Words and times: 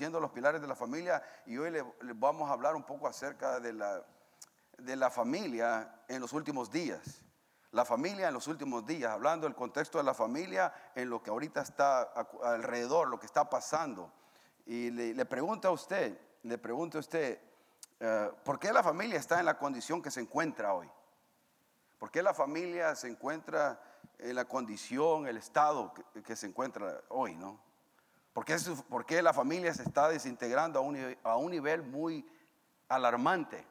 los 0.00 0.30
pilares 0.30 0.60
de 0.60 0.66
la 0.66 0.76
familia 0.76 1.22
y 1.46 1.58
hoy 1.58 1.70
le, 1.70 1.84
vamos 2.14 2.48
a 2.48 2.52
hablar 2.52 2.76
un 2.76 2.84
poco 2.84 3.06
acerca 3.06 3.60
de 3.60 3.72
la, 3.72 4.02
de 4.78 4.96
la 4.96 5.10
familia 5.10 6.02
en 6.08 6.20
los 6.20 6.32
últimos 6.32 6.70
días. 6.70 7.22
La 7.72 7.84
familia 7.84 8.28
en 8.28 8.34
los 8.34 8.46
últimos 8.46 8.86
días, 8.86 9.12
hablando 9.12 9.46
del 9.46 9.54
contexto 9.54 9.98
de 9.98 10.04
la 10.04 10.14
familia 10.14 10.72
en 10.94 11.10
lo 11.10 11.22
que 11.22 11.30
ahorita 11.30 11.60
está 11.60 12.02
alrededor, 12.42 13.08
lo 13.08 13.18
que 13.18 13.26
está 13.26 13.50
pasando. 13.50 14.10
Y 14.64 14.90
le, 14.90 15.24
pregunto 15.26 15.68
a 15.68 15.72
usted, 15.72 16.18
le 16.44 16.56
pregunto 16.56 16.98
a 16.98 17.00
usted, 17.00 17.40
eh, 18.00 18.30
¿por 18.44 18.58
qué 18.58 18.72
la 18.72 18.82
familia 18.82 19.18
está 19.18 19.38
en 19.38 19.46
la 19.46 19.58
condición 19.58 20.00
que 20.00 20.10
se 20.10 20.20
encuentra 20.20 20.72
hoy? 20.72 20.88
¿Por 21.98 22.10
qué 22.10 22.22
la 22.22 22.32
familia 22.32 22.94
se 22.94 23.08
encuentra 23.08 23.80
en 24.18 24.34
la 24.34 24.46
condición, 24.46 25.26
el 25.26 25.36
estado 25.36 25.92
que, 26.24 26.36
se 26.36 26.46
encuentra 26.46 27.02
hoy, 27.08 27.34
no? 27.34 27.60
¿Por 28.88 29.04
qué, 29.04 29.20
la 29.20 29.32
familia 29.32 29.74
se 29.74 29.82
está 29.82 30.08
desintegrando 30.08 30.78
a 30.78 30.82
un, 30.82 31.16
a 31.24 31.36
un 31.36 31.50
nivel 31.50 31.82
muy 31.82 32.24
alarmante? 32.88 33.66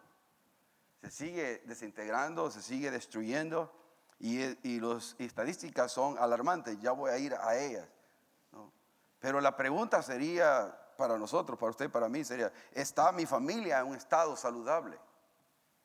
Se 1.02 1.10
sigue 1.10 1.60
desintegrando, 1.66 2.52
se 2.52 2.62
sigue 2.62 2.92
destruyendo 2.92 3.72
y, 4.20 4.42
y 4.68 4.82
las 4.82 5.16
estadísticas 5.20 5.92
son 5.94 6.18
alarmantes, 6.18 6.82
ya 6.82 6.92
voy 6.92 7.12
a 7.12 7.18
ir 7.18 7.34
a 7.36 7.58
ellas. 7.58 7.88
Pero 9.20 9.40
la 9.40 9.56
pregunta 9.56 10.02
sería 10.02 10.78
para 10.98 11.18
nosotros, 11.18 11.58
para 11.58 11.70
usted 11.70 11.90
para 11.90 12.10
mí, 12.10 12.26
sería, 12.26 12.52
¿está 12.74 13.14
mi 13.14 13.26
familia 13.26 13.80
en 13.80 13.88
un 13.88 13.96
estado 13.96 14.36
saludable? 14.36 15.00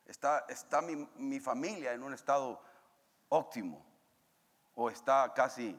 ¿Está, 0.07 0.45
está 0.49 0.83
mi, 0.83 0.97
mi 1.17 1.39
familia 1.39 1.93
en 1.93 2.03
un 2.03 2.15
estado 2.15 2.61
óptimo? 3.29 3.87
¿O 4.75 4.91
está 4.91 5.33
casi, 5.35 5.79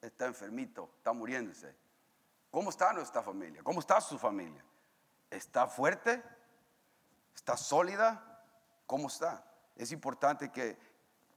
está 0.00 0.26
enfermito, 0.26 0.90
está 0.96 1.12
muriéndose? 1.12 1.74
¿Cómo 2.50 2.70
está 2.70 2.92
nuestra 2.92 3.22
familia? 3.22 3.62
¿Cómo 3.62 3.80
está 3.80 4.00
su 4.00 4.18
familia? 4.18 4.64
¿Está 5.30 5.66
fuerte? 5.68 6.22
¿Está 7.34 7.56
sólida? 7.56 8.42
¿Cómo 8.86 9.06
está? 9.06 9.44
Es 9.76 9.92
importante 9.92 10.50
que 10.50 10.76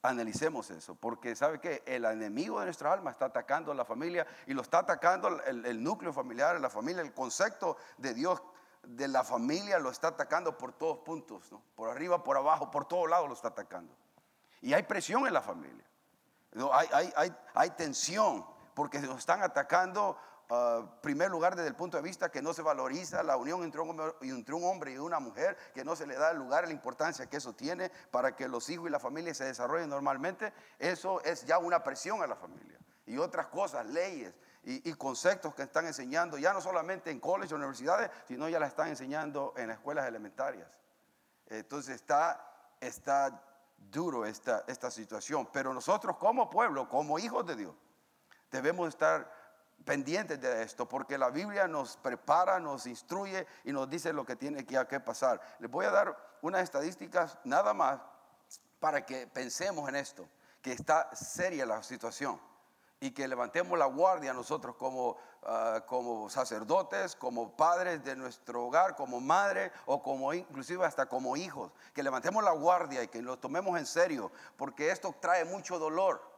analicemos 0.01 0.69
eso, 0.69 0.95
porque 0.95 1.35
sabe 1.35 1.59
que 1.59 1.81
el 1.85 2.03
enemigo 2.03 2.59
de 2.59 2.65
nuestra 2.65 2.91
alma 2.91 3.11
está 3.11 3.25
atacando 3.25 3.71
a 3.71 3.75
la 3.75 3.85
familia 3.85 4.27
y 4.45 4.53
lo 4.53 4.61
está 4.61 4.79
atacando 4.79 5.29
el, 5.45 5.81
núcleo 5.81 6.11
familiar, 6.11 6.59
la 6.59 6.69
familia, 6.69 7.01
el 7.01 7.13
concepto 7.13 7.77
de 7.97 8.13
Dios 8.13 8.41
de 8.83 9.07
la 9.07 9.23
familia 9.23 9.79
lo 9.79 9.89
está 9.89 10.09
atacando 10.09 10.57
por 10.57 10.73
todos 10.73 10.99
puntos, 10.99 11.49
por 11.75 11.89
arriba, 11.89 12.21
por 12.21 12.35
abajo, 12.35 12.69
por 12.69 12.85
todos 12.85 13.09
lados 13.09 13.29
lo 13.29 13.33
está 13.33 13.49
atacando. 13.49 13.95
Y 14.61 14.73
hay 14.73 14.83
presión 14.83 15.25
en 15.25 15.33
la 15.33 15.41
familia, 15.41 15.85
hay, 16.73 17.33
hay 17.53 17.69
tensión, 17.71 18.45
porque 18.73 18.99
nos 18.99 19.19
están 19.19 19.41
atacando 19.41 20.17
Uh, 20.49 20.85
primer 21.01 21.31
lugar 21.31 21.55
desde 21.55 21.69
el 21.69 21.75
punto 21.75 21.95
de 21.95 22.03
vista 22.03 22.29
que 22.29 22.41
no 22.41 22.53
se 22.53 22.61
valoriza 22.61 23.23
la 23.23 23.37
unión 23.37 23.63
entre 23.63 23.79
un, 23.79 23.91
hombre, 23.91 24.13
entre 24.21 24.53
un 24.53 24.63
hombre 24.65 24.91
y 24.91 24.97
una 24.97 25.19
mujer, 25.19 25.57
que 25.73 25.85
no 25.85 25.95
se 25.95 26.05
le 26.05 26.15
da 26.15 26.31
el 26.31 26.37
lugar, 26.37 26.67
la 26.67 26.73
importancia 26.73 27.27
que 27.27 27.37
eso 27.37 27.53
tiene 27.53 27.89
para 28.11 28.35
que 28.35 28.49
los 28.49 28.69
hijos 28.69 28.87
y 28.87 28.91
la 28.91 28.99
familia 28.99 29.33
se 29.33 29.45
desarrollen 29.45 29.89
normalmente, 29.89 30.53
eso 30.77 31.23
es 31.23 31.45
ya 31.45 31.57
una 31.57 31.81
presión 31.81 32.21
a 32.21 32.27
la 32.27 32.35
familia. 32.35 32.77
Y 33.05 33.17
otras 33.17 33.47
cosas, 33.47 33.85
leyes 33.87 34.33
y, 34.63 34.93
conceptos 34.93 35.55
que 35.55 35.63
están 35.63 35.87
enseñando, 35.87 36.37
ya 36.37 36.53
no 36.53 36.61
solamente 36.61 37.09
en 37.09 37.19
colegios 37.19 37.57
universidades, 37.57 38.11
sino 38.27 38.47
ya 38.49 38.59
la 38.59 38.67
están 38.67 38.89
enseñando 38.89 39.53
en 39.55 39.69
las 39.69 39.77
escuelas 39.77 40.05
elementarias. 40.07 40.67
Entonces 41.47 41.95
está, 41.95 42.75
está 42.79 43.41
duro 43.77 44.25
esta, 44.25 44.65
esta 44.67 44.91
situación, 44.91 45.49
pero 45.51 45.73
nosotros 45.73 46.17
como 46.17 46.49
pueblo, 46.49 46.87
como 46.87 47.17
hijos 47.17 47.45
de 47.45 47.55
Dios, 47.55 47.73
debemos 48.53 48.87
estar 48.87 49.29
pendientes 49.83 50.39
de 50.39 50.63
esto, 50.63 50.87
porque 50.87 51.17
la 51.17 51.29
Biblia 51.29 51.67
nos 51.67 51.97
prepara, 51.97 52.59
nos 52.59 52.85
instruye 52.85 53.45
y 53.65 53.73
nos 53.73 53.89
dice 53.89 54.13
lo 54.13 54.25
que 54.25 54.35
tiene 54.35 54.65
que, 54.65 54.99
pasar. 54.99 55.41
Les 55.59 55.69
voy 55.69 55.85
a 55.85 55.91
dar 55.91 56.37
unas 56.41 56.61
estadísticas 56.61 57.37
nada 57.43 57.73
más 57.73 57.99
para 58.79 59.05
que 59.05 59.27
pensemos 59.27 59.89
en 59.89 59.95
esto, 59.95 60.29
que 60.61 60.71
está 60.71 61.13
seria 61.15 61.65
la 61.65 61.81
situación 61.83 62.39
y 62.99 63.11
que 63.11 63.27
levantemos 63.27 63.77
la 63.77 63.85
guardia 63.85 64.33
nosotros 64.33 64.75
como, 64.77 65.17
ah, 65.43 65.81
como 65.87 66.29
sacerdotes, 66.29 67.15
como 67.15 67.57
padres 67.57 68.03
de 68.03 68.15
nuestro 68.15 68.67
hogar, 68.67 68.95
como 68.95 69.19
madre 69.19 69.71
o 69.87 70.01
como 70.01 70.33
inclusive 70.33 70.85
hasta 70.85 71.07
como 71.07 71.35
hijos, 71.35 71.71
que 71.93 72.03
levantemos 72.03 72.43
la 72.43 72.51
guardia 72.51 73.03
y 73.03 73.07
que 73.07 73.21
lo 73.21 73.37
tomemos 73.39 73.77
en 73.77 73.85
serio, 73.85 74.31
porque 74.55 74.91
esto 74.91 75.13
trae 75.19 75.43
mucho 75.43 75.79
dolor 75.79 76.32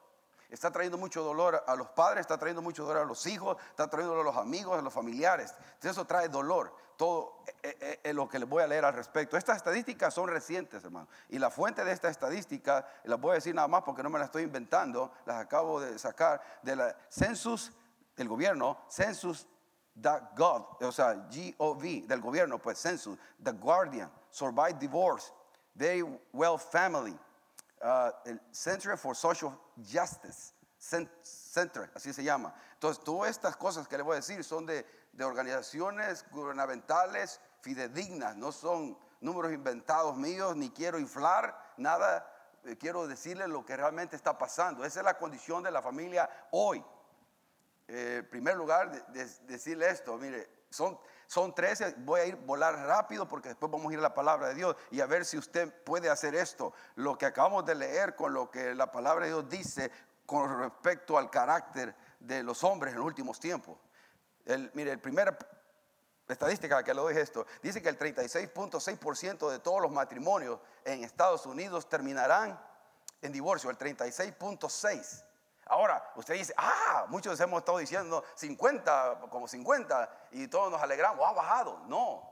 está 0.49 0.71
trayendo 0.71 0.97
mucho 0.97 1.23
dolor 1.23 1.63
a 1.65 1.75
los 1.75 1.89
padres, 1.89 2.21
está 2.21 2.37
trayendo 2.37 2.61
mucho 2.61 2.85
dolor 2.85 3.03
a 3.03 3.05
los 3.05 3.25
hijos, 3.25 3.57
está 3.69 3.89
trayendo 3.89 4.15
dolor 4.15 4.27
a 4.27 4.31
los 4.31 4.41
amigos, 4.41 4.77
a 4.77 4.81
los 4.81 4.93
familiares. 4.93 5.53
Entonces 5.57 5.91
eso 5.91 6.05
trae 6.05 6.29
dolor. 6.29 6.75
Todo 6.97 7.43
eh, 7.61 7.77
eh, 7.81 7.99
eh, 8.03 8.13
lo 8.13 8.29
que 8.29 8.39
les 8.39 8.47
voy 8.47 8.63
a 8.63 8.67
leer 8.67 8.85
al 8.85 8.93
respecto. 8.93 9.35
Estas 9.35 9.57
estadísticas 9.57 10.13
son 10.13 10.29
recientes, 10.29 10.83
hermano. 10.83 11.07
Y 11.29 11.39
la 11.39 11.49
fuente 11.49 11.83
de 11.83 11.91
esta 11.91 12.09
estadística, 12.09 12.87
las 13.03 13.19
voy 13.19 13.31
a 13.31 13.33
decir 13.35 13.53
nada 13.53 13.67
más 13.67 13.83
porque 13.83 14.01
no 14.01 14.09
me 14.09 14.17
las 14.17 14.27
estoy 14.27 14.43
inventando, 14.43 15.11
las 15.25 15.37
acabo 15.37 15.81
de 15.81 15.99
sacar 15.99 16.41
de 16.61 16.75
la 16.75 16.95
Census 17.09 17.73
del 18.15 18.29
gobierno, 18.29 18.77
census.gov, 18.89 20.77
o 20.81 20.91
sea, 20.91 21.15
G-O-V 21.29 22.05
del 22.07 22.21
gobierno, 22.21 22.59
pues 22.59 22.79
Census, 22.79 23.17
The 23.43 23.51
Guardian, 23.51 24.09
Survive 24.29 24.75
Divorce, 24.79 25.33
Very 25.73 26.01
Well 26.31 26.57
Family, 26.57 27.17
uh, 27.81 28.11
el 28.25 28.39
Center 28.51 28.97
for 28.97 29.15
Social 29.15 29.51
Justice, 29.77 30.53
Center, 30.77 31.91
así 31.95 32.13
se 32.13 32.23
llama. 32.23 32.53
Entonces, 32.73 33.03
todas 33.03 33.31
estas 33.31 33.55
cosas 33.55 33.87
que 33.87 33.97
le 33.97 34.03
voy 34.03 34.13
a 34.13 34.17
decir 34.17 34.43
son 34.43 34.65
de, 34.65 34.85
de 35.13 35.23
organizaciones 35.23 36.25
gubernamentales 36.29 37.39
fidedignas, 37.61 38.35
no 38.35 38.51
son 38.51 38.97
números 39.21 39.51
inventados 39.51 40.15
míos, 40.15 40.55
ni 40.55 40.69
quiero 40.69 40.99
inflar 40.99 41.73
nada, 41.77 42.31
eh, 42.63 42.77
quiero 42.77 43.07
decirle 43.07 43.47
lo 43.47 43.65
que 43.65 43.75
realmente 43.75 44.15
está 44.15 44.37
pasando. 44.37 44.85
Esa 44.85 44.99
es 44.99 45.05
la 45.05 45.17
condición 45.17 45.63
de 45.63 45.71
la 45.71 45.81
familia 45.81 46.29
hoy. 46.51 46.83
Eh, 47.87 48.17
en 48.19 48.29
primer 48.29 48.55
lugar, 48.55 49.07
decirle 49.47 49.89
esto, 49.89 50.17
mire, 50.17 50.49
son, 50.69 50.99
son 51.27 51.53
13, 51.53 51.95
voy 51.99 52.21
a 52.21 52.25
ir 52.25 52.35
volar 52.35 52.75
rápido 52.87 53.27
porque 53.27 53.49
después 53.49 53.71
vamos 53.71 53.89
a 53.89 53.93
ir 53.93 53.99
a 53.99 54.03
la 54.03 54.13
palabra 54.13 54.49
de 54.49 54.55
Dios 54.55 54.75
y 54.91 55.01
a 55.01 55.05
ver 55.05 55.25
si 55.25 55.37
usted 55.37 55.71
puede 55.83 56.09
hacer 56.09 56.35
esto. 56.35 56.73
Lo 56.95 57.17
que 57.17 57.25
acabamos 57.25 57.65
de 57.65 57.75
leer 57.75 58.15
con 58.15 58.33
lo 58.33 58.49
que 58.49 58.75
la 58.75 58.91
palabra 58.91 59.25
de 59.25 59.31
Dios 59.31 59.49
dice 59.49 59.91
con 60.25 60.59
respecto 60.59 61.17
al 61.17 61.29
carácter 61.29 61.95
de 62.19 62.43
los 62.43 62.63
hombres 62.63 62.93
en 62.93 62.99
los 62.99 63.05
últimos 63.05 63.39
tiempos. 63.39 63.77
Mire, 64.73 64.91
el 64.91 64.99
primer 64.99 65.37
estadística 66.27 66.83
que 66.83 66.93
le 66.93 67.01
doy 67.01 67.13
es 67.13 67.19
esto. 67.19 67.45
Dice 67.61 67.81
que 67.81 67.89
el 67.89 67.97
36.6% 67.97 69.49
de 69.49 69.59
todos 69.59 69.81
los 69.81 69.91
matrimonios 69.91 70.59
en 70.83 71.03
Estados 71.03 71.45
Unidos 71.45 71.87
terminarán 71.89 72.59
en 73.21 73.31
divorcio, 73.31 73.69
el 73.69 73.77
36.6%. 73.77 75.24
Ahora, 75.65 76.11
usted 76.15 76.35
dice, 76.35 76.53
ah, 76.57 77.05
muchos 77.09 77.39
hemos 77.39 77.59
estado 77.59 77.79
diciendo 77.79 78.23
50, 78.35 79.21
como 79.29 79.47
50, 79.47 80.27
y 80.31 80.47
todos 80.47 80.71
nos 80.71 80.81
alegramos, 80.81 81.27
ha 81.27 81.33
bajado. 81.33 81.79
No, 81.87 82.31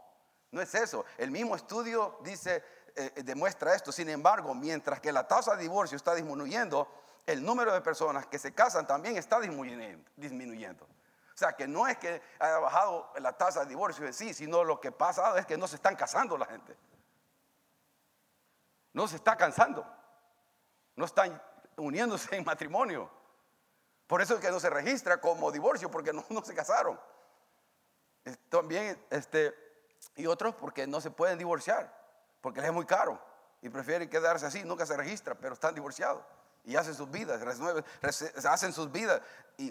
no 0.51 0.61
es 0.61 0.73
eso. 0.75 1.03
El 1.17 1.31
mismo 1.31 1.55
estudio 1.55 2.19
dice, 2.21 2.63
eh, 2.95 3.11
eh, 3.15 3.23
demuestra 3.23 3.73
esto. 3.73 3.91
Sin 3.91 4.09
embargo, 4.09 4.53
mientras 4.53 4.99
que 4.99 5.11
la 5.11 5.27
tasa 5.27 5.55
de 5.55 5.63
divorcio 5.63 5.95
está 5.95 6.13
disminuyendo, 6.13 6.87
el 7.25 7.43
número 7.43 7.73
de 7.73 7.81
personas 7.81 8.27
que 8.27 8.37
se 8.37 8.53
casan 8.53 8.85
también 8.85 9.17
está 9.17 9.39
disminuyendo. 9.39 10.09
disminuyendo. 10.15 10.85
O 10.85 11.37
sea, 11.37 11.53
que 11.53 11.67
no 11.67 11.87
es 11.87 11.97
que 11.97 12.21
haya 12.37 12.59
bajado 12.59 13.11
la 13.19 13.33
tasa 13.33 13.61
de 13.61 13.65
divorcio 13.65 14.05
en 14.05 14.13
sí, 14.13 14.35
sino 14.35 14.63
lo 14.63 14.79
que 14.79 14.91
pasa 14.91 15.35
es 15.39 15.47
que 15.47 15.57
no 15.57 15.67
se 15.67 15.77
están 15.77 15.95
casando 15.95 16.37
la 16.37 16.45
gente. 16.45 16.77
No 18.93 19.07
se 19.07 19.15
está 19.15 19.35
cansando. 19.35 19.83
No 20.95 21.05
están 21.05 21.41
uniéndose 21.77 22.35
en 22.35 22.45
matrimonio. 22.45 23.22
Por 24.13 24.21
eso 24.21 24.35
es 24.35 24.41
que 24.41 24.51
no 24.51 24.59
se 24.59 24.69
registra 24.69 25.19
como 25.19 25.51
divorcio, 25.51 25.89
porque 25.89 26.13
no, 26.13 26.23
se 26.45 26.53
casaron. 26.53 26.99
También, 28.47 29.03
este, 29.09 29.55
y 30.15 30.27
otros 30.27 30.53
porque 30.53 30.85
no 30.85 31.01
se 31.01 31.09
pueden 31.09 31.39
divorciar, 31.39 31.91
porque 32.39 32.61
les 32.61 32.69
es 32.69 32.75
muy 32.75 32.85
caro 32.85 33.19
y 33.59 33.69
prefieren 33.69 34.07
quedarse 34.07 34.45
así, 34.45 34.63
nunca 34.65 34.85
se 34.85 34.95
registra, 34.95 35.33
pero 35.33 35.55
están 35.55 35.73
divorciados 35.73 36.23
y 36.63 36.75
hacen 36.75 36.93
sus 36.93 37.09
vidas, 37.09 37.41
hacen 38.45 38.71
sus 38.71 38.91
vidas, 38.91 39.19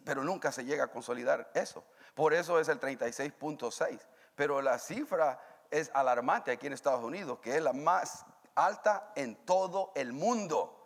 pero 0.04 0.24
nunca 0.24 0.50
se 0.50 0.64
llega 0.64 0.82
a 0.82 0.88
consolidar 0.88 1.52
eso. 1.54 1.84
Por 2.16 2.34
eso 2.34 2.58
es 2.58 2.66
el 2.66 2.80
36.6. 2.80 4.00
Pero 4.34 4.60
la 4.60 4.80
cifra 4.80 5.40
es 5.70 5.88
alarmante 5.94 6.50
aquí 6.50 6.66
en 6.66 6.72
Estados 6.72 7.04
Unidos, 7.04 7.38
que 7.38 7.58
es 7.58 7.62
la 7.62 7.74
más 7.74 8.26
alta 8.56 9.12
en 9.14 9.36
todo 9.46 9.92
el 9.94 10.12
mundo. 10.12 10.81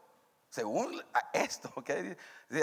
Según 0.56 1.04
esto, 1.34 1.70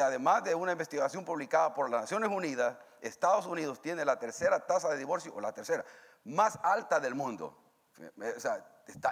además 0.01 0.43
de 0.43 0.55
una 0.55 0.71
investigación 0.71 1.23
publicada 1.23 1.75
por 1.75 1.91
las 1.91 2.01
Naciones 2.01 2.31
Unidas, 2.31 2.75
Estados 2.99 3.45
Unidos 3.45 3.79
tiene 3.83 4.03
la 4.03 4.17
tercera 4.17 4.65
tasa 4.65 4.89
de 4.89 4.97
divorcio, 4.97 5.31
o 5.35 5.39
la 5.39 5.53
tercera, 5.53 5.85
más 6.23 6.57
alta 6.63 6.99
del 6.99 7.13
mundo. 7.13 7.55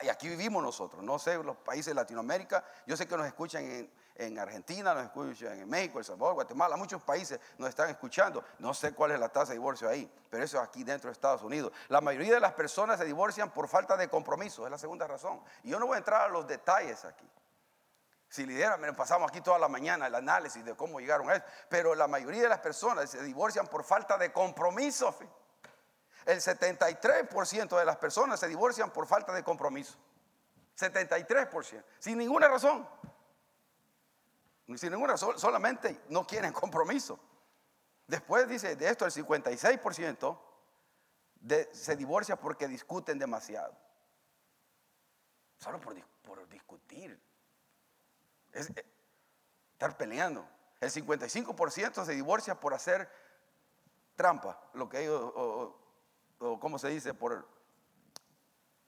y 0.01 0.10
aquí 0.10 0.28
vivimos 0.30 0.63
nosotros, 0.63 1.04
no 1.04 1.19
sé, 1.19 1.38
los 1.44 1.57
países 1.57 1.86
de 1.92 1.94
Latinoamérica, 1.94 2.66
yo 2.88 2.98
sé 2.98 3.07
que 3.07 3.16
nos 3.16 3.28
escuchan 3.28 3.63
en, 3.66 3.94
en 4.16 4.39
Argentina, 4.39 4.95
nos 4.95 5.04
escuchan 5.04 5.60
en 5.60 5.69
México, 5.69 6.00
El 6.00 6.06
Salvador, 6.06 6.33
Guatemala, 6.33 6.75
muchos 6.75 7.04
países 7.04 7.39
nos 7.60 7.69
están 7.69 7.88
escuchando. 7.92 8.44
No 8.57 8.74
sé 8.74 8.94
cuál 8.94 9.12
es 9.12 9.19
la 9.19 9.30
tasa 9.30 9.50
de 9.50 9.60
divorcio 9.60 9.89
ahí, 9.89 10.12
pero 10.28 10.44
eso 10.44 10.57
es 10.57 10.68
aquí 10.68 10.83
dentro 10.83 11.07
de 11.07 11.12
Estados 11.12 11.44
Unidos. 11.44 11.72
La 11.88 12.01
mayoría 12.01 12.33
de 12.33 12.39
las 12.39 12.54
personas 12.54 12.98
se 12.98 13.06
divorcian 13.06 13.51
por 13.51 13.68
falta 13.68 13.95
de 13.95 14.07
compromiso, 14.07 14.66
es 14.66 14.72
la 14.72 14.80
segunda 14.80 15.06
razón. 15.06 15.39
Y 15.62 15.69
yo 15.69 15.80
no 15.80 15.86
voy 15.86 15.98
a 15.98 16.00
entrar 16.00 16.24
a 16.24 16.30
los 16.30 16.48
detalles 16.48 17.06
aquí. 17.06 17.30
Si 18.31 18.45
me 18.45 18.94
pasamos 18.94 19.30
aquí 19.30 19.42
toda 19.42 19.60
la 19.60 19.68
mañana 19.68 20.07
el 20.07 20.16
análisis 20.16 20.63
de 20.63 20.74
cómo 20.74 21.01
llegaron 21.01 21.30
a 21.30 21.36
eso, 21.36 21.45
pero 21.68 21.94
la 21.94 22.07
mayoría 22.07 22.44
de 22.44 22.48
las 22.48 22.60
personas 22.60 23.10
se 23.10 23.22
divorcian 23.22 23.68
por 23.68 23.83
falta 23.83 24.18
de 24.18 24.31
compromiso. 24.31 25.13
El 26.25 26.39
73% 26.39 27.78
de 27.78 27.83
las 27.83 27.98
personas 27.98 28.39
se 28.39 28.48
divorcian 28.48 28.89
por 28.92 29.06
falta 29.06 29.33
de 29.33 29.44
compromiso. 29.44 29.98
73%, 30.80 31.83
sin 32.00 32.18
ninguna 32.18 32.48
razón. 32.48 32.88
Sin 34.78 34.92
ninguna 34.92 35.12
razón, 35.12 35.38
solamente 35.38 36.04
no 36.07 36.25
quieren 36.25 36.54
compromiso. 36.54 37.19
Después 38.07 38.48
dice 38.48 38.78
de 38.78 38.88
esto 38.88 39.06
el 39.06 39.12
56% 39.12 40.39
se 41.74 41.95
divorcia 41.98 42.38
porque 42.38 42.69
discuten 42.69 43.19
demasiado. 43.19 43.75
Solo 45.57 45.81
por, 45.81 46.48
discutir. 46.48 47.22
Es, 48.53 48.69
eh, 48.69 48.86
estar 49.74 49.98
peleando. 49.98 50.48
El 50.80 50.92
55% 50.92 52.06
se 52.06 52.12
divorcia 52.13 52.59
por 52.59 52.74
hacer 52.74 53.09
trampa, 54.15 54.59
lo 54.74 54.89
que 54.89 55.01
ellos, 55.01 55.21
o, 55.36 55.75
o, 56.39 56.59
¿cómo 56.59 56.77
se 56.77 56.89
dice? 56.89 57.13
Por, 57.13 57.48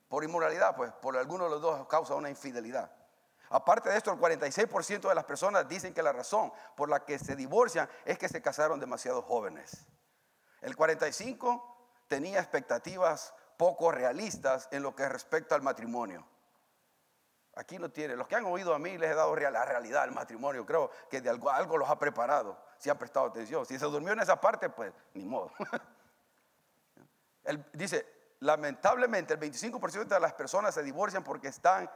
por 0.07 0.23
inmoralidad, 0.23 0.75
pues 0.75 0.91
por 0.93 1.17
alguno 1.17 1.45
de 1.45 1.49
los 1.51 1.61
dos 1.61 1.87
causa 1.87 2.15
una 2.15 2.29
infidelidad. 2.29 2.91
Aparte 3.49 3.89
de 3.89 3.97
esto, 3.97 4.11
el 4.11 4.19
46% 4.19 5.07
de 5.07 5.15
las 5.15 5.25
personas 5.25 5.67
dicen 5.67 5.93
que 5.93 6.01
la 6.01 6.11
razón 6.11 6.51
por 6.75 6.89
la 6.89 7.05
que 7.05 7.19
se 7.19 7.35
divorcian 7.35 7.87
es 8.05 8.17
que 8.17 8.29
se 8.29 8.41
casaron 8.41 8.79
demasiado 8.79 9.21
jóvenes. 9.21 9.85
El 10.61 10.75
45% 10.75 11.61
tenía 12.07 12.39
expectativas 12.39 13.33
poco 13.57 13.91
realistas 13.91 14.67
en 14.71 14.83
lo 14.83 14.95
que 14.95 15.07
respecta 15.07 15.55
al 15.55 15.61
matrimonio. 15.61 16.25
Aquí 17.55 17.77
lo 17.77 17.91
tiene. 17.91 18.15
Los 18.15 18.27
que 18.27 18.35
han 18.35 18.45
oído 18.45 18.73
a 18.73 18.79
mí 18.79 18.97
les 18.97 19.11
he 19.11 19.15
dado 19.15 19.35
la 19.35 19.65
realidad 19.65 20.05
del 20.05 20.11
matrimonio. 20.11 20.65
Creo 20.65 20.89
que 21.09 21.21
de 21.21 21.29
algo, 21.29 21.51
algo 21.51 21.77
los 21.77 21.89
ha 21.89 21.99
preparado, 21.99 22.57
si 22.77 22.89
han 22.89 22.97
prestado 22.97 23.27
atención. 23.27 23.65
Si 23.65 23.77
se 23.77 23.85
durmió 23.85 24.13
en 24.13 24.19
esa 24.19 24.39
parte, 24.41 24.69
pues 24.69 24.91
ni 25.13 25.25
modo. 25.25 25.51
Dice, 27.73 28.07
lamentablemente 28.39 29.33
el 29.33 29.39
25% 29.39 30.07
de 30.07 30.19
las 30.19 30.33
personas 30.33 30.73
se 30.73 30.81
divorcian 30.81 31.23
porque 31.23 31.49
están 31.49 31.89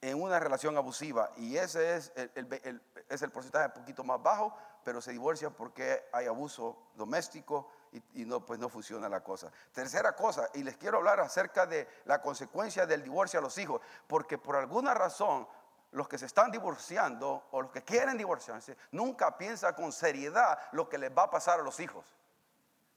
en 0.00 0.20
una 0.20 0.38
relación 0.38 0.76
abusiva 0.76 1.30
y 1.36 1.56
ese 1.56 1.96
es 1.96 2.12
el, 2.14 2.82
es 3.08 3.22
el 3.22 3.30
porcentaje 3.30 3.66
un 3.68 3.72
poquito 3.72 4.04
más 4.04 4.22
bajo, 4.22 4.54
pero 4.84 5.00
se 5.00 5.12
divorcia 5.12 5.48
porque 5.48 6.04
hay 6.12 6.26
abuso 6.26 6.90
doméstico 6.94 7.70
y, 8.14 8.24
no, 8.24 8.44
pues 8.44 8.58
no 8.58 8.68
funciona 8.68 9.08
la 9.08 9.22
cosa. 9.22 9.50
Tercera 9.72 10.14
cosa, 10.14 10.48
y 10.54 10.62
les 10.62 10.76
quiero 10.76 10.98
hablar 10.98 11.20
acerca 11.20 11.66
de 11.66 11.88
la 12.04 12.20
consecuencia 12.20 12.86
del 12.86 13.02
divorcio 13.02 13.38
a 13.38 13.42
los 13.42 13.56
hijos, 13.58 13.80
porque 14.06 14.38
por 14.38 14.56
alguna 14.56 14.94
razón 14.94 15.46
los 15.92 16.08
que 16.08 16.18
se 16.18 16.26
están 16.26 16.50
divorciando 16.50 17.46
o 17.52 17.62
los 17.62 17.70
que 17.70 17.82
quieren 17.82 18.18
divorciarse 18.18 18.76
nunca 18.90 19.38
piensan 19.38 19.74
con 19.74 19.92
seriedad 19.92 20.58
lo 20.72 20.88
que 20.88 20.98
les 20.98 21.16
va 21.16 21.24
a 21.24 21.30
pasar 21.30 21.60
a 21.60 21.62
los 21.62 21.78
hijos. 21.78 22.04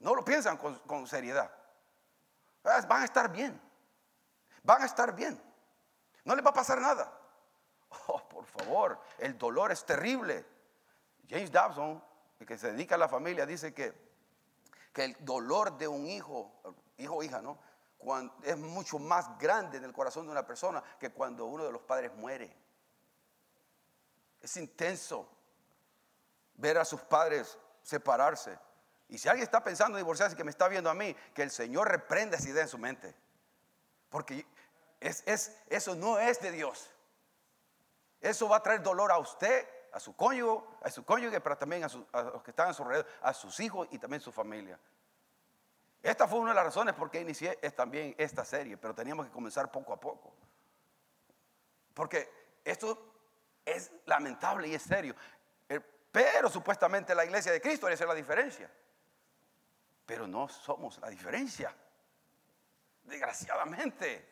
No 0.00 0.14
lo 0.14 0.24
piensan 0.24 0.56
con, 0.56 0.76
con 0.80 1.06
seriedad. 1.06 1.50
Ah, 2.64 2.80
van 2.88 3.02
a 3.02 3.04
estar 3.04 3.30
bien. 3.30 3.60
Van 4.62 4.82
a 4.82 4.86
estar 4.86 5.14
bien. 5.14 5.40
No 6.24 6.34
le 6.34 6.42
va 6.42 6.50
a 6.50 6.54
pasar 6.54 6.80
nada. 6.80 7.12
Oh, 8.06 8.22
por 8.28 8.44
favor, 8.44 9.00
el 9.16 9.38
dolor 9.38 9.72
es 9.72 9.84
terrible. 9.84 10.44
James 11.26 11.50
Dobson, 11.50 12.02
que 12.46 12.58
se 12.58 12.72
dedica 12.72 12.96
a 12.96 12.98
la 12.98 13.08
familia, 13.08 13.46
dice 13.46 13.72
que, 13.72 14.07
que 14.98 15.04
el 15.04 15.16
dolor 15.20 15.78
de 15.78 15.86
un 15.86 16.08
hijo, 16.08 16.60
hijo 16.96 17.14
o 17.14 17.22
hija, 17.22 17.40
¿no? 17.40 17.56
es 18.42 18.56
mucho 18.56 18.98
más 18.98 19.38
grande 19.38 19.78
en 19.78 19.84
el 19.84 19.92
corazón 19.92 20.26
de 20.26 20.32
una 20.32 20.44
persona 20.44 20.82
que 20.98 21.12
cuando 21.12 21.46
uno 21.46 21.64
de 21.64 21.70
los 21.70 21.82
padres 21.82 22.12
muere. 22.16 22.52
Es 24.40 24.56
intenso 24.56 25.28
ver 26.54 26.78
a 26.78 26.84
sus 26.84 27.00
padres 27.02 27.56
separarse. 27.80 28.58
Y 29.08 29.18
si 29.18 29.28
alguien 29.28 29.44
está 29.44 29.62
pensando 29.62 29.96
en 29.96 30.02
divorciarse, 30.02 30.34
que 30.34 30.42
me 30.42 30.50
está 30.50 30.66
viendo 30.66 30.90
a 30.90 30.94
mí, 30.94 31.14
que 31.32 31.44
el 31.44 31.52
Señor 31.52 31.88
reprenda 31.88 32.36
esa 32.36 32.48
idea 32.48 32.64
en 32.64 32.68
su 32.68 32.78
mente. 32.78 33.14
Porque 34.10 34.44
es, 34.98 35.22
eso 35.68 35.94
no 35.94 36.18
es 36.18 36.40
de 36.40 36.50
Dios. 36.50 36.90
Eso 38.20 38.48
va 38.48 38.56
a 38.56 38.62
traer 38.64 38.82
dolor 38.82 39.12
a 39.12 39.18
usted, 39.18 39.64
a 39.98 40.00
su 40.00 40.14
cónyuge, 40.14 40.64
a 40.80 40.90
su 40.92 41.04
cónyuge, 41.04 41.40
pero 41.40 41.58
también 41.58 41.82
a, 41.82 42.22
los 42.22 42.42
que 42.44 42.52
están 42.52 42.68
a 42.68 42.72
su 42.72 42.84
alrededor, 42.84 43.06
a 43.20 43.34
sus 43.34 43.58
hijos 43.58 43.88
y 43.90 43.98
también 43.98 44.22
a 44.22 44.24
su 44.24 44.30
familia. 44.30 44.78
Esta 46.00 46.28
fue 46.28 46.38
una 46.38 46.50
de 46.50 46.54
las 46.54 46.66
razones 46.66 46.94
por 46.94 47.10
qué 47.10 47.20
inicié 47.20 47.56
también 47.74 48.14
esta 48.16 48.44
serie, 48.44 48.76
pero 48.76 48.94
teníamos 48.94 49.26
que 49.26 49.32
comenzar 49.32 49.72
poco 49.72 49.92
a 49.92 49.98
poco. 49.98 50.32
Porque 51.94 52.30
esto 52.64 53.12
es 53.64 53.90
lamentable 54.06 54.68
y 54.68 54.74
es 54.74 54.82
serio. 54.82 55.16
Eh, 55.68 55.80
pero 56.12 56.48
supuestamente 56.48 57.12
la 57.12 57.24
iglesia 57.24 57.50
de 57.50 57.60
Cristo 57.60 57.86
debe 57.86 57.96
ser 57.96 58.06
la 58.06 58.14
diferencia. 58.14 58.70
Pero 60.06 60.28
no 60.28 60.48
somos 60.48 60.98
la 60.98 61.08
diferencia. 61.08 61.74
Desgraciadamente. 63.02 64.28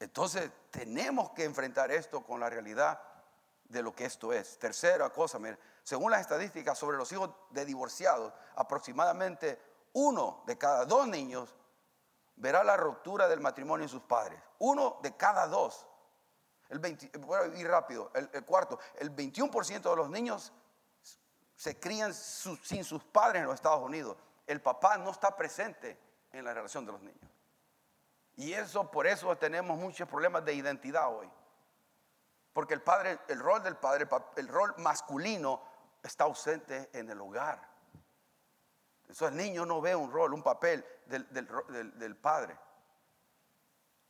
Entonces 0.00 0.50
tenemos 0.70 1.32
que 1.32 1.44
enfrentar 1.44 1.90
esto 1.90 2.24
con 2.24 2.40
la 2.40 2.48
realidad 2.48 3.11
de 3.72 3.82
lo 3.82 3.94
que 3.94 4.04
esto 4.04 4.32
es. 4.32 4.58
Tercera 4.58 5.10
cosa, 5.10 5.38
según 5.82 6.10
las 6.10 6.20
estadísticas 6.20 6.78
sobre 6.78 6.98
los 6.98 7.10
hijos 7.10 7.30
de 7.50 7.64
divorciados, 7.64 8.32
aproximadamente 8.54 9.60
uno 9.94 10.42
de 10.46 10.56
cada 10.58 10.84
dos 10.84 11.08
niños 11.08 11.54
verá 12.36 12.62
la 12.62 12.76
ruptura 12.76 13.26
del 13.28 13.40
matrimonio 13.40 13.84
en 13.84 13.88
sus 13.88 14.02
padres. 14.02 14.40
Uno 14.58 14.98
de 15.02 15.16
cada 15.16 15.46
dos. 15.46 15.86
El 16.68 16.78
20, 16.78 17.18
voy 17.18 17.38
a 17.38 17.46
ir 17.58 17.68
rápido. 17.68 18.10
El, 18.14 18.44
cuarto, 18.44 18.78
el 18.96 19.14
21% 19.14 19.82
de 19.82 19.96
los 19.96 20.08
niños 20.08 20.52
se 21.56 21.78
crían 21.78 22.12
sin 22.14 22.84
sus 22.84 23.02
padres 23.04 23.40
en 23.40 23.46
los 23.46 23.54
Estados 23.54 23.82
Unidos. 23.82 24.16
El 24.46 24.60
papá 24.60 24.98
no 24.98 25.10
está 25.10 25.34
presente 25.36 25.98
en 26.32 26.44
la 26.44 26.54
relación 26.54 26.84
de 26.84 26.92
los 26.92 27.00
niños. 27.00 27.30
Y 28.36 28.52
eso, 28.52 28.90
por 28.90 29.06
eso 29.06 29.36
tenemos 29.36 29.78
muchos 29.78 30.08
problemas 30.08 30.44
de 30.44 30.54
identidad 30.54 31.14
hoy. 31.14 31.30
Porque 32.52 32.74
el 32.74 32.82
padre, 32.82 33.18
el 33.28 33.40
rol 33.40 33.62
del 33.62 33.76
padre, 33.76 34.06
el 34.36 34.48
rol 34.48 34.74
masculino 34.78 35.62
está 36.02 36.24
ausente 36.24 36.90
en 36.92 37.10
el 37.10 37.20
hogar. 37.20 37.72
Eso 39.08 39.28
el 39.28 39.36
niño 39.36 39.66
no 39.66 39.80
ve 39.80 39.94
un 39.94 40.10
rol, 40.10 40.32
un 40.34 40.42
papel 40.42 40.84
del, 41.06 42.16
padre. 42.16 42.58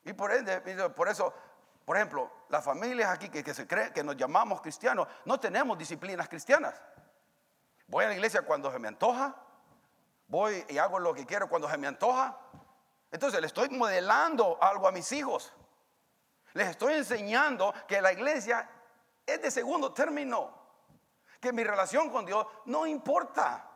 Y 0.05 0.13
por 0.13 0.33
ende, 0.33 0.61
por 0.91 1.09
eso, 1.09 1.33
por 1.85 1.97
ejemplo, 1.97 2.31
las 2.49 2.65
familias 2.65 3.11
aquí 3.11 3.29
que, 3.29 3.43
que 3.43 3.55
se 3.55 3.67
creen 3.67 3.93
que 3.93 4.05
nos 4.05 4.17
llamamos 4.17 4.61
cristianos, 4.61 5.09
no 5.25 5.39
tenemos 5.39 5.77
disciplinas 5.79 6.29
cristianas. 6.29 6.81
Voy 7.89 8.05
a 8.05 8.09
la 8.09 8.15
iglesia 8.15 8.43
cuando 8.43 8.71
se 8.71 8.79
me 8.79 8.89
antoja, 8.89 9.35
voy 10.29 10.65
y 10.69 10.79
hago 10.79 10.99
lo 10.99 11.13
que 11.13 11.27
quiero 11.27 11.49
cuando 11.49 11.69
se 11.69 11.77
me 11.77 11.87
antoja, 11.87 12.39
entonces 13.11 13.41
le 13.41 13.47
estoy 13.47 13.69
modelando 13.69 14.57
algo 14.61 14.89
a 14.89 14.93
mis 14.93 15.13
hijos. 15.13 15.53
Les 16.54 16.68
estoy 16.68 16.94
enseñando 16.94 17.75
que 17.87 18.00
la 18.00 18.12
iglesia 18.12 18.68
es 19.26 19.40
de 19.40 19.50
segundo 19.50 19.92
término. 19.92 20.61
Que 21.40 21.52
mi 21.52 21.64
relación 21.64 22.11
con 22.11 22.25
Dios 22.25 22.47
no 22.66 22.87
importa. 22.87 23.68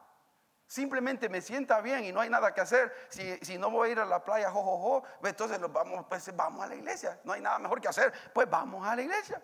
Simplemente 0.66 1.28
me 1.28 1.40
sienta 1.40 1.80
bien 1.80 2.04
y 2.04 2.12
no 2.12 2.20
hay 2.20 2.28
nada 2.28 2.52
que 2.52 2.60
hacer. 2.60 2.92
Si, 3.08 3.58
no 3.58 3.70
voy 3.70 3.88
a 3.88 3.92
ir 3.92 4.00
a 4.00 4.04
la 4.04 4.24
playa, 4.24 4.50
jojojo, 4.50 5.04
pues 5.20 5.32
entonces 5.32 5.60
vamos, 5.72 6.06
pues 6.08 6.34
vamos 6.34 6.64
a 6.64 6.66
la 6.68 6.74
iglesia. 6.74 7.20
No 7.24 7.32
hay 7.32 7.40
nada 7.40 7.58
mejor 7.58 7.80
que 7.80 7.88
hacer, 7.88 8.12
pues 8.32 8.48
vamos 8.50 8.86
a 8.86 8.96
la 8.96 9.02
iglesia. 9.02 9.42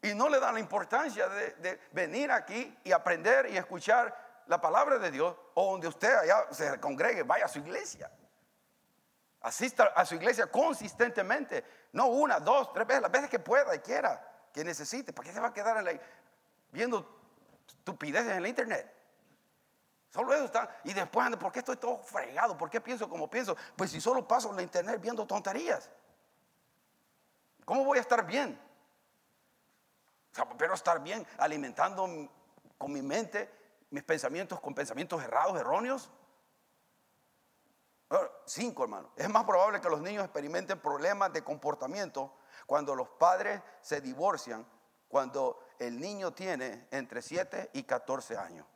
Y 0.00 0.14
no 0.14 0.28
le 0.28 0.40
dan 0.40 0.54
la 0.54 0.60
importancia 0.60 1.28
de 1.28 1.80
venir 1.92 2.30
aquí 2.30 2.78
y 2.84 2.92
aprender 2.92 3.50
y 3.50 3.56
escuchar 3.56 4.28
la 4.48 4.60
palabra 4.60 4.98
de 4.98 5.10
Dios 5.10 5.36
o 5.54 5.72
donde 5.72 5.88
usted 5.88 6.14
allá 6.14 6.46
se 6.50 6.80
congregue, 6.80 7.22
vaya 7.22 7.44
a 7.44 7.48
su 7.48 7.58
iglesia. 7.58 8.10
Asista 9.40 9.92
a 9.94 10.04
su 10.04 10.16
iglesia 10.16 10.46
consistentemente, 10.48 11.64
no 11.92 12.06
una, 12.06 12.40
dos, 12.40 12.72
tres 12.72 12.86
veces, 12.86 13.02
las 13.02 13.10
veces 13.10 13.30
que 13.30 13.38
pueda 13.38 13.74
y 13.74 13.78
quiera, 13.78 14.48
que 14.52 14.64
necesite. 14.64 15.12
¿Para 15.12 15.28
qué 15.28 15.34
se 15.34 15.40
va 15.40 15.48
a 15.48 15.52
quedar 15.52 16.00
viendo 16.72 17.08
estupideces 17.68 18.32
en 18.32 18.42
la 18.42 18.48
internet? 18.48 18.94
Solo 20.10 20.34
eso 20.34 20.46
está. 20.46 20.80
Y 20.84 20.92
después, 20.92 21.36
¿por 21.36 21.52
qué 21.52 21.60
estoy 21.60 21.76
todo 21.76 21.98
fregado? 21.98 22.56
¿Por 22.56 22.68
qué 22.68 22.80
pienso 22.80 23.08
como 23.08 23.30
pienso? 23.30 23.56
Pues 23.76 23.90
si 23.90 24.00
solo 24.00 24.26
paso 24.26 24.50
en 24.50 24.56
la 24.56 24.62
internet 24.62 25.00
viendo 25.00 25.26
tonterías. 25.26 25.88
¿Cómo 27.64 27.84
voy 27.84 27.98
a 27.98 28.00
estar 28.00 28.24
bien? 28.26 28.58
pero 30.56 30.74
estar 30.74 31.02
bien 31.02 31.26
alimentando 31.38 32.08
con 32.76 32.92
mi 32.92 33.02
mente 33.02 33.50
mis 33.90 34.02
pensamientos 34.02 34.60
con 34.60 34.74
pensamientos 34.74 35.22
errados, 35.22 35.58
erróneos? 35.58 36.10
Cinco, 38.46 38.84
hermano. 38.84 39.10
Es 39.16 39.28
más 39.28 39.44
probable 39.44 39.80
que 39.80 39.90
los 39.90 40.00
niños 40.00 40.24
experimenten 40.24 40.80
problemas 40.80 41.32
de 41.32 41.44
comportamiento 41.44 42.34
Cuando 42.66 42.94
los 42.94 43.08
padres 43.08 43.62
se 43.82 44.00
divorcian, 44.00 44.66
cuando 45.08 45.64
el 45.78 46.00
niño 46.00 46.32
tiene 46.32 46.88
entre 46.90 47.22
7 47.22 47.70
y 47.74 47.82
14 47.84 48.36
años. 48.36 48.66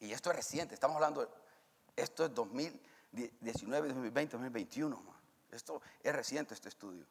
Y 0.00 0.12
esto 0.12 0.30
es 0.30 0.36
reciente, 0.36 0.74
estamos 0.74 0.96
hablando, 0.96 1.28
esto 1.96 2.24
es 2.24 2.34
2019, 2.34 3.88
2020, 3.88 4.32
2021. 4.32 5.14
Esto 5.50 5.80
es 6.02 6.14
reciente 6.14 6.54
este 6.54 6.68
estudio. 6.68 7.06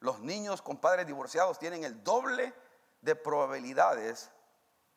Los 0.00 0.20
niños 0.20 0.62
con 0.62 0.78
padres 0.78 1.06
divorciados 1.06 1.58
tienen 1.58 1.84
el 1.84 2.02
doble 2.02 2.54
de 3.02 3.14
probabilidades 3.14 4.30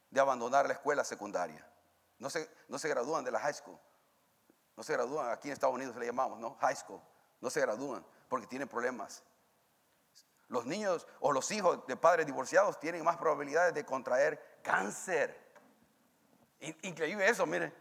de 0.09 0.19
abandonar 0.19 0.67
la 0.67 0.73
escuela 0.73 1.03
secundaria. 1.03 1.67
No 2.19 2.29
se, 2.29 2.49
no 2.67 2.79
se 2.79 2.89
gradúan 2.89 3.23
de 3.23 3.31
la 3.31 3.39
high 3.39 3.53
school. 3.53 3.77
No 4.77 4.83
se 4.83 4.93
gradúan, 4.93 5.29
aquí 5.31 5.49
en 5.49 5.53
Estados 5.53 5.75
Unidos 5.75 5.95
le 5.95 6.05
llamamos, 6.05 6.39
¿no? 6.39 6.55
High 6.61 6.75
school. 6.75 7.01
No 7.41 7.49
se 7.49 7.59
gradúan 7.59 8.05
porque 8.29 8.47
tienen 8.47 8.67
problemas. 8.67 9.23
Los 10.49 10.65
niños 10.65 11.05
o 11.19 11.33
los 11.33 11.51
hijos 11.51 11.85
de 11.87 11.97
padres 11.97 12.25
divorciados 12.25 12.79
tienen 12.79 13.03
más 13.03 13.17
probabilidades 13.17 13.73
de 13.73 13.83
contraer 13.83 14.59
cáncer. 14.63 15.35
Increíble 16.83 17.27
eso, 17.27 17.45
mire. 17.45 17.73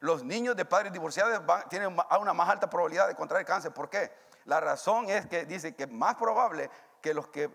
Los 0.00 0.24
niños 0.24 0.56
de 0.56 0.64
padres 0.64 0.92
divorciados 0.92 1.40
tienen 1.70 1.96
una 2.20 2.32
más 2.32 2.48
alta 2.48 2.68
probabilidad 2.68 3.06
de 3.06 3.14
contraer 3.14 3.46
cáncer. 3.46 3.72
¿Por 3.72 3.88
qué? 3.88 4.12
La 4.44 4.60
razón 4.60 5.08
es 5.08 5.26
que 5.26 5.46
dice 5.46 5.76
que 5.76 5.84
es 5.84 5.90
más 5.90 6.16
probable 6.16 6.68
que 7.00 7.14
los 7.14 7.28
que 7.28 7.54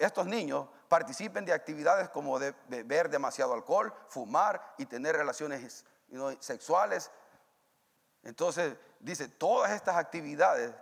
estos 0.00 0.26
niños 0.26 0.66
participen 0.88 1.44
de 1.44 1.52
actividades 1.52 2.08
como 2.08 2.40
de 2.40 2.54
beber 2.68 3.08
demasiado 3.08 3.54
alcohol, 3.54 3.94
fumar 4.08 4.74
y 4.78 4.86
tener 4.86 5.16
relaciones 5.16 5.84
sexuales. 6.40 7.10
Entonces, 8.24 8.76
dice, 9.00 9.28
todas 9.28 9.70
estas 9.72 9.96
actividades 9.96 10.74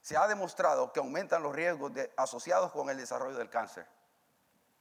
se 0.00 0.16
ha 0.16 0.26
demostrado 0.28 0.92
que 0.92 1.00
aumentan 1.00 1.42
los 1.42 1.54
riesgos 1.54 1.92
asociados 2.16 2.72
con 2.72 2.90
el 2.90 2.96
desarrollo 2.96 3.36
del 3.38 3.48
cáncer. 3.48 3.86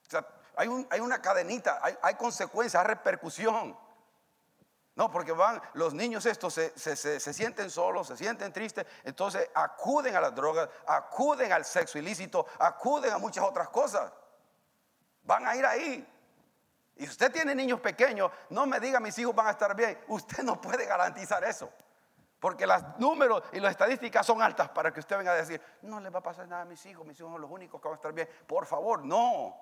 O 0.07 0.09
sea, 0.09 0.27
hay, 0.55 0.67
una 0.67 1.21
cadenita, 1.21 1.79
hay, 2.01 2.15
consecuencias, 2.15 2.81
hay 2.81 2.87
repercusión. 2.87 3.77
No, 4.95 5.09
porque 5.09 5.31
van, 5.31 5.61
los 5.73 5.93
niños 5.93 6.25
estos 6.25 6.53
se, 6.53 6.77
se, 6.77 7.33
sienten 7.33 7.69
solos, 7.69 8.07
se 8.07 8.17
sienten 8.17 8.51
tristes, 8.51 8.85
entonces 9.05 9.49
acuden 9.53 10.15
a 10.17 10.21
las 10.21 10.35
drogas, 10.35 10.67
acuden 10.85 11.53
al 11.53 11.63
sexo 11.63 11.97
ilícito, 11.97 12.45
acuden 12.59 13.13
a 13.13 13.17
muchas 13.17 13.45
otras 13.45 13.69
cosas. 13.69 14.11
Van 15.23 15.47
a 15.47 15.55
ir 15.55 15.65
ahí. 15.65 16.07
Y 16.97 17.05
usted 17.05 17.31
tiene 17.31 17.55
niños 17.55 17.79
pequeños, 17.79 18.31
no 18.49 18.65
me 18.65 18.79
diga 18.79 18.99
mis 18.99 19.17
hijos 19.17 19.33
van 19.33 19.47
a 19.47 19.51
estar 19.51 19.73
bien. 19.75 19.97
Usted 20.07 20.43
no 20.43 20.59
puede 20.59 20.85
garantizar 20.85 21.43
eso. 21.45 21.71
Porque 22.41 22.65
los 22.65 22.81
números 22.97 23.43
y 23.51 23.59
las 23.59 23.69
estadísticas 23.69 24.25
son 24.25 24.41
altas 24.41 24.67
para 24.69 24.91
que 24.91 24.99
usted 24.99 25.15
venga 25.15 25.31
a 25.31 25.35
decir, 25.35 25.61
no 25.83 25.99
le 25.99 26.09
va 26.09 26.21
a 26.21 26.23
pasar 26.23 26.47
nada 26.47 26.63
a 26.63 26.65
mis 26.65 26.83
hijos, 26.87 27.05
mis 27.05 27.15
hijos 27.19 27.31
son 27.31 27.39
los 27.39 27.51
únicos 27.51 27.79
que 27.79 27.87
van 27.87 27.93
a 27.93 27.97
estar 27.97 28.11
bien. 28.11 28.27
Por 28.47 28.65
favor, 28.65 29.05
no. 29.05 29.55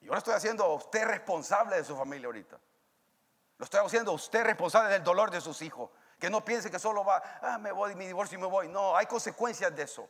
Yo 0.00 0.10
le 0.10 0.18
estoy 0.18 0.34
haciendo 0.34 0.64
a 0.64 0.74
usted 0.74 1.06
responsable 1.06 1.76
de 1.76 1.84
su 1.84 1.96
familia 1.96 2.26
ahorita. 2.26 2.58
Lo 3.58 3.64
estoy 3.64 3.78
haciendo 3.78 4.10
a 4.10 4.14
usted 4.14 4.42
responsable 4.42 4.92
del 4.92 5.04
dolor 5.04 5.30
de 5.30 5.40
sus 5.40 5.62
hijos. 5.62 5.88
Que 6.18 6.28
no 6.28 6.44
piense 6.44 6.68
que 6.68 6.80
solo 6.80 7.04
va, 7.04 7.22
ah, 7.40 7.58
me 7.58 7.70
voy, 7.70 7.94
mi 7.94 8.08
divorcio 8.08 8.36
y 8.36 8.40
me 8.40 8.48
voy. 8.48 8.66
No, 8.66 8.96
hay 8.96 9.06
consecuencias 9.06 9.74
de 9.76 9.84
eso. 9.84 10.08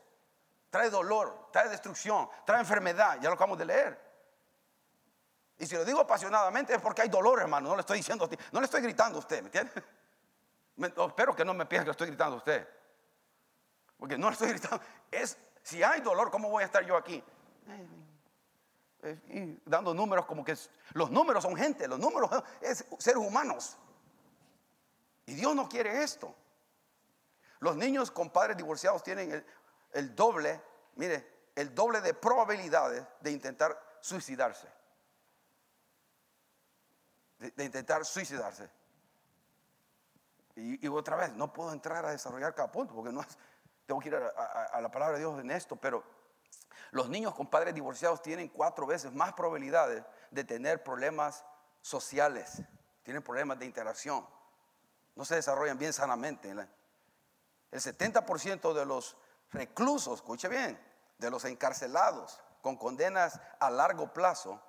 Trae 0.71 0.88
dolor, 0.88 1.50
trae 1.52 1.69
destrucción, 1.69 2.31
trae 2.47 2.61
enfermedad. 2.61 3.19
Ya 3.21 3.28
lo 3.28 3.35
acabamos 3.35 3.59
de 3.59 3.66
leer. 3.66 4.07
Y 5.59 5.66
si 5.66 5.76
lo 5.76 5.85
digo 5.85 6.00
apasionadamente 6.00 6.73
es 6.73 6.81
porque 6.81 7.02
hay 7.02 7.11
dolor, 7.11 7.40
hermano. 7.40 7.69
No 7.69 7.76
le 7.76 7.81
estoy 7.81 7.99
diciendo, 7.99 8.26
no 8.52 8.61
le 8.61 8.64
estoy 8.64 8.81
gritando 8.81 9.19
a 9.19 9.21
usted, 9.21 9.43
¿me 9.43 9.49
entiende? 9.49 9.85
Espero 10.78 11.35
que 11.35 11.45
no 11.45 11.54
me 11.54 11.66
piense 11.66 11.85
que 11.85 11.90
estoy 11.90 12.09
gritando 12.09 12.35
a 12.35 12.38
usted. 12.38 12.68
Porque 13.97 14.18
no 14.18 14.30
estoy 14.30 14.49
gritando. 14.52 14.80
Es, 15.11 15.38
si 15.62 15.83
hay 15.83 16.00
dolor, 16.00 16.30
¿cómo 16.30 16.50
voy 16.50 16.62
a 16.62 16.66
estar 16.66 16.85
yo 16.85 16.97
aquí? 16.97 17.23
Y 19.28 19.61
dando 19.64 19.95
números 19.95 20.26
como 20.26 20.45
que 20.45 20.56
los 20.95 21.11
números 21.11 21.42
son 21.42 21.54
gente, 21.56 21.87
los 21.87 21.99
números 21.99 22.30
es 22.61 22.85
seres 22.99 23.23
humanos. 23.23 23.76
Y 25.26 25.35
Dios 25.35 25.54
no 25.54 25.68
quiere 25.68 26.02
esto. 26.02 26.35
Los 27.61 27.76
niños 27.76 28.11
con 28.11 28.30
padres 28.30 28.56
divorciados 28.56 29.02
tienen 29.02 29.45
el, 29.92 30.14
doble, 30.14 30.61
mire, 30.97 31.50
el 31.54 31.75
doble 31.75 32.00
de 32.00 32.14
probabilidades 32.14 33.06
de 33.21 33.30
intentar 33.30 33.80
suicidarse. 34.00 34.68
de 37.38 37.64
intentar 37.64 38.04
suicidarse. 38.04 38.68
Y, 40.57 40.89
otra 40.89 41.17
vez, 41.17 41.33
no 41.35 41.53
puedo 41.53 41.71
entrar 41.71 42.07
a 42.07 42.11
desarrollar 42.11 42.55
cada 42.55 42.73
punto 42.73 42.95
porque 42.95 43.13
no 43.13 43.21
es, 43.21 43.29
tengo 43.85 44.01
que 44.01 44.09
ir 44.09 44.17
a, 44.17 44.81
la 44.81 44.91
palabra 44.91 45.17
de 45.17 45.21
Dios 45.21 45.39
en 45.39 45.51
esto, 45.51 45.77
pero 45.77 46.03
los 46.93 47.11
niños 47.11 47.35
con 47.35 47.47
padres 47.47 47.75
divorciados 47.75 48.23
tienen 48.23 48.49
cuatro 48.49 48.87
veces 48.87 49.13
más 49.13 49.35
probabilidades 49.35 50.03
de 50.31 50.45
tener 50.45 50.83
problemas 50.83 51.45
sociales, 51.83 52.63
tienen 53.03 53.23
problemas 53.23 53.59
de 53.59 53.67
interacción, 53.67 54.27
no 55.15 55.25
se 55.27 55.35
desarrollan 55.35 55.77
bien 55.77 55.93
sanamente. 55.93 56.51
El 56.51 57.81
70% 57.81 58.73
de 58.73 58.87
los 58.87 59.17
reclusos, 59.53 60.21
escuche 60.21 60.49
bien, 60.49 60.81
de 61.19 61.31
los 61.31 61.45
encarcelados 61.45 62.41
con 62.63 62.77
condenas 62.77 63.41
a 63.61 63.71
largo 63.71 64.13
plazo, 64.15 64.61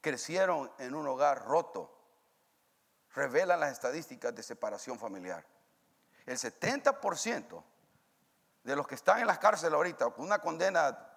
crecieron 0.00 0.72
en 0.78 0.94
un 0.94 1.06
hogar 1.06 1.44
roto 1.44 2.01
revelan 3.14 3.60
las 3.60 3.72
estadísticas 3.72 4.34
de 4.34 4.42
separación 4.42 4.98
familiar. 4.98 5.44
El 6.26 6.38
70% 6.38 7.62
de 8.64 8.76
los 8.76 8.86
que 8.86 8.94
están 8.94 9.20
en 9.20 9.26
las 9.26 9.38
cárceles 9.38 9.74
ahorita 9.74 10.10
con 10.10 10.24
una 10.24 10.38
condena 10.38 11.08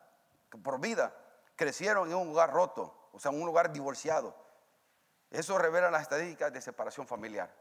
por 0.64 0.80
vida 0.80 1.14
crecieron 1.56 2.10
en 2.10 2.16
un 2.16 2.28
lugar 2.28 2.52
roto, 2.52 3.10
o 3.12 3.20
sea, 3.20 3.32
en 3.32 3.40
un 3.40 3.46
lugar 3.46 3.72
divorciado. 3.72 4.36
Eso 5.30 5.58
revela 5.58 5.92
las 5.92 6.04
estadísticas 6.04 6.52
de 6.52 6.62
separación 6.62 7.08
familiar. 7.08 7.54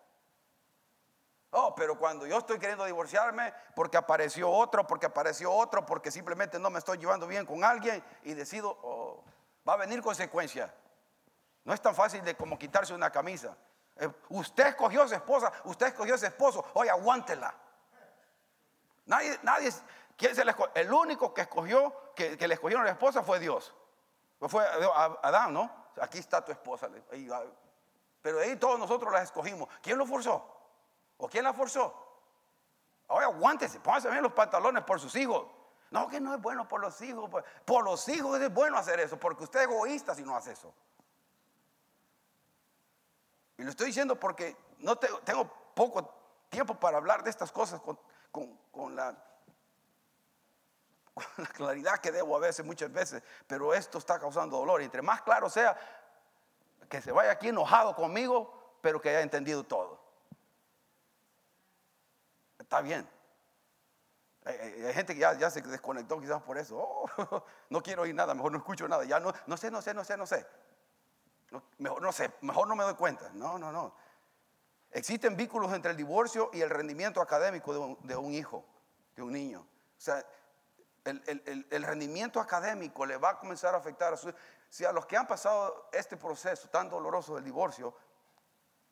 Oh, 1.50 1.75
pero 1.75 1.97
cuando 1.97 2.26
yo 2.26 2.38
estoy 2.38 2.59
queriendo 2.59 2.85
divorciarme 2.85 3.55
porque 3.76 3.97
apareció 3.97 4.50
otro, 4.50 4.87
porque 4.87 5.07
apareció 5.07 5.53
otro, 5.53 5.87
porque 5.87 6.11
simplemente 6.11 6.59
no 6.59 6.69
me 6.69 6.81
estoy 6.81 6.99
llevando 6.99 7.29
bien 7.29 7.47
con 7.47 7.62
alguien 7.62 8.03
y 8.25 8.35
decido, 8.35 8.76
oh, 8.83 9.23
va 9.69 9.75
a 9.75 9.76
venir 9.76 10.03
consecuencia. 10.03 10.75
No 11.62 11.73
es 11.73 11.81
tan 11.81 11.95
fácil 11.95 12.25
de 12.25 12.37
como 12.37 12.59
quitarse 12.59 12.93
una 12.93 13.11
camisa. 13.11 13.57
Eh, 13.96 14.10
usted 14.30 14.66
escogió 14.68 15.02
a 15.02 15.08
su 15.08 15.14
esposa, 15.14 15.52
usted 15.64 15.86
escogió 15.86 16.14
a 16.14 16.18
su 16.18 16.26
esposo, 16.26 16.64
oye, 16.74 16.90
aguántela. 16.90 17.54
Nadie, 19.06 19.38
nadie, 19.42 19.72
¿quién 20.16 20.34
se 20.34 20.44
le 20.44 20.54
El 20.74 20.92
único 20.92 21.32
que 21.32 21.42
escogió, 21.42 22.12
que, 22.14 22.36
le 22.36 22.54
escogieron 22.54 22.84
la 22.84 22.92
esposa 22.92 23.22
fue 23.22 23.38
Dios. 23.38 23.74
Fue 24.40 24.66
Adán, 25.22 25.52
¿no? 25.52 25.70
Aquí 26.00 26.18
está 26.18 26.44
tu 26.44 26.52
esposa. 26.52 26.88
Pero 28.22 28.40
ahí 28.40 28.56
todos 28.56 28.78
nosotros 28.78 29.12
la 29.12 29.22
escogimos. 29.22 29.68
¿Quién 29.82 29.98
lo 29.98 30.06
forzó? 30.06 30.44
¿O 31.18 31.28
quién 31.28 31.44
la 31.44 31.52
forzó? 31.52 32.02
Oye, 33.08 33.24
aguántese, 33.24 33.78
póngase 33.80 34.10
bien 34.10 34.22
los 34.22 34.32
pantalones 34.32 34.82
por 34.84 34.98
sus 34.98 35.14
hijos. 35.14 35.46
No, 35.90 36.08
que 36.08 36.18
no 36.20 36.34
es 36.34 36.40
bueno 36.40 36.66
por 36.66 36.80
los 36.80 37.00
hijos. 37.02 37.30
Por, 37.30 37.44
por 37.64 37.84
los 37.84 38.08
hijos 38.08 38.40
es 38.40 38.52
bueno 38.52 38.76
hacer 38.76 38.98
eso, 38.98 39.18
porque 39.18 39.44
usted 39.44 39.60
es 39.60 39.66
egoísta 39.66 40.14
si 40.14 40.22
no 40.22 40.34
hace 40.34 40.52
eso. 40.52 40.74
Y 43.56 43.62
lo 43.62 43.70
estoy 43.70 43.87
diciendo 43.87 44.18
porque 44.18 44.56
no 44.78 44.96
tengo, 44.96 45.50
poco 45.75 46.12
tiempo 46.49 46.75
para 46.78 46.99
hablar 46.99 47.23
de 47.23 47.30
estas 47.30 47.52
cosas 47.52 47.80
con, 48.30 48.96
la, 48.96 49.16
la 51.37 51.46
claridad 51.46 51.99
que 51.99 52.12
debo 52.12 52.37
a 52.37 52.40
veces, 52.40 52.64
muchas 52.64 52.92
veces, 52.92 53.23
pero 53.46 53.75
esto 53.75 53.99
está 53.99 54.18
causando 54.18 54.58
dolor. 54.58 54.82
Y 54.82 54.87
entre 54.87 55.02
más 55.02 55.23
claro 55.23 55.49
sea, 55.49 55.76
que 56.88 57.00
se 57.00 57.12
vaya 57.12 57.32
aquí 57.32 57.49
enojado 57.49 57.94
conmigo, 57.94 58.78
pero 58.80 59.00
que 59.00 59.11
haya 59.11 59.20
entendido 59.20 59.64
todo. 59.64 60.02
Está 62.58 62.80
bien. 62.80 63.08
Hay, 64.44 64.92
gente 64.92 65.14
que 65.14 65.20
ya, 65.20 65.50
se 65.50 65.62
desconectó 65.62 66.20
quizás 66.20 66.42
por 66.42 66.58
eso. 66.58 66.76
Oh, 67.16 67.44
no 67.70 67.82
quiero 67.82 68.02
oír 68.02 68.14
nada, 68.14 68.34
mejor 68.34 68.52
no 68.52 68.58
escucho 68.58 68.88
nada. 68.88 69.04
Ya 69.04 69.20
no, 69.20 69.32
no 69.46 69.56
sé, 69.56 69.70
no 69.70 69.80
sé, 69.80 69.94
no 69.94 70.04
sé, 70.04 70.16
no 70.16 70.26
sé 70.26 70.44
mejor 71.78 72.02
no 72.02 72.12
sé, 72.12 72.32
mejor 72.40 72.68
no 72.68 72.76
me 72.76 72.84
doy 72.84 72.94
cuenta. 72.94 73.30
No, 73.34 73.58
no, 73.58 73.73
no. 73.73 73.94
Existen 74.90 75.37
vínculos 75.37 75.73
entre 75.73 75.90
el 75.90 75.96
divorcio 75.96 76.50
y 76.52 76.61
el 76.61 76.70
rendimiento 76.70 77.20
académico 77.20 77.96
de 78.02 78.16
un, 78.16 78.32
hijo, 78.32 78.64
de 79.16 79.23
un 79.23 79.32
niño. 79.32 79.61
O 79.61 80.00
sea, 80.00 80.25
el, 81.04 81.82
rendimiento 81.82 82.40
académico 82.40 83.04
le 83.04 83.16
va 83.16 83.30
a 83.30 83.38
comenzar 83.38 83.75
a 83.75 83.78
afectar 83.78 84.12
a 84.14 84.16
su 84.16 84.32
Si 84.70 84.84
a 84.84 84.92
los 84.92 85.04
que 85.06 85.16
han 85.16 85.26
pasado 85.26 85.88
este 85.92 86.16
proceso 86.16 86.68
tan 86.68 86.88
doloroso 86.88 87.34
del 87.34 87.44
divorcio, 87.44 87.94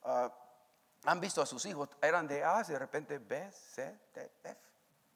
ah, 0.02 0.30
han 1.04 1.20
visto 1.20 1.40
a 1.40 1.46
sus 1.46 1.64
hijos, 1.66 1.88
eran 2.00 2.26
de 2.26 2.44
A, 2.44 2.62
y 2.66 2.72
de 2.72 2.78
repente 2.78 3.18
B, 3.18 3.50
C, 3.52 3.98
D, 4.12 4.32
F. 4.42 4.60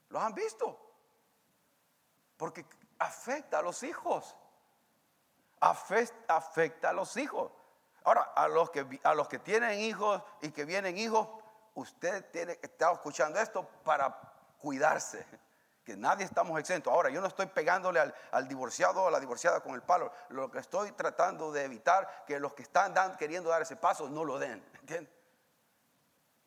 Los 0.09 0.21
han 0.21 0.33
visto. 0.33 0.79
Porque 2.37 2.65
afecta 2.99 3.59
a 3.59 3.61
los 3.61 3.83
hijos 3.83 4.35
afecta, 5.59 6.89
a 6.89 6.93
los 6.93 7.17
hijos. 7.17 7.51
Ahora, 8.03 8.21
a 8.35 8.47
los, 8.47 8.69
que, 8.69 8.99
a 9.03 9.13
los 9.13 9.27
que 9.27 9.39
tienen 9.39 9.79
hijos 9.79 10.21
y 10.41 10.51
que 10.51 10.65
vienen 10.65 10.97
hijos, 10.97 11.27
usted 11.75 12.29
tiene 12.31 12.57
que 12.57 12.67
estar 12.67 12.93
escuchando 12.93 13.39
esto 13.39 13.67
para 13.83 14.17
cuidarse. 14.59 15.25
que 15.87 15.95
nadie 15.95 16.25
estamos 16.25 16.59
exentos. 16.59 16.91
Ahora, 16.91 17.09
yo 17.09 17.21
no 17.21 17.27
estoy 17.27 17.45
pegándole 17.45 18.01
al, 18.31 18.47
divorciado 18.49 19.03
o 19.03 19.07
a 19.07 19.11
la 19.11 19.21
divorciada 19.21 19.61
con 19.61 19.73
el 19.73 19.81
palo. 19.81 20.11
Lo 20.29 20.51
que 20.51 20.59
estoy 20.59 20.91
tratando 20.91 21.49
de 21.53 21.63
evitar 21.63 22.25
que 22.27 22.41
los 22.41 22.53
que 22.53 22.63
están 22.63 22.93
queriendo 23.15 23.49
dar 23.49 23.61
ese 23.61 23.77
paso 23.77 24.09
no 24.09 24.25
lo 24.25 24.37
den. 24.37 24.61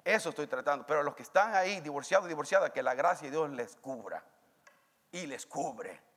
Eso 0.05 0.29
estoy 0.29 0.47
tratando. 0.47 0.87
Pero 0.87 1.03
los 1.03 1.15
que 1.15 1.23
están 1.23 1.55
ahí, 1.55 1.81
divorciados 1.81 2.27
y 2.27 2.29
divorciadas, 2.29 2.71
que 2.71 2.83
la 2.83 2.95
gracia 2.95 3.29
de 3.29 3.31
Dios 3.31 3.49
les 3.51 3.77
cubra. 3.77 4.23
Y 5.13 5.27
les 5.27 5.47
cubre. 5.47 6.10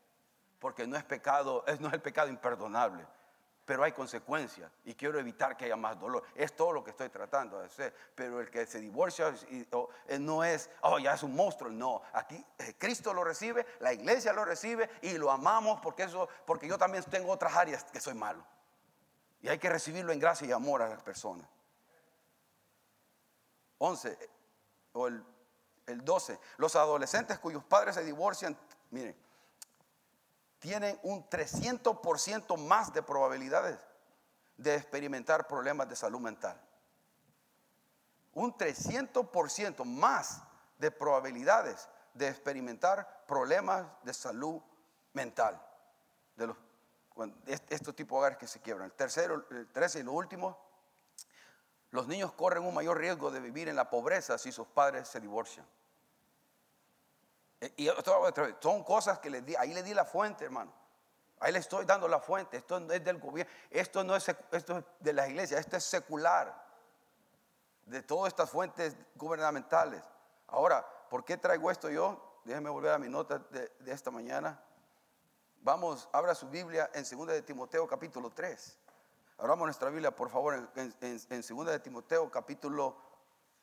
Porque 0.64 0.88
no 0.88 0.96
es 0.96 1.04
pecado, 1.04 1.66
no 1.82 1.90
es 1.90 1.94
el 1.94 2.02
pecado 2.02 2.30
imperdonable 2.30 3.06
pero 3.66 3.84
hay 3.84 3.94
consecuencias 3.94 4.70
y 4.84 4.94
quiero 4.94 5.18
evitar 5.20 5.56
que 5.56 5.66
haya 5.66 5.78
más 5.78 5.98
dolor. 5.98 6.24
Es 6.36 6.54
todo 6.54 6.74
lo 6.74 6.84
que 6.84 6.92
estoy 6.92 7.10
tratando 7.10 7.60
de 7.60 7.68
hacer. 7.68 7.94
Pero 8.14 8.42
el 8.42 8.50
que 8.50 8.66
se 8.66 8.80
divorcia 8.80 9.34
eh, 9.50 10.20
no 10.20 10.44
es, 10.44 10.70
oh, 10.82 11.00
ya 11.00 11.14
es 11.14 11.24
un 11.24 11.34
monstruo. 11.34 11.72
No, 11.72 12.02
aquí 12.12 12.44
eh, 12.58 12.76
Cristo 12.78 13.14
lo 13.14 13.24
recibe, 13.24 13.66
la 13.80 13.94
iglesia 13.94 14.34
lo 14.34 14.44
recibe 14.44 14.90
y 15.02 15.18
lo 15.18 15.32
amamos 15.32 15.80
porque, 15.82 16.04
eso, 16.04 16.28
porque 16.46 16.68
yo 16.68 16.78
también 16.78 17.04
tengo 17.06 17.32
otras 17.32 17.56
áreas 17.56 17.86
que 17.86 18.02
soy 18.02 18.16
malo. 18.16 18.44
Y 19.42 19.48
hay 19.48 19.60
que 19.60 19.70
recibirlo 19.70 20.12
en 20.12 20.20
gracia 20.20 20.46
y 20.46 20.52
amor 20.52 20.82
a 20.82 20.90
las 20.90 21.02
personas. 21.02 21.48
11 23.78 24.30
o 24.92 25.08
el, 25.08 25.24
el 25.88 26.04
12. 26.04 26.38
Los 26.58 26.76
adolescentes 26.76 27.40
cuyos 27.40 27.64
padres 27.64 27.96
se 27.96 28.04
divorcian, 28.04 28.58
miren, 28.92 29.16
tienen 30.64 30.98
un 31.04 31.30
300% 31.30 32.58
más 32.58 32.94
de 32.94 33.04
probabilidades 33.04 33.78
de 34.56 34.76
experimentar 34.76 35.46
problemas 35.46 35.90
de 35.90 35.98
salud 35.98 36.22
mental. 36.22 36.58
Un 38.32 38.58
300% 38.58 39.84
más 39.84 40.42
de 40.78 40.90
probabilidades 40.90 41.90
de 42.14 42.30
experimentar 42.30 43.26
problemas 43.28 43.86
de 44.04 44.14
salud 44.14 44.62
mental. 45.12 45.62
De 46.38 46.48
los, 46.48 46.58
estos 47.46 47.94
tipos 47.94 48.16
de 48.16 48.20
hogares 48.20 48.38
que 48.38 48.48
se 48.48 48.62
quiebran. 48.62 48.86
El 48.86 48.94
tercero, 48.94 49.46
el 49.52 49.68
13 49.70 50.00
y 50.00 50.04
lo 50.04 50.14
último, 50.14 50.58
los 51.92 52.08
niños 52.08 52.32
corren 52.32 52.64
un 52.64 52.74
mayor 52.74 53.00
riesgo 53.00 53.32
de 53.32 53.42
vivir 53.42 53.68
en 53.68 53.76
la 53.76 53.90
pobreza 53.90 54.38
si 54.38 54.54
sus 54.54 54.68
padres 54.68 55.10
se 55.10 55.20
divorcian. 55.20 55.68
Y 57.78 57.90
son 58.60 58.84
cosas 58.84 59.20
que 59.20 59.30
le 59.30 59.42
di, 59.42 59.56
ahí 59.56 59.74
le 59.74 59.84
di 59.84 59.94
la 59.94 60.06
fuente, 60.06 60.46
hermano. 60.46 60.74
Ahí 61.40 61.52
le 61.52 61.60
estoy 61.60 61.86
dando 61.86 62.08
la 62.08 62.20
fuente. 62.20 62.58
Esto 62.58 62.80
no 62.80 62.94
es 62.94 63.04
del 63.04 63.20
gobierno, 63.20 63.52
esto 63.70 64.04
no 64.04 64.16
es, 64.16 64.28
esto 64.52 64.78
es 64.78 64.84
de 65.00 65.14
las 65.14 65.30
iglesias, 65.30 65.60
esto 65.60 65.78
es 65.78 65.84
secular. 65.84 66.64
De 67.86 68.02
todas 68.02 68.30
estas 68.30 68.50
fuentes 68.50 68.96
gubernamentales. 69.16 70.02
Ahora, 70.48 70.86
¿por 71.10 71.26
qué 71.26 71.38
traigo 71.38 71.70
esto 71.70 71.90
yo? 71.90 72.40
Déjenme 72.46 72.70
volver 72.70 72.94
a 72.94 72.98
mi 72.98 73.10
nota 73.10 73.40
de, 73.40 73.72
esta 73.88 74.10
mañana. 74.10 74.62
Vamos, 75.62 76.08
abra 76.12 76.34
su 76.34 76.50
Biblia 76.50 76.90
en 76.94 77.04
2 77.04 77.28
de 77.28 77.42
Timoteo 77.42 77.88
capítulo 77.88 78.30
3. 78.32 78.80
Abramos 79.38 79.66
nuestra 79.66 79.90
Biblia, 79.90 80.16
por 80.16 80.30
favor, 80.30 80.70
en, 80.76 80.96
en, 81.02 81.42
2 81.42 81.66
de 81.66 81.80
Timoteo 81.80 82.30
capítulo 82.32 82.96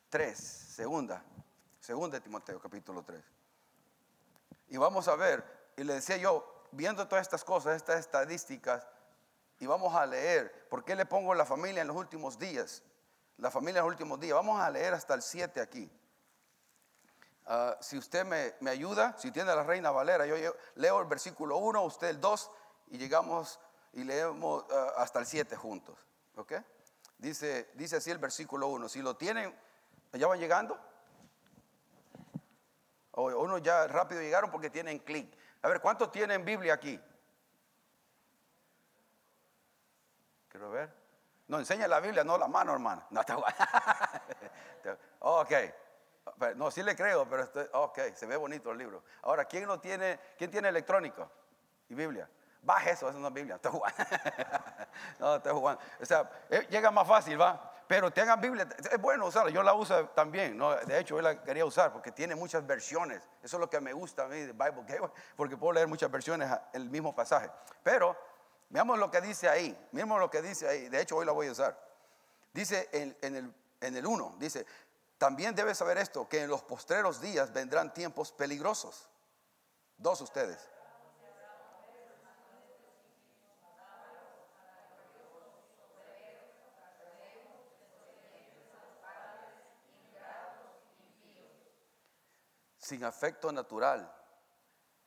3. 0.09 0.37
Segunda. 0.37 1.23
Segunda 1.79 2.17
de 2.17 2.21
Timoteo 2.21 2.59
capítulo 2.59 3.03
3. 3.03 3.40
Y 4.71 4.77
vamos 4.77 5.09
a 5.09 5.17
ver, 5.17 5.43
y 5.75 5.83
le 5.83 5.95
decía 5.95 6.15
yo, 6.15 6.65
viendo 6.71 7.05
todas 7.05 7.23
estas 7.23 7.43
cosas, 7.43 7.75
estas 7.75 7.99
estadísticas, 7.99 8.87
y 9.59 9.67
vamos 9.67 9.93
a 9.93 10.05
leer, 10.05 10.69
¿por 10.69 10.85
qué 10.85 10.95
le 10.95 11.05
pongo 11.05 11.35
la 11.35 11.45
familia 11.45 11.81
en 11.81 11.89
los 11.89 11.97
últimos 11.97 12.39
días? 12.39 12.81
La 13.37 13.51
familia 13.51 13.79
en 13.79 13.85
los 13.85 13.91
últimos 13.91 14.17
días. 14.17 14.33
Vamos 14.33 14.61
a 14.61 14.69
leer 14.69 14.93
hasta 14.93 15.13
el 15.13 15.21
7 15.21 15.59
aquí. 15.59 15.91
Ah, 17.47 17.75
si 17.81 17.97
usted 17.97 18.25
me, 18.25 18.69
ayuda, 18.69 19.13
si 19.17 19.29
tiene 19.29 19.53
la 19.53 19.63
Reina 19.63 19.91
Valera, 19.91 20.25
yo, 20.25 20.55
leo 20.75 21.01
el 21.01 21.07
versículo 21.07 21.57
1, 21.57 21.83
usted 21.83 22.07
el 22.07 22.21
2, 22.21 22.51
y 22.91 22.97
llegamos 22.97 23.59
y 23.91 24.05
leemos 24.05 24.63
ah, 24.71 24.93
hasta 24.99 25.19
el 25.19 25.25
7 25.25 25.53
juntos. 25.57 25.99
¿Ok? 26.37 26.53
Dice, 27.17 27.69
dice 27.73 27.97
así 27.97 28.09
el 28.09 28.19
versículo 28.19 28.67
1. 28.69 28.87
Si 28.87 29.01
lo 29.01 29.17
tienen, 29.17 29.53
¿ya 30.13 30.27
van 30.27 30.39
llegando? 30.39 30.79
O 33.11 33.23
uno 33.23 33.57
ya 33.57 33.87
rápido 33.87 34.21
llegaron 34.21 34.49
porque 34.51 34.69
tienen 34.69 34.99
clic. 34.99 35.37
A 35.61 35.67
ver, 35.67 35.81
¿cuántos 35.81 36.11
tienen 36.11 36.45
Biblia 36.45 36.73
aquí? 36.73 36.99
Quiero 40.47 40.71
ver. 40.71 40.93
No, 41.47 41.59
enseña 41.59 41.87
la 41.87 41.99
Biblia, 41.99 42.23
no 42.23 42.37
la 42.37 42.47
mano, 42.47 42.71
hermano. 42.73 43.03
No, 43.09 43.19
está 43.21 43.35
Ok. 45.19 45.51
No, 46.55 46.71
sí 46.71 46.81
le 46.83 46.95
creo, 46.95 47.27
pero 47.27 47.43
estoy, 47.43 47.67
ok, 47.73 47.99
se 48.15 48.25
ve 48.25 48.37
bonito 48.37 48.71
el 48.71 48.77
libro. 48.77 49.03
Ahora, 49.23 49.45
¿quién 49.45 49.65
no 49.65 49.79
tiene, 49.79 50.19
quién 50.37 50.49
tiene 50.49 50.69
electrónico 50.69 51.29
y 51.89 51.95
Biblia? 51.95 52.29
Baja 52.61 52.91
eso, 52.91 53.09
eso 53.09 53.19
no 53.19 53.27
es 53.27 53.33
Biblia. 53.33 53.55
Estoy 53.55 53.71
jugando. 53.71 53.97
no, 55.19 55.35
estoy 55.35 55.53
jugando. 55.53 55.81
O 55.99 56.05
sea, 56.05 56.29
eh, 56.49 56.67
llega 56.69 56.91
más 56.91 57.07
fácil, 57.07 57.41
¿va? 57.41 57.70
Pero 57.91 58.09
tengan 58.09 58.39
Biblia, 58.39 58.65
es 58.89 59.01
bueno 59.01 59.25
usarla, 59.25 59.51
yo 59.51 59.61
la 59.61 59.73
uso 59.73 60.05
también, 60.11 60.57
¿no? 60.57 60.73
de 60.77 60.97
hecho 60.97 61.17
yo 61.17 61.21
la 61.21 61.43
quería 61.43 61.65
usar 61.65 61.91
porque 61.91 62.13
tiene 62.13 62.35
muchas 62.35 62.65
versiones, 62.65 63.21
eso 63.43 63.57
es 63.57 63.59
lo 63.59 63.69
que 63.69 63.81
me 63.81 63.91
gusta 63.91 64.23
a 64.23 64.27
mí 64.29 64.39
de 64.39 64.53
Bible 64.53 64.83
Gateway, 64.87 65.11
porque 65.35 65.57
puedo 65.57 65.73
leer 65.73 65.89
muchas 65.89 66.09
versiones 66.09 66.49
el 66.71 66.89
mismo 66.89 67.13
pasaje. 67.13 67.51
Pero 67.83 68.15
veamos 68.69 68.97
lo 68.97 69.11
que 69.11 69.19
dice 69.19 69.49
ahí, 69.49 69.77
miremos 69.91 70.21
lo 70.21 70.29
que 70.29 70.41
dice 70.41 70.69
ahí, 70.69 70.87
de 70.87 71.01
hecho 71.01 71.17
hoy 71.17 71.25
la 71.25 71.33
voy 71.33 71.47
a 71.47 71.51
usar. 71.51 71.77
Dice 72.53 72.87
en, 72.93 73.13
el, 73.35 73.53
en 73.81 73.97
el 73.97 74.05
1, 74.05 74.35
dice, 74.39 74.65
también 75.17 75.53
debes 75.53 75.77
saber 75.77 75.97
esto, 75.97 76.29
que 76.29 76.43
en 76.43 76.49
los 76.49 76.63
postreros 76.63 77.19
días 77.19 77.51
vendrán 77.51 77.93
tiempos 77.93 78.31
peligrosos. 78.31 79.09
Dos 79.97 80.21
ustedes. 80.21 80.70
Sin 92.91 93.05
afecto 93.05 93.53
natural, 93.53 94.13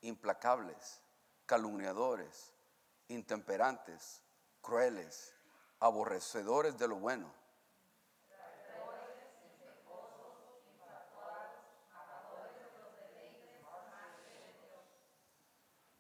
implacables, 0.01 1.03
calumniadores, 1.45 2.55
intemperantes, 3.09 4.23
crueles, 4.63 5.35
aborrecedores 5.81 6.79
de 6.79 6.89
lo 6.89 6.97
bueno. 6.97 7.31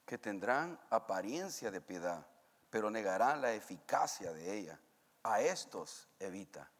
que 0.07 0.17
tendrán 0.17 0.81
apariencia 0.89 1.71
de 1.71 1.83
piedad, 1.83 2.27
pero 2.71 2.91
negarán 2.91 3.43
la 3.43 3.53
eficacia 3.53 4.33
de 4.33 4.57
ella. 4.57 4.81
A 5.23 5.43
estos 5.43 6.09
evita. 6.19 6.71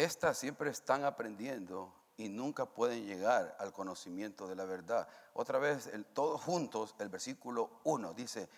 Estas 0.00 0.38
siempre 0.38 0.70
están 0.70 1.04
aprendiendo 1.04 1.92
y 2.16 2.30
nunca 2.30 2.64
pueden 2.64 3.04
llegar 3.04 3.54
al 3.58 3.70
conocimiento 3.70 4.48
de 4.48 4.56
la 4.56 4.64
verdad. 4.64 5.06
Otra 5.34 5.58
vez, 5.58 5.90
todos 6.14 6.40
juntos, 6.40 6.94
el 7.00 7.10
versículo 7.10 7.82
1 7.84 8.14
dice, 8.14 8.48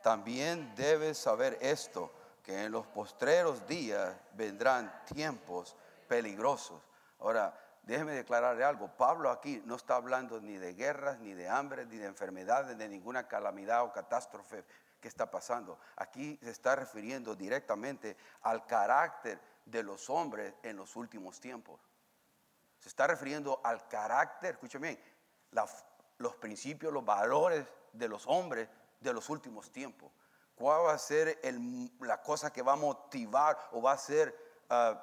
también 0.00 0.76
debes 0.76 1.18
saber 1.18 1.58
esto, 1.60 2.12
que 2.40 2.62
en 2.62 2.70
los 2.70 2.86
postreros 2.86 3.66
días 3.66 4.14
vendrán 4.34 5.02
tiempos 5.06 5.74
peligrosos. 6.06 6.80
Ahora, 7.18 7.52
déjeme 7.82 8.12
declararle 8.12 8.62
algo. 8.62 8.86
Pablo 8.86 9.32
aquí 9.32 9.60
no 9.64 9.74
está 9.74 9.96
hablando 9.96 10.40
ni 10.40 10.56
de 10.56 10.74
guerras, 10.74 11.18
ni 11.18 11.34
de 11.34 11.48
hambre, 11.48 11.84
ni 11.86 11.96
de 11.96 12.06
enfermedades, 12.06 12.78
de 12.78 12.88
ninguna 12.88 13.26
calamidad 13.26 13.82
o 13.82 13.92
catástrofe 13.92 14.64
que 15.00 15.08
está 15.08 15.28
pasando. 15.28 15.80
Aquí 15.96 16.38
se 16.40 16.50
está 16.50 16.76
refiriendo 16.76 17.34
directamente 17.34 18.16
al 18.42 18.64
carácter 18.66 19.40
de 19.66 19.82
los 19.82 20.08
hombres 20.08 20.54
en 20.62 20.76
los 20.76 20.96
últimos 20.96 21.38
tiempos. 21.40 21.80
Se 22.78 22.88
está 22.88 23.06
refiriendo 23.06 23.60
al 23.62 23.86
carácter, 23.88 24.54
escúcheme 24.54 24.88
bien, 24.88 25.00
los 26.18 26.36
principios, 26.36 26.92
los 26.92 27.04
valores 27.04 27.66
de 27.92 28.08
los 28.08 28.26
hombres 28.26 28.68
de 29.00 29.12
los 29.12 29.28
últimos 29.28 29.70
tiempos. 29.70 30.10
¿Cuál 30.54 30.86
va 30.86 30.94
a 30.94 30.98
ser 30.98 31.38
la 32.00 32.22
cosa 32.22 32.52
que 32.52 32.62
va 32.62 32.72
a 32.72 32.76
motivar 32.76 33.58
o 33.72 33.82
va 33.82 33.92
a 33.92 33.98
ser 33.98 34.34
ah, 34.70 35.02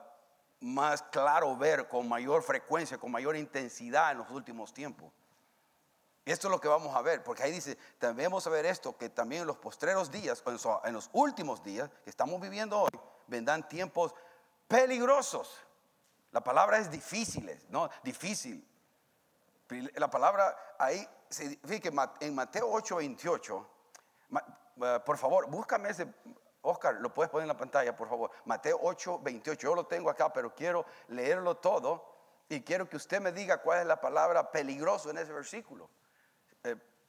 más 0.61 1.03
claro 1.03 1.55
ver 1.55 1.87
con 1.87 2.07
mayor 2.07 2.41
frecuencia, 2.41 2.97
con 2.97 3.11
mayor 3.11 3.35
intensidad 3.35 4.11
en 4.11 4.19
los 4.19 4.29
últimos 4.31 4.73
tiempos? 4.73 5.11
Esto 6.25 6.47
es 6.47 6.51
lo 6.51 6.61
que 6.61 6.69
vamos 6.69 6.95
a 6.95 7.01
ver, 7.01 7.21
porque 7.21 7.43
ahí 7.43 7.51
dice, 7.51 7.77
debemos 7.99 8.45
saber 8.45 8.65
esto, 8.65 8.97
que 8.97 9.09
también 9.09 9.41
en 9.41 9.47
los 9.47 9.57
postreros 9.57 10.09
días, 10.09 10.41
en 10.85 10.93
los 10.93 11.09
últimos 11.11 11.61
días 11.61 11.89
que 12.03 12.09
estamos 12.09 12.39
viviendo 12.39 12.79
hoy, 12.79 12.89
vendrán 13.27 13.67
tiempos 13.67 14.15
peligrosos. 14.67 15.59
La 16.31 16.41
palabra 16.41 16.77
es 16.77 16.89
difíciles, 16.89 17.69
¿no? 17.69 17.89
Difícil. 18.03 18.67
La 19.95 20.09
palabra 20.09 20.75
ahí, 20.77 21.07
fíjate, 21.29 21.91
en 22.21 22.35
Mateo 22.35 22.69
8, 22.71 22.95
28, 22.97 23.69
Eh, 24.81 24.99
por 25.05 25.17
favor, 25.17 25.47
búscame 25.49 25.89
ese, 25.89 26.07
Oscar, 26.61 26.95
lo 26.95 27.13
puedes 27.13 27.29
poner 27.29 27.43
en 27.43 27.49
la 27.49 27.57
pantalla, 27.57 27.95
por 27.95 28.09
favor. 28.09 28.31
Mateo 28.45 28.79
8, 28.81 29.19
28. 29.21 29.67
Yo 29.67 29.75
lo 29.75 29.85
tengo 29.85 30.09
acá, 30.09 30.31
pero 30.31 30.53
quiero 30.55 30.85
leerlo 31.09 31.57
todo 31.57 32.03
y 32.49 32.61
quiero 32.61 32.87
que 32.87 32.97
usted 32.97 33.21
me 33.21 33.31
diga 33.31 33.61
cuál 33.61 33.81
es 33.81 33.85
la 33.85 33.99
palabra 33.99 34.51
peligroso 34.51 35.09
en 35.09 35.17
ese 35.17 35.33
versículo. 35.33 35.89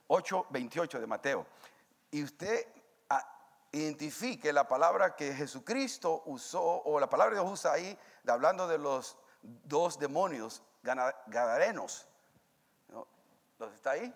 8, 0.09 0.41
eh, 0.41 0.47
28 0.51 1.01
de 1.01 1.07
Mateo. 1.07 1.47
Y 2.11 2.25
usted 2.25 2.67
identifique 3.75 4.53
la 4.53 4.67
palabra 4.67 5.17
que 5.17 5.35
Jesucristo 5.35 6.23
usó, 6.27 6.63
o 6.63 7.01
la 7.01 7.09
palabra 7.09 7.35
que 7.35 7.41
Dios 7.41 7.53
usa 7.53 7.73
ahí, 7.73 7.99
hablando 8.27 8.67
de 8.69 8.79
los 8.79 9.17
dos 9.43 9.99
demonios 9.99 10.63
gadarenos. 10.83 12.07
¿Los 13.59 13.73
está 13.73 13.93
ahí? 13.93 14.13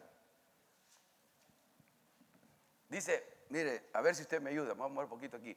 Dice, 2.88 3.44
mire, 3.50 3.90
a 3.92 4.00
ver 4.00 4.14
si 4.14 4.22
usted 4.22 4.40
me 4.40 4.50
ayuda, 4.50 4.70
vamos 4.70 4.86
a 4.86 4.94
mover 4.94 5.04
un 5.04 5.10
poquito 5.10 5.36
aquí. 5.36 5.56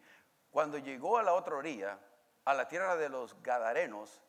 Cuando 0.50 0.78
llegó 0.78 1.18
a 1.18 1.24
la 1.24 1.34
otra 1.34 1.56
orilla, 1.56 1.98
a 2.44 2.54
la 2.54 2.68
tierra 2.68 2.96
de 2.98 3.10
los 3.10 3.42
Gadarenos, 3.42 4.22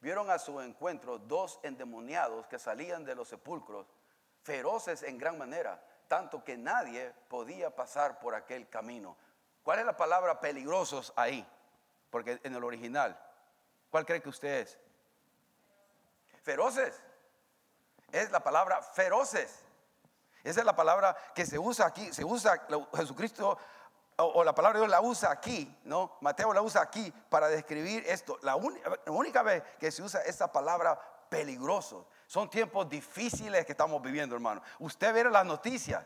vieron 0.00 0.30
a 0.30 0.38
su 0.38 0.60
encuentro 0.60 1.18
dos 1.18 1.60
endemoniados 1.62 2.46
que 2.46 2.58
salían 2.58 3.04
de 3.04 3.14
los 3.14 3.28
sepulcros, 3.28 3.86
feroces 4.42 5.02
en 5.02 5.16
gran 5.16 5.38
manera, 5.38 5.82
tanto 6.08 6.44
que 6.44 6.56
nadie 6.56 7.12
podía 7.28 7.74
pasar 7.74 8.18
por 8.18 8.34
aquel 8.34 8.68
camino. 8.68 9.16
¿Cuál 9.62 9.80
es 9.80 9.86
la 9.86 9.96
palabra 9.96 10.40
peligrosos 10.40 11.12
ahí? 11.16 11.46
Porque 12.10 12.40
en 12.42 12.54
el 12.54 12.62
original, 12.62 13.18
¿cuál 13.90 14.04
cree 14.04 14.22
que 14.22 14.28
usted 14.28 14.60
es? 14.60 14.78
Feroces. 16.42 17.02
Es 18.12 18.30
la 18.30 18.40
palabra 18.40 18.82
feroces. 18.82 19.64
Esa 20.44 20.60
es 20.60 20.66
la 20.66 20.76
palabra 20.76 21.16
que 21.34 21.46
se 21.46 21.58
usa 21.58 21.86
aquí, 21.86 22.12
se 22.12 22.24
usa 22.24 22.66
Jesucristo 22.94 23.58
o, 24.16 24.44
la 24.44 24.54
palabra 24.54 24.78
Dios 24.78 24.90
la 24.90 25.00
usa 25.00 25.30
aquí, 25.30 25.76
¿no? 25.84 26.16
Mateo 26.20 26.52
la 26.52 26.62
usa 26.62 26.82
aquí 26.82 27.10
para 27.28 27.48
describir 27.48 28.04
esto. 28.06 28.38
La, 28.42 28.54
única 28.54 29.42
vez 29.42 29.62
que 29.80 29.90
se 29.90 30.02
usa 30.02 30.20
esta 30.22 30.52
palabra 30.52 31.00
peligroso. 31.28 32.06
Son 32.26 32.48
tiempos 32.48 32.88
difíciles 32.88 33.64
que 33.66 33.72
estamos 33.72 34.00
viviendo, 34.02 34.34
hermano. 34.34 34.62
Usted 34.78 35.12
ve 35.12 35.24
las 35.24 35.44
noticias, 35.44 36.04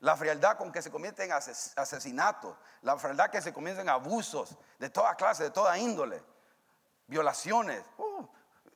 la 0.00 0.16
frialdad 0.16 0.56
con 0.56 0.72
que 0.72 0.82
se 0.82 0.90
cometen 0.90 1.30
asesinatos, 1.32 2.56
la 2.82 2.96
frialdad 2.96 3.30
que 3.30 3.40
se 3.40 3.52
comienzan 3.52 3.88
abusos 3.88 4.56
de 4.78 4.90
toda 4.90 5.14
clase, 5.14 5.44
de 5.44 5.50
toda 5.50 5.78
índole, 5.78 6.22
violaciones. 7.06 7.84
Uh, 7.98 8.26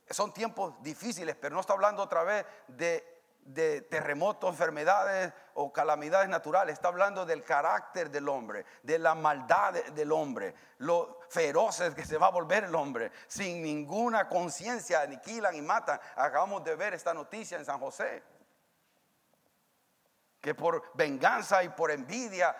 son 0.09 0.33
tiempos 0.33 0.75
difíciles, 0.81 1.35
pero 1.35 1.53
no 1.53 1.61
está 1.61 1.73
hablando 1.73 2.01
otra 2.01 2.23
vez 2.23 2.45
de 2.67 3.16
de 3.47 3.81
terremotos, 3.81 4.49
enfermedades 4.49 5.33
o 5.53 5.71
calamidades 5.71 6.27
naturales. 6.27 6.73
Está 6.73 6.89
hablando 6.89 7.25
del 7.25 7.43
carácter 7.43 8.11
del 8.11 8.27
hombre, 8.27 8.65
de 8.83 8.99
la 8.99 9.15
maldad 9.15 9.73
del 9.73 10.11
hombre, 10.11 10.53
lo 10.79 11.21
feroces 11.29 11.95
que 11.95 12.05
se 12.05 12.17
va 12.17 12.27
a 12.27 12.31
volver 12.31 12.65
el 12.65 12.75
hombre, 12.75 13.11
sin 13.27 13.63
ninguna 13.63 14.27
conciencia, 14.27 15.01
aniquilan 15.01 15.55
y 15.55 15.61
matan. 15.61 15.99
Acabamos 16.15 16.63
de 16.63 16.75
ver 16.75 16.93
esta 16.93 17.13
noticia 17.13 17.57
en 17.57 17.65
San 17.65 17.79
José, 17.79 18.21
que 20.41 20.53
por 20.53 20.83
venganza 20.93 21.63
y 21.63 21.69
por 21.69 21.89
envidia 21.91 22.55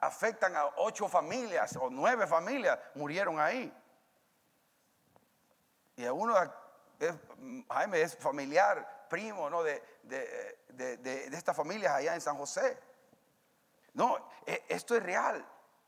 afectan 0.00 0.54
a 0.54 0.66
ocho 0.76 1.08
familias 1.08 1.76
o 1.76 1.90
nueve 1.90 2.26
familias, 2.26 2.78
murieron 2.94 3.40
ahí. 3.40 3.72
Y 5.96 6.06
a 6.06 6.12
uno, 6.12 6.34
Jaime, 7.68 8.00
es 8.00 8.16
familiar 8.16 8.93
primo 9.08 9.48
¿no? 9.50 9.62
de, 9.62 9.82
de, 10.02 11.26
estas 11.32 11.56
familias 11.56 11.92
allá 11.92 12.14
en 12.14 12.20
San 12.20 12.36
José. 12.36 12.78
No, 13.94 14.30
e, 14.46 14.64
esto 14.68 14.96
es 14.96 15.02
real. 15.02 15.44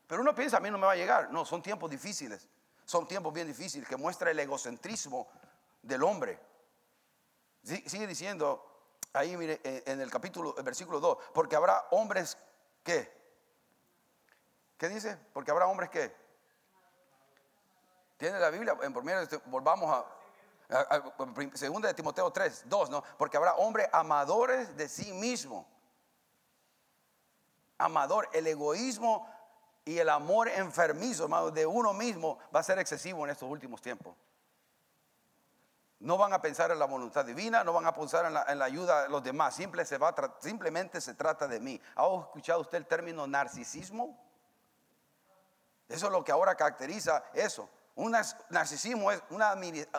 Pero 0.07 0.23
uno 0.23 0.35
piensa, 0.35 0.59
a 0.59 0.61
mí 0.61 0.71
no 0.71 0.79
me 0.79 0.87
va 0.87 0.93
a 0.93 0.97
llegar. 0.97 1.31
No, 1.33 1.45
son 1.45 1.63
tiempos 1.63 1.91
difíciles. 1.91 2.49
Son 2.85 3.07
tiempos 3.07 3.33
bien 3.33 3.47
difíciles 3.47 3.89
que 3.89 3.97
muestra 3.97 4.31
el 4.31 4.39
egocentrismo 4.39 5.29
del 5.83 6.03
hombre. 6.05 6.39
Sigue 7.63 8.07
diciendo 8.07 8.77
ahí, 9.13 9.37
mire, 9.37 9.61
en 9.65 10.01
el 10.01 10.11
capítulo, 10.11 10.55
el 10.57 10.63
versículo 10.63 11.01
2, 11.01 11.19
porque 11.35 11.57
habrá 11.57 11.87
hombres 11.91 12.39
que. 12.85 13.13
¿Qué 14.79 14.89
dice? 14.89 15.19
Porque 15.33 15.51
habrá 15.51 15.67
hombres 15.67 15.91
que. 15.91 16.15
Tiene 18.17 18.39
la 18.39 18.51
Biblia, 18.51 18.77
en 18.81 19.09
este, 19.19 19.39
volvamos 19.47 19.93
a 19.93 20.16
Segunda 21.55 21.89
de 21.89 21.95
Timoteo 21.95 22.31
3, 22.31 22.65
2, 22.67 22.91
¿no? 22.91 23.03
Porque 23.17 23.37
habrá 23.37 23.55
hombres 23.55 23.89
amadores 23.93 24.77
de 24.77 24.89
sí 24.89 25.13
mismo. 25.13 25.67
Amador, 27.79 28.29
el 28.33 28.47
egoísmo 28.47 29.29
y 29.85 29.99
el 29.99 30.09
amor 30.09 30.49
enfermizo, 30.49 31.29
de 31.53 31.67
uno 31.67 31.93
mismo 31.93 32.39
va 32.55 32.61
a 32.61 32.63
ser 32.65 32.79
excesivo 32.79 33.25
en 33.25 33.31
estos 33.31 33.49
últimos 33.49 33.81
tiempos. 33.81 34.17
No 36.01 36.19
van 36.19 36.33
a 36.33 36.43
pensar 36.43 36.71
en 36.73 36.79
la 36.79 36.87
voluntad 36.87 37.25
divina, 37.25 37.63
no 37.63 37.73
van 37.73 37.87
a 37.87 37.95
pensar 37.95 38.27
en 38.27 38.59
la, 38.59 38.65
ayuda 38.65 39.05
de 39.05 39.09
los 39.09 39.23
demás. 39.23 39.55
se 39.55 39.99
va 39.99 40.15
simplemente 40.41 41.01
se 41.01 41.15
trata 41.15 41.47
de 41.47 41.61
mí. 41.61 41.81
¿Ha 41.95 42.07
escuchado 42.21 42.61
usted 42.61 42.79
el 42.79 42.87
término 42.87 43.27
narcisismo? 43.27 44.19
Eso 45.89 46.07
es 46.07 46.13
lo 46.13 46.25
que 46.25 46.33
ahora 46.33 46.57
caracteriza 46.57 47.25
eso. 47.33 47.69
Un 47.97 48.15
narcisismo 48.51 49.11
es 49.11 49.23
una 49.31 49.51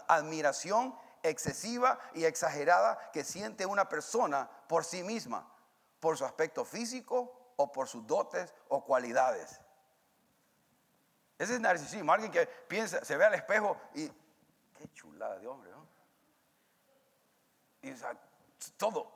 admiración 0.07 0.97
excesiva 1.23 1.99
y 2.13 2.25
exagerada 2.25 3.11
que 3.11 3.23
siente 3.23 3.65
una 3.65 3.89
persona 3.89 4.49
por 4.67 4.85
sí 4.85 5.03
misma, 5.03 5.51
por 5.99 6.17
su 6.17 6.23
aspecto 6.23 6.63
físico 6.63 7.53
o 7.55 7.71
por 7.71 7.87
sus 7.87 8.05
dotes 8.05 8.53
o 8.69 8.85
cualidades. 8.85 9.59
Ese 11.39 11.55
es 11.55 11.59
narcisismo, 11.59 12.13
alguien 12.13 12.31
que 12.31 12.45
piensa, 12.45 13.03
se 13.03 13.17
ve 13.17 13.25
al 13.25 13.33
espejo 13.33 13.77
y 13.95 14.07
qué 14.07 14.91
chulada 14.93 15.39
de 15.39 15.47
hombre. 15.47 15.71
Y 17.81 17.93
todo, 18.77 19.11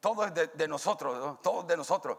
todo 0.00 0.24
es 0.24 0.34
de, 0.34 0.68
nosotros, 0.68 1.18
¿no? 1.18 1.36
todo 1.36 1.62
es 1.62 1.66
de 1.66 1.76
nosotros. 1.76 2.18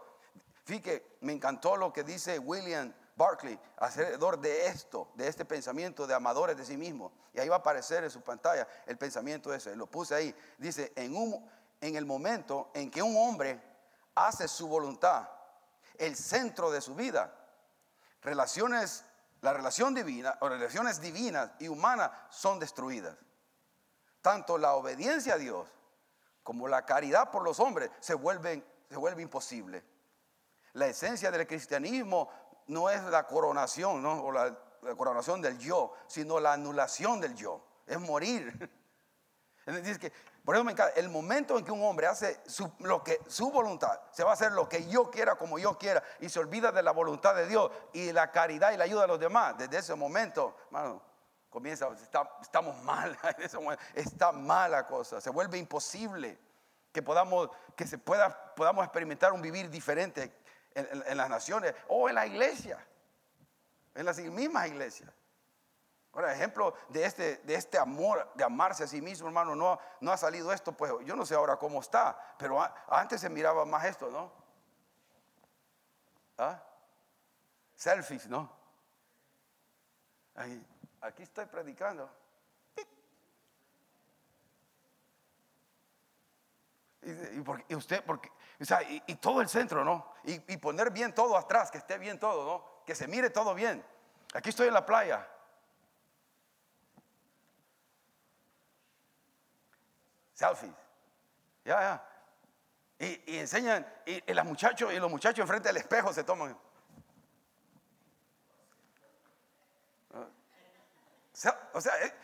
Fíjate, 0.64 1.18
me 1.20 1.32
encantó 1.32 1.76
lo 1.76 1.92
que 1.92 2.04
dice 2.04 2.38
William 2.38 2.92
Barclay 3.16 3.58
alrededor 3.76 4.38
de 4.40 4.66
esto, 4.66 5.08
de 5.14 5.28
este 5.28 5.44
pensamiento 5.44 6.06
de 6.06 6.14
amadores 6.14 6.56
de 6.56 6.64
sí 6.64 6.76
mismos. 6.76 7.12
Y 7.32 7.40
ahí 7.40 7.48
va 7.48 7.56
a 7.56 7.58
aparecer 7.58 8.04
en 8.04 8.10
su 8.10 8.20
pantalla 8.22 8.66
el 8.86 8.96
pensamiento 8.98 9.52
ese. 9.52 9.76
Lo 9.76 9.86
puse 9.86 10.14
ahí. 10.14 10.34
Dice, 10.58 10.92
en, 10.96 11.96
el 11.96 12.06
momento 12.06 12.70
en 12.74 12.90
que 12.90 13.02
un 13.02 13.16
hombre 13.16 13.60
hace 14.14 14.48
su 14.48 14.68
voluntad 14.68 15.28
el 15.96 16.16
centro 16.16 16.72
de 16.72 16.80
su 16.80 16.94
vida, 16.94 17.32
relaciones, 18.22 19.04
la 19.42 19.52
relación 19.52 19.94
divina 19.94 20.36
o 20.40 20.48
relaciones 20.48 21.00
divinas 21.00 21.50
y 21.60 21.68
humanas 21.68 22.10
son 22.30 22.58
destruidas. 22.58 23.16
Tanto 24.20 24.58
la 24.58 24.74
obediencia 24.74 25.34
a 25.34 25.38
Dios 25.38 25.68
como 26.42 26.66
la 26.66 26.84
caridad 26.84 27.30
por 27.30 27.44
los 27.44 27.60
hombres 27.60 27.90
se 28.00 28.14
vuelven 28.14 28.64
se 28.94 28.96
vuelve 28.96 29.22
imposible. 29.22 29.84
La 30.74 30.86
esencia 30.86 31.30
del 31.30 31.46
cristianismo 31.46 32.28
no 32.66 32.90
es 32.90 33.02
la 33.04 33.26
coronación, 33.26 34.02
¿no? 34.02 34.22
o 34.22 34.32
la, 34.32 34.56
coronación 34.96 35.40
del 35.40 35.58
yo, 35.58 35.94
sino 36.06 36.38
la 36.38 36.52
anulación 36.52 37.20
del 37.20 37.34
yo, 37.34 37.64
es 37.86 37.98
morir. 37.98 38.70
Dice 39.66 39.98
que, 39.98 40.12
por 40.44 40.54
eso 40.54 40.64
me 40.64 40.72
encanta, 40.72 40.92
el 40.96 41.08
momento 41.08 41.56
en 41.58 41.64
que 41.64 41.72
un 41.72 41.82
hombre 41.82 42.06
hace 42.06 42.38
su, 42.46 42.70
lo 42.80 43.02
que, 43.02 43.18
su 43.26 43.50
voluntad, 43.50 43.98
se 44.10 44.24
va 44.24 44.30
a 44.30 44.34
hacer 44.34 44.52
lo 44.52 44.68
que 44.68 44.86
yo 44.86 45.10
quiera, 45.10 45.36
como 45.36 45.58
yo 45.58 45.78
quiera, 45.78 46.02
y 46.20 46.28
se 46.28 46.38
olvida 46.38 46.70
de 46.70 46.82
la 46.82 46.90
voluntad 46.92 47.34
de 47.34 47.46
Dios 47.46 47.70
y 47.94 48.12
la 48.12 48.30
caridad 48.30 48.72
y 48.72 48.76
la 48.76 48.84
ayuda 48.84 49.02
de 49.02 49.08
los 49.08 49.20
demás, 49.20 49.56
desde 49.56 49.78
ese 49.78 49.94
momento, 49.94 50.54
hermano, 50.66 51.00
comienza, 51.48 51.88
estamos 52.42 52.82
mal, 52.82 53.16
está 53.94 54.32
mal 54.32 54.72
la 54.72 54.86
cosa, 54.86 55.20
se 55.20 55.30
vuelve 55.30 55.56
imposible 55.56 56.38
que 56.92 57.02
podamos, 57.02 57.48
que 57.74 57.86
se 57.86 57.98
pueda, 57.98 58.54
podamos 58.54 58.84
experimentar 58.84 59.32
un 59.32 59.42
vivir 59.42 59.68
diferente 59.68 60.43
en, 60.74 61.16
las 61.16 61.28
naciones 61.28 61.74
o 61.88 62.08
en 62.08 62.14
la 62.16 62.26
iglesia, 62.26 62.84
en 63.94 64.06
las 64.06 64.18
mismas 64.18 64.68
iglesias. 64.68 65.10
Por 66.10 66.28
ejemplo 66.28 66.74
de 66.90 67.04
este, 67.04 67.36
de 67.38 67.54
este 67.56 67.76
amor, 67.76 68.30
de 68.34 68.44
amarse 68.44 68.84
a 68.84 68.86
sí 68.86 69.00
mismo, 69.00 69.26
hermano, 69.26 69.56
no, 69.56 69.78
no 70.00 70.12
ha 70.12 70.16
salido 70.16 70.52
esto, 70.52 70.72
pues 70.72 70.92
yo 71.04 71.16
no 71.16 71.26
sé 71.26 71.34
ahora 71.34 71.56
cómo 71.56 71.80
está, 71.80 72.16
pero 72.38 72.60
antes 72.88 73.20
se 73.20 73.28
miraba 73.28 73.64
más 73.64 73.84
esto, 73.84 74.10
¿no? 74.10 74.32
¿Ah? 76.38 76.62
Selfies, 77.74 78.28
¿no? 78.28 78.64
aquí 81.00 81.22
estoy 81.22 81.46
predicando. 81.46 82.10
Y, 87.68 87.74
usted, 87.74 88.02
porque, 88.04 88.30
y, 89.06 89.14
todo 89.16 89.40
el 89.42 89.48
centro, 89.48 89.84
¿no? 89.84 90.13
Y, 90.26 90.56
poner 90.56 90.90
bien 90.90 91.14
todo 91.14 91.36
atrás, 91.36 91.70
que 91.70 91.78
esté 91.78 91.98
bien 91.98 92.18
todo, 92.18 92.44
¿no? 92.44 92.84
Que 92.86 92.94
se 92.94 93.06
mire 93.06 93.28
todo 93.28 93.54
bien. 93.54 93.84
Aquí 94.32 94.48
estoy 94.48 94.68
en 94.68 94.74
la 94.74 94.86
playa. 94.86 95.28
Selfies. 100.32 100.72
Ya, 101.64 101.80
ya. 101.80 102.08
Y, 102.98 103.38
enseñan, 103.38 103.86
y, 104.06 104.32
las 104.32 104.46
muchachos, 104.46 104.92
y 104.92 104.98
los 104.98 105.10
muchachos 105.10 105.40
enfrente 105.40 105.68
del 105.68 105.76
espejo 105.76 106.12
se 106.12 106.24
toman. 106.24 106.56
O 111.74 111.80
sea, 111.80 111.92
eh, 112.02 112.14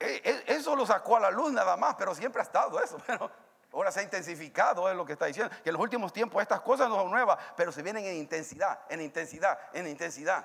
eh, 0.00 0.22
eh, 0.24 0.44
eso 0.48 0.74
lo 0.74 0.86
sacó 0.86 1.16
a 1.16 1.20
la 1.20 1.30
luz 1.30 1.52
nada 1.52 1.76
más, 1.76 1.94
pero 1.94 2.14
siempre 2.14 2.40
ha 2.40 2.44
estado 2.44 2.80
eso. 2.82 2.98
Pero 3.06 3.30
ahora 3.74 3.90
se 3.90 4.00
ha 4.00 4.02
intensificado, 4.02 4.88
es 4.88 4.96
lo 4.96 5.04
que 5.04 5.14
está 5.14 5.26
diciendo. 5.26 5.54
Que 5.62 5.70
en 5.70 5.74
los 5.74 5.82
últimos 5.82 6.12
tiempos 6.12 6.40
estas 6.40 6.60
cosas 6.60 6.88
no 6.88 6.96
son 6.96 7.10
nuevas, 7.10 7.38
pero 7.56 7.72
se 7.72 7.82
vienen 7.82 8.04
en 8.04 8.16
intensidad, 8.16 8.80
en 8.88 9.00
intensidad, 9.00 9.58
en 9.72 9.86
intensidad. 9.88 10.44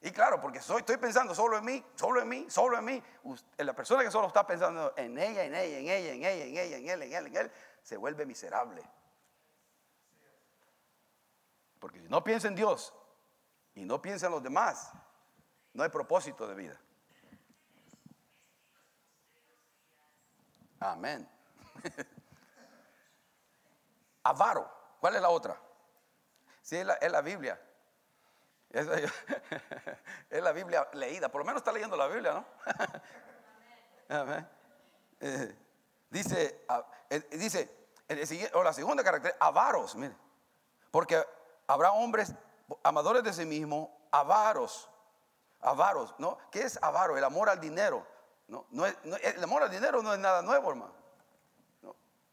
Y 0.00 0.10
claro, 0.10 0.40
porque 0.40 0.60
soy, 0.60 0.80
estoy 0.80 0.96
pensando 0.96 1.34
solo 1.34 1.56
en 1.56 1.64
mí, 1.64 1.84
solo 1.94 2.20
en 2.20 2.28
mí, 2.28 2.46
solo 2.50 2.78
en 2.78 2.84
mí. 2.84 3.02
La 3.58 3.72
persona 3.72 4.02
que 4.02 4.10
solo 4.10 4.26
está 4.26 4.46
pensando 4.46 4.92
en 4.96 5.16
ella, 5.16 5.44
en 5.44 5.54
ella, 5.54 5.78
en 5.78 5.88
ella, 5.88 6.12
en 6.12 6.24
ella, 6.24 6.44
en 6.44 6.56
ella, 6.56 6.76
en 6.76 6.88
él, 6.88 7.02
en 7.02 7.12
él, 7.12 7.26
en 7.28 7.36
él, 7.36 7.52
se 7.82 7.96
vuelve 7.96 8.26
miserable. 8.26 8.82
Porque 11.78 12.00
si 12.00 12.08
no 12.08 12.22
piensa 12.22 12.48
en 12.48 12.54
Dios 12.54 12.92
y 13.74 13.84
no 13.84 14.02
piensa 14.02 14.26
en 14.26 14.32
los 14.32 14.42
demás, 14.42 14.92
no 15.72 15.82
hay 15.82 15.88
propósito 15.88 16.46
de 16.46 16.54
vida. 16.54 16.80
Amén. 20.80 21.28
Avaro. 24.24 24.70
¿Cuál 25.00 25.16
es 25.16 25.22
la 25.22 25.30
otra? 25.30 25.60
Sí, 26.62 26.76
es 26.76 26.86
la, 26.86 27.20
Biblia. 27.20 27.60
Es, 30.30 30.42
la 30.42 30.52
Biblia 30.52 30.88
leída. 30.92 31.28
Por 31.28 31.40
lo 31.40 31.44
menos 31.44 31.60
está 31.60 31.72
leyendo 31.72 31.96
la 31.96 32.06
Biblia, 32.06 32.32
¿no? 32.34 32.46
Amén. 34.16 34.48
Eh, 35.20 35.56
dice, 36.08 36.64
eh, 37.10 37.20
dice, 37.32 37.68
o 38.54 38.62
la 38.62 38.72
segunda 38.72 39.02
carácter, 39.02 39.34
avaros, 39.40 39.96
mire. 39.96 40.14
Porque 40.90 41.22
habrá 41.66 41.92
hombres 41.92 42.32
amadores 42.82 43.24
de 43.24 43.32
sí 43.32 43.44
mismos, 43.44 43.88
avaros. 44.10 44.88
Avaros, 45.60 46.14
¿no? 46.18 46.38
¿Qué 46.50 46.62
es 46.62 46.78
avaro? 46.82 47.16
El 47.16 47.24
amor 47.24 47.48
al 47.48 47.60
dinero. 47.60 48.06
No, 48.48 48.66
no, 48.70 48.86
el 48.86 49.42
amor 49.42 49.62
al 49.62 49.70
dinero 49.70 50.02
no 50.02 50.12
es 50.12 50.18
nada 50.18 50.42
nuevo, 50.42 50.70
hermano. 50.70 51.01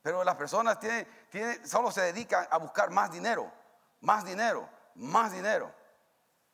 Pero 0.01 0.23
las 0.23 0.35
personas 0.35 0.77
solo 1.65 1.91
se 1.91 2.01
dedican 2.01 2.47
a 2.49 2.57
buscar 2.57 2.89
más 2.89 3.11
dinero, 3.11 3.51
más 4.01 4.23
dinero, 4.23 4.69
más 4.95 5.31
dinero. 5.31 5.73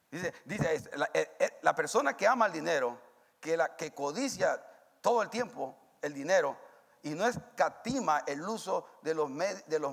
Dice, 0.09 0.33
dice 0.45 0.89
la, 0.95 1.09
eh, 1.13 1.35
eh, 1.39 1.59
la 1.61 1.75
persona 1.75 2.15
que 2.15 2.27
ama 2.27 2.47
el 2.47 2.53
dinero, 2.53 2.99
que, 3.39 3.57
la, 3.57 3.75
que 3.75 3.93
codicia 3.93 4.61
todo 5.01 5.21
el 5.21 5.29
tiempo 5.29 5.75
el 6.01 6.13
dinero 6.13 6.57
y 7.05 7.11
no 7.11 7.27
escatima 7.27 8.23
el 8.25 8.41
uso 8.41 8.87
de 9.03 9.13
los 9.13 9.29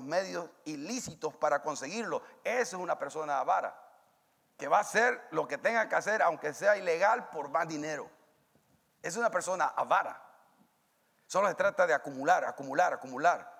medios 0.01 0.49
ilícitos 0.65 1.35
para 1.35 1.61
conseguirlo, 1.61 2.23
esa 2.43 2.61
es 2.61 2.73
una 2.73 2.97
persona 2.97 3.37
avara, 3.37 3.79
que 4.57 4.67
va 4.67 4.77
a 4.77 4.81
hacer 4.81 5.27
lo 5.29 5.47
que 5.47 5.59
tenga 5.59 5.87
que 5.87 5.95
hacer, 5.95 6.23
aunque 6.23 6.55
sea 6.55 6.75
ilegal, 6.75 7.29
por 7.29 7.49
más 7.49 7.67
dinero. 7.67 8.09
Es 9.03 9.15
una 9.15 9.29
persona 9.29 9.65
avara. 9.65 10.19
Solo 11.33 11.47
se 11.47 11.55
trata 11.55 11.87
de 11.87 11.95
acumular, 11.95 12.45
acumular, 12.45 12.93
acumular. 12.93 13.51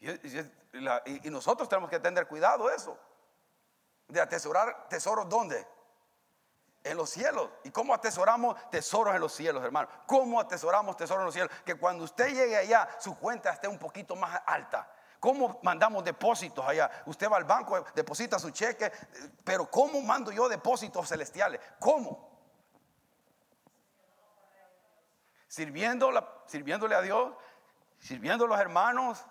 Y, 0.00 1.30
nosotros 1.30 1.68
tenemos 1.68 1.88
que 1.88 2.00
tener 2.00 2.26
cuidado 2.26 2.68
eso. 2.68 2.98
De 4.08 4.20
atesorar 4.20 4.88
tesoros 4.88 5.28
¿dónde? 5.28 5.64
En 6.82 6.96
los 6.96 7.08
cielos. 7.08 7.50
¿Y 7.62 7.70
cómo 7.70 7.94
atesoramos 7.94 8.68
tesoros 8.68 9.14
en 9.14 9.20
los 9.20 9.32
cielos, 9.32 9.62
hermano? 9.62 9.88
¿Cómo 10.08 10.40
atesoramos 10.40 10.96
tesoros 10.96 11.20
en 11.20 11.26
los 11.26 11.34
cielos? 11.34 11.52
Que 11.64 11.76
cuando 11.76 12.02
usted 12.02 12.34
llegue 12.34 12.56
allá, 12.56 12.88
su 12.98 13.16
cuenta 13.16 13.50
esté 13.50 13.68
un 13.68 13.78
poquito 13.78 14.16
más 14.16 14.42
alta. 14.44 14.90
¿Cómo 15.20 15.60
mandamos 15.62 16.02
depósitos 16.02 16.66
allá? 16.66 16.90
Usted 17.06 17.30
va 17.30 17.36
al 17.36 17.44
banco, 17.44 17.80
deposita 17.94 18.40
su 18.40 18.50
cheque, 18.50 18.90
pero 19.44 19.70
¿cómo 19.70 20.00
mando 20.00 20.32
yo 20.32 20.48
depósitos 20.48 21.08
celestiales? 21.08 21.60
¿Cómo? 21.78 22.35
Sirviéndole 25.56 26.94
a 26.94 27.00
Dios, 27.00 27.32
sirviendo 27.98 28.44
a 28.44 28.48
los 28.48 28.60
hermanos, 28.60 29.24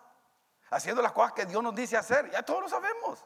haciendo 0.71 1.01
las 1.01 1.11
cosas 1.11 1.33
que 1.33 1.45
Dios 1.45 1.61
nos 1.61 1.75
dice 1.75 1.97
hacer. 1.97 2.31
Ya 2.31 2.43
todos 2.43 2.63
lo 2.63 2.69
sabemos. 2.69 3.23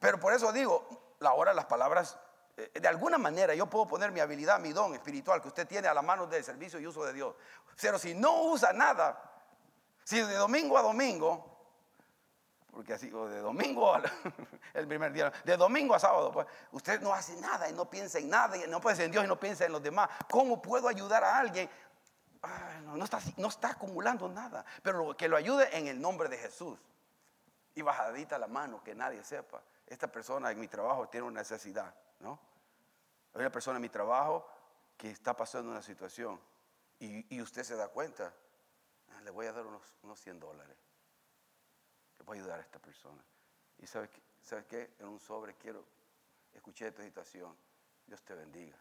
Pero 0.00 0.18
por 0.18 0.34
eso 0.34 0.52
digo, 0.52 1.16
la 1.20 1.32
hora 1.34 1.54
las 1.54 1.66
palabras, 1.66 2.18
eh, 2.56 2.72
de 2.80 2.88
alguna 2.88 3.18
manera 3.18 3.54
yo 3.54 3.66
puedo 3.66 3.86
poner 3.86 4.10
mi 4.10 4.18
habilidad, 4.18 4.58
mi 4.58 4.72
don 4.72 4.94
espiritual 4.94 5.40
que 5.40 5.48
usted 5.48 5.66
tiene 5.66 5.86
a 5.86 5.94
la 5.94 6.02
mano 6.02 6.26
del 6.26 6.42
servicio 6.42 6.80
y 6.80 6.86
uso 6.86 7.04
de 7.04 7.12
Dios. 7.12 7.36
Pero 7.80 7.98
si 8.00 8.14
no 8.14 8.42
usa 8.42 8.72
nada, 8.72 9.22
si 10.02 10.20
de 10.20 10.34
domingo 10.34 10.76
a 10.76 10.82
domingo 10.82 11.53
porque 12.74 12.92
así, 12.92 13.08
de 13.08 13.40
domingo, 13.40 13.94
el 14.74 14.88
primer 14.88 15.12
día, 15.12 15.32
de 15.44 15.56
domingo 15.56 15.94
a 15.94 16.00
sábado, 16.00 16.32
pues 16.32 16.46
usted 16.72 17.00
no 17.00 17.14
hace 17.14 17.36
nada 17.36 17.68
y 17.68 17.72
no 17.72 17.88
piensa 17.88 18.18
en 18.18 18.28
nada, 18.28 18.56
y 18.56 18.68
no 18.68 18.80
piensa 18.80 19.04
en 19.04 19.12
Dios 19.12 19.24
y 19.24 19.28
no 19.28 19.38
piensa 19.38 19.64
en 19.64 19.72
los 19.72 19.82
demás. 19.82 20.10
¿Cómo 20.28 20.60
puedo 20.60 20.88
ayudar 20.88 21.22
a 21.22 21.38
alguien? 21.38 21.70
no, 22.84 23.04
está, 23.04 23.20
no 23.38 23.48
está 23.48 23.70
acumulando 23.70 24.28
nada, 24.28 24.66
pero 24.82 25.16
que 25.16 25.28
lo 25.28 25.36
ayude 25.36 25.74
en 25.76 25.86
el 25.86 26.00
nombre 26.00 26.28
de 26.28 26.36
Jesús. 26.36 26.78
Y 27.76 27.82
bajadita 27.82 28.38
la 28.38 28.48
mano, 28.48 28.82
que 28.82 28.94
nadie 28.94 29.22
sepa. 29.24 29.62
Esta 29.86 30.08
persona 30.08 30.50
en 30.50 30.58
mi 30.60 30.68
trabajo 30.68 31.08
tiene 31.08 31.26
una 31.26 31.40
necesidad, 31.40 31.94
¿no? 32.20 32.38
Hay 33.34 33.40
una 33.40 33.50
persona 33.50 33.76
en 33.76 33.82
mi 33.82 33.88
trabajo 33.88 34.46
que 34.96 35.10
está 35.10 35.34
pasando 35.34 35.70
una 35.70 35.82
situación 35.82 36.40
y, 36.98 37.40
usted 37.40 37.62
se 37.62 37.76
da 37.76 37.88
cuenta, 37.88 38.32
ah, 39.12 39.20
le 39.22 39.30
voy 39.30 39.46
a 39.46 39.52
dar 39.52 39.66
unos, 39.66 39.82
unos 40.02 40.20
100 40.20 40.40
dólares 40.40 40.83
voy 42.24 42.38
a 42.38 42.40
ayudar 42.42 42.60
a 42.60 42.62
esta 42.62 42.78
persona. 42.78 43.22
Y 43.78 43.86
sabes 43.86 44.10
¿sabes 44.42 44.66
qué? 44.66 44.94
En 44.98 45.08
un 45.08 45.18
sobre 45.18 45.54
quiero, 45.54 45.84
escuché 46.52 46.88
esta 46.88 47.02
situación, 47.02 47.56
Dios 48.06 48.22
te 48.22 48.34
bendiga. 48.34 48.76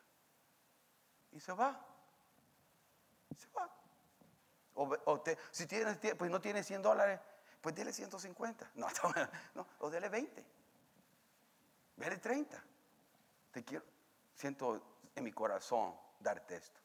Y 1.32 1.39
se 1.39 1.53
va. 1.53 1.79
Se 3.38 3.47
va. 3.58 3.69
O, 4.75 5.23
si 5.51 5.67
tienes, 5.67 5.97
pues 6.17 6.29
no 6.29 6.41
tiene 6.41 6.63
100 6.63 6.82
dólares, 6.82 7.19
pues 7.62 7.75
dele 7.75 7.93
150. 7.93 8.71
No, 8.75 8.88
no, 9.56 9.67
o 9.79 9.89
dele 9.89 10.10
20. 10.10 10.45
Dele 11.95 12.17
30. 12.17 12.63
Te 13.51 13.63
quiero, 13.63 13.86
siento 14.34 14.82
en 15.15 15.23
mi 15.23 15.32
corazón 15.32 15.95
darte 16.19 16.56
esto. 16.58 16.79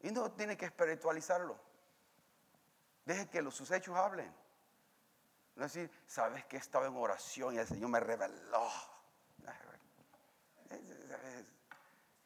Y 0.00 0.10
no 0.10 0.30
tiene 0.32 0.56
que 0.56 0.66
espiritualizarlo. 0.66 1.58
Deje 3.04 3.28
que 3.28 3.42
los, 3.42 3.54
sus 3.54 3.70
hechos 3.70 3.96
hablen. 3.96 4.32
No 5.58 5.64
decir, 5.64 5.90
sabes 6.06 6.44
que 6.44 6.56
estaba 6.56 6.86
en 6.86 6.96
oración 6.96 7.56
y 7.56 7.58
el 7.58 7.66
Señor 7.66 7.90
me 7.90 7.98
reveló. 7.98 8.68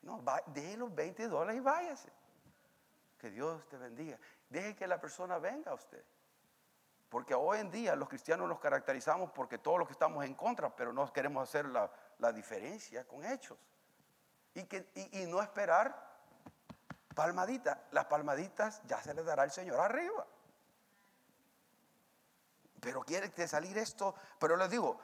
No, 0.02 0.22
deje 0.48 0.76
los 0.76 0.94
20 0.94 1.28
dólares 1.28 1.56
y 1.56 1.64
váyase. 1.64 2.12
Que 3.16 3.30
Dios 3.30 3.66
te 3.68 3.78
bendiga. 3.78 4.18
Deje 4.50 4.76
que 4.76 4.86
la 4.86 5.00
persona 5.00 5.38
venga 5.38 5.70
a 5.70 5.74
usted. 5.74 6.04
Porque 7.08 7.34
hoy 7.34 7.60
en 7.60 7.70
día 7.70 7.96
los 7.96 8.06
cristianos 8.06 8.46
nos 8.46 8.60
caracterizamos 8.60 9.30
porque 9.30 9.56
todos 9.56 9.78
los 9.78 9.88
que 9.88 9.92
estamos 9.92 10.26
en 10.26 10.34
contra, 10.34 10.74
pero 10.76 10.92
no 10.92 11.10
queremos 11.10 11.48
hacer 11.48 11.64
la, 11.66 12.32
diferencia 12.32 13.08
con 13.08 13.24
hechos. 13.24 13.56
Y, 14.52 14.64
que, 14.64 14.90
y 14.94 15.24
no 15.24 15.40
esperar 15.40 16.18
palmaditas. 17.14 17.78
Las 17.92 18.04
palmaditas 18.04 18.82
ya 18.84 19.00
se 19.00 19.14
les 19.14 19.24
dará 19.24 19.44
el 19.44 19.50
Señor 19.50 19.80
arriba. 19.80 20.26
Pero 22.82 23.02
quiere 23.02 23.30
salir 23.46 23.78
esto. 23.78 24.12
Pero 24.40 24.56
les 24.56 24.68
digo, 24.68 24.98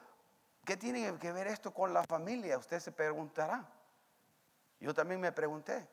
¿qué 0.65 0.77
tiene 0.77 1.17
que 1.19 1.31
ver 1.33 1.47
esto 1.47 1.73
con 1.73 1.95
la 1.95 2.03
familia? 2.03 2.59
Usted 2.59 2.81
se 2.81 2.91
preguntará. 2.91 3.65
Yo 4.81 4.93
también 4.93 5.21
me 5.21 5.31
pregunté. 5.31 5.89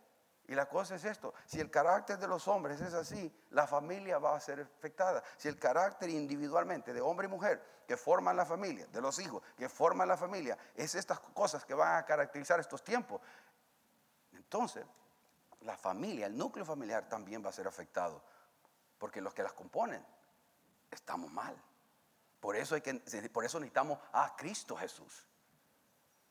Y 0.48 0.56
la 0.56 0.67
cosa 0.67 0.95
es 0.95 1.06
esto, 1.06 1.34
si 1.48 1.60
el 1.60 1.71
carácter 1.71 2.19
de 2.19 2.28
los 2.28 2.48
hombres 2.48 2.80
es 2.80 2.93
así, 2.93 3.34
la 3.50 3.65
familia 3.65 4.19
va 4.19 4.36
a 4.36 4.39
ser 4.39 4.62
afectada. 4.62 5.24
Si 5.38 5.48
el 5.48 5.58
carácter 5.58 6.10
individualmente 6.10 6.93
de 6.93 7.02
hombre 7.02 7.26
y 7.26 7.30
mujer 7.30 7.63
que 7.88 7.98
forman 7.98 8.36
la 8.36 8.45
familia, 8.45 8.86
de 8.88 9.02
los 9.02 9.17
hijos 9.19 9.41
que 9.58 9.69
forman 9.69 10.08
la 10.08 10.17
familia, 10.17 10.56
es 10.76 10.93
estas 10.93 11.19
cosas 11.19 11.65
que 11.65 11.74
van 11.74 11.98
a 11.98 12.06
caracterizar 12.06 12.60
estos 12.60 12.84
tiempos, 12.84 13.21
entonces 14.34 14.86
la 15.62 15.78
familia, 15.78 16.28
el 16.28 16.38
núcleo 16.38 16.63
familiar 16.63 17.10
también 17.10 17.43
va 17.43 17.50
a 17.50 17.54
ser 17.54 17.67
afectado, 17.67 18.21
porque 19.00 19.21
los 19.21 19.34
que 19.34 19.41
las 19.41 19.54
componen 19.54 20.06
estamos 20.91 21.32
mal. 21.32 21.60
Por 22.45 22.55
eso, 22.55 22.75
hay 22.75 22.81
que, 22.81 22.93
por 23.34 23.43
eso 23.43 23.60
necesitamos 23.60 23.97
a 24.13 24.36
Cristo 24.36 24.77
Jesús. 24.77 25.25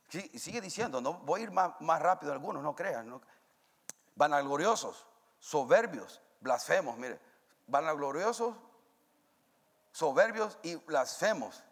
Sí, 0.09 0.21
sigue 0.39 0.61
diciendo, 0.61 1.01
no 1.01 1.15
voy 1.15 1.41
a 1.41 1.43
ir 1.43 1.51
más, 1.51 1.73
más 1.81 2.01
rápido 2.01 2.33
algunos, 2.33 2.63
no 2.63 2.73
crean. 2.73 3.09
No. 3.09 3.21
Vanagloriosos, 4.15 5.09
soberbios, 5.41 6.23
blasfemos, 6.39 6.97
mire, 6.99 7.19
vanagloriosos, 7.67 8.55
soberbios 9.91 10.57
y 10.63 10.77
blasfemos. 10.77 11.65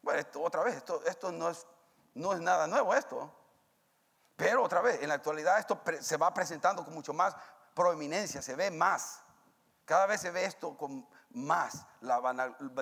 Bueno, 0.00 0.20
esto, 0.20 0.40
otra 0.40 0.62
vez, 0.62 0.76
esto, 0.76 1.04
esto 1.04 1.30
no, 1.30 1.50
es, 1.50 1.66
no 2.14 2.32
es 2.32 2.40
nada 2.40 2.66
nuevo 2.66 2.94
esto. 2.94 3.30
Pero 4.36 4.62
otra 4.62 4.80
vez, 4.80 5.02
en 5.02 5.10
la 5.10 5.16
actualidad 5.16 5.58
esto 5.58 5.78
se 6.00 6.16
va 6.16 6.32
presentando 6.32 6.82
con 6.82 6.94
mucho 6.94 7.12
más 7.12 7.36
proeminencia, 7.74 8.40
se 8.40 8.56
ve 8.56 8.70
más 8.70 9.20
Cada 9.84 10.06
vez 10.06 10.22
se 10.22 10.30
ve 10.30 10.46
esto 10.46 10.78
con 10.78 11.06
más, 11.34 11.86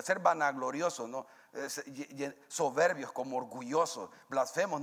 ser 0.03 0.19
vanaglorioso, 0.19 1.07
¿no? 1.07 1.25
soberbios, 2.47 3.11
como 3.11 3.37
orgullosos, 3.37 4.09
blasfemos, 4.29 4.81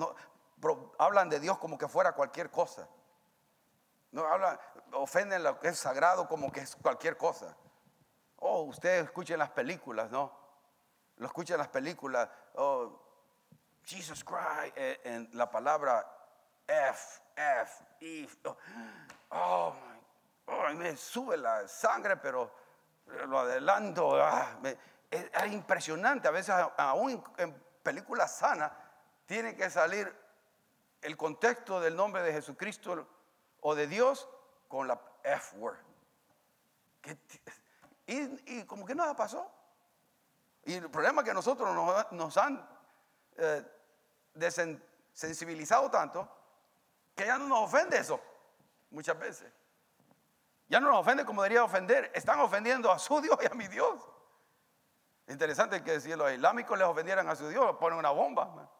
hablan 0.98 1.28
de 1.28 1.40
Dios 1.40 1.58
como 1.58 1.78
que 1.78 1.88
fuera 1.88 2.12
cualquier 2.12 2.50
cosa. 2.50 2.88
Ofenden 4.92 5.42
lo 5.42 5.58
que 5.60 5.68
es 5.68 5.78
sagrado 5.78 6.28
como 6.28 6.50
que 6.50 6.60
es 6.60 6.76
cualquier 6.76 7.16
cosa. 7.16 7.56
Oh, 8.36 8.62
ustedes 8.62 9.04
escuchen 9.04 9.38
las 9.38 9.50
películas, 9.50 10.10
¿no? 10.10 10.32
Lo 11.16 11.26
escuchan 11.26 11.58
las 11.58 11.68
películas. 11.68 12.28
Oh, 12.54 13.00
Jesus 13.84 14.22
Christ, 14.24 14.76
eh, 14.76 15.28
la 15.32 15.50
palabra 15.50 16.06
F, 16.66 17.22
F, 17.34 17.84
If. 18.00 18.36
Oh, 19.30 19.74
oh, 20.46 20.68
me 20.74 20.96
sube 20.96 21.36
la 21.36 21.66
sangre, 21.66 22.16
pero 22.16 22.52
lo 23.26 23.40
adelanto. 23.40 24.22
Ah, 24.22 24.58
es, 25.10 25.52
impresionante. 25.52 26.28
A 26.28 26.30
veces, 26.30 26.54
aún 26.76 27.22
en 27.36 27.54
películas 27.82 28.36
sanas, 28.36 28.72
tiene 29.26 29.54
que 29.54 29.70
salir 29.70 30.12
el 31.02 31.16
contexto 31.16 31.80
del 31.80 31.96
nombre 31.96 32.22
de 32.22 32.32
Jesucristo 32.32 33.06
o 33.60 33.74
de 33.74 33.86
Dios 33.86 34.28
con 34.68 34.88
la 34.88 35.00
F 35.22 35.56
word. 35.58 35.78
Y, 38.06 38.64
como 38.64 38.86
que 38.86 38.94
nada 38.94 39.14
pasó. 39.14 39.50
Y 40.64 40.74
el 40.74 40.90
problema 40.90 41.22
es 41.22 41.28
que 41.28 41.34
nosotros 41.34 41.74
nos, 42.10 42.36
han 42.36 42.66
eh, 43.36 43.64
desensibilizado 44.34 45.90
tanto 45.90 46.28
que 47.14 47.26
ya 47.26 47.38
no 47.38 47.46
nos 47.48 47.60
ofende 47.60 47.98
eso 47.98 48.20
muchas 48.90 49.18
veces. 49.18 49.52
Ya 50.68 50.80
no 50.80 50.88
nos 50.88 50.98
ofende 50.98 51.24
como 51.24 51.42
debería 51.42 51.64
ofender. 51.64 52.10
Están 52.14 52.40
ofendiendo 52.40 52.92
a 52.92 52.98
su 52.98 53.20
Dios 53.22 53.38
y 53.42 53.46
a 53.46 53.54
mi 53.54 53.68
Dios. 53.68 53.96
Interesante 55.28 55.82
que 55.82 56.00
si 56.00 56.14
los 56.14 56.32
islámicos 56.32 56.78
les 56.78 56.86
ofendieran 56.86 57.28
a 57.28 57.36
su 57.36 57.48
Dios, 57.48 57.76
ponen 57.76 57.98
una 57.98 58.10
bomba. 58.10 58.70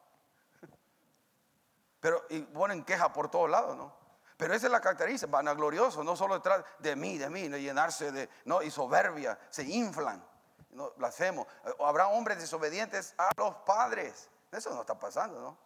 Pero 2.01 2.24
y 2.31 2.40
ponen 2.40 2.85
queja 2.85 3.12
por 3.12 3.31
todos 3.31 3.51
lados, 3.51 3.77
¿no? 3.77 3.92
Pero 4.37 4.55
esa 4.55 4.66
es 4.66 4.72
la 4.72 4.81
característica, 4.81 5.31
vanaglorioso, 5.31 6.05
no 6.05 6.14
solo 6.14 6.35
detrás 6.35 6.64
de 6.79 6.94
mí, 6.94 7.18
de 7.18 7.29
mí, 7.29 7.48
de 7.48 7.61
llenarse 7.61 8.12
de, 8.12 8.31
no, 8.44 8.62
y 8.62 8.70
soberbia, 8.70 9.37
se 9.51 9.64
inflan, 9.64 10.24
no, 10.70 10.92
blasfemo. 10.96 11.44
Habrá 11.81 12.07
hombres 12.07 12.38
desobedientes 12.38 13.14
a 13.18 13.33
los 13.37 13.57
padres. 13.66 14.31
Eso 14.53 14.70
no 14.70 14.83
está 14.83 14.96
pasando, 14.96 15.40
¿no? 15.40 15.59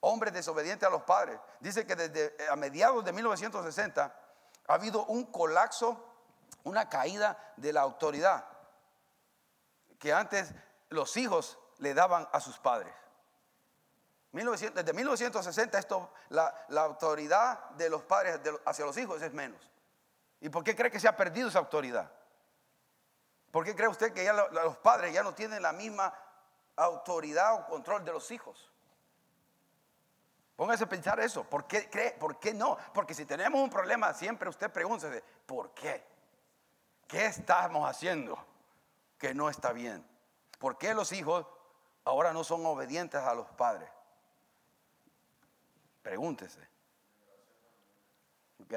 Hombres 0.00 0.32
desobedientes 0.32 0.86
a 0.86 0.90
los 0.90 1.02
padres. 1.02 1.40
Dice 1.58 1.84
que 1.84 1.96
desde 1.96 2.48
a 2.48 2.54
mediados 2.54 3.04
de 3.04 3.12
1960 3.12 4.27
ha 4.68 4.74
habido 4.74 5.04
un 5.06 5.24
colapso, 5.24 6.04
una 6.64 6.88
caída 6.88 7.52
de 7.56 7.72
la 7.72 7.80
autoridad 7.80 8.44
que 9.98 10.12
antes 10.12 10.54
los 10.90 11.16
hijos 11.16 11.58
le 11.78 11.94
daban 11.94 12.28
a 12.32 12.40
sus 12.40 12.58
padres 12.58 12.94
desde 14.32 14.92
1960 14.92 15.78
esto, 15.78 16.10
la, 16.30 16.66
autoridad 16.76 17.70
de 17.70 17.90
los 17.90 18.02
padres 18.02 18.40
hacia 18.64 18.84
los 18.84 18.96
hijos 18.96 19.20
es 19.22 19.32
menos. 19.32 19.70
¿Y 20.40 20.48
por 20.48 20.62
qué 20.62 20.76
cree 20.76 20.90
que 20.90 21.00
se 21.00 21.08
ha 21.08 21.16
perdido 21.16 21.48
esa 21.48 21.58
autoridad? 21.58 22.10
¿Por 23.50 23.64
qué 23.64 23.74
cree 23.74 23.88
usted 23.88 24.12
que 24.12 24.24
ya 24.24 24.32
los 24.32 24.76
padres 24.78 25.12
ya 25.12 25.22
no 25.22 25.34
tienen 25.34 25.62
la 25.62 25.72
misma 25.72 26.14
autoridad 26.76 27.54
o 27.54 27.66
control 27.66 28.04
de 28.04 28.12
los 28.12 28.30
hijos? 28.30 28.67
Póngase 30.58 30.82
a 30.82 30.88
pensar 30.88 31.20
eso. 31.20 31.44
¿Por 31.44 31.68
qué? 31.68 32.16
¿Por 32.18 32.40
qué 32.40 32.52
no? 32.52 32.76
Porque 32.92 33.14
si 33.14 33.24
tenemos 33.24 33.60
un 33.60 33.70
problema, 33.70 34.12
siempre 34.12 34.48
usted 34.48 34.68
pregúntese, 34.72 35.22
¿por 35.46 35.70
qué? 35.70 36.04
¿Qué 37.06 37.26
estamos 37.26 37.88
haciendo 37.88 38.36
que 39.18 39.32
no 39.34 39.48
está 39.48 39.72
bien? 39.72 40.04
¿Por 40.58 40.76
qué 40.76 40.94
los 40.94 41.12
hijos 41.12 41.46
ahora 42.04 42.32
no 42.32 42.42
son 42.42 42.66
obedientes 42.66 43.20
a 43.20 43.34
los 43.34 43.46
padres? 43.50 43.88
Pregúntese. 46.02 46.58
¿Ok? 48.64 48.74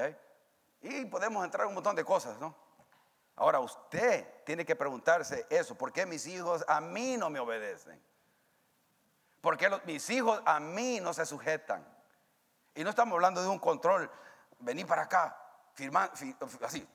Y 0.82 1.04
podemos 1.06 1.44
entrar 1.44 1.64
en 1.64 1.70
un 1.70 1.74
montón 1.74 1.96
de 1.96 2.04
cosas, 2.04 2.38
¿no? 2.38 2.54
Ahora 3.34 3.58
usted 3.58 4.44
tiene 4.44 4.64
que 4.64 4.76
preguntarse 4.76 5.48
eso. 5.50 5.74
¿Por 5.74 5.92
qué 5.92 6.06
mis 6.06 6.28
hijos 6.28 6.64
a 6.68 6.80
mí 6.80 7.16
no 7.16 7.28
me 7.28 7.40
obedecen? 7.40 8.00
¿Por 9.42 9.58
qué 9.58 9.68
mis 9.84 10.08
hijos 10.08 10.40
a 10.46 10.58
mí 10.60 11.00
no 11.00 11.12
se 11.12 11.26
sujetan? 11.26 11.84
Y 12.74 12.84
no 12.84 12.90
estamos 12.90 13.12
hablando 13.12 13.42
de 13.42 13.48
un 13.48 13.58
control. 13.58 14.10
Vení 14.60 14.84
para 14.86 15.02
acá, 15.02 15.36
firma, 15.74 16.10
así, 16.62 16.88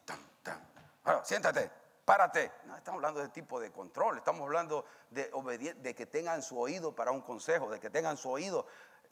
siéntate, 1.24 1.70
párate. 2.04 2.52
No, 2.64 2.76
estamos 2.78 3.00
hablando 3.00 3.20
de 3.20 3.30
tipo 3.30 3.60
de 3.60 3.72
control. 3.72 4.18
Estamos 4.18 4.42
hablando 4.42 4.86
de, 5.12 5.30
de 5.78 5.94
que 5.94 6.06
tengan 6.08 6.42
su 6.42 6.58
oído 6.58 6.96
para 6.96 7.12
un 7.12 7.22
consejo, 7.22 7.70
de 7.70 7.80
que 7.80 7.92
tengan 7.92 8.18
su 8.18 8.32
oído 8.32 8.66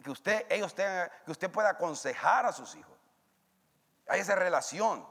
que 0.04 0.12
usted, 0.12 0.46
ellos 0.50 0.74
tengan, 0.74 1.10
que 1.26 1.32
usted 1.32 1.52
pueda 1.52 1.70
aconsejar 1.70 2.46
a 2.46 2.52
sus 2.52 2.76
hijos. 2.76 2.98
Hay 4.08 4.22
esa 4.22 4.36
relación, 4.36 5.06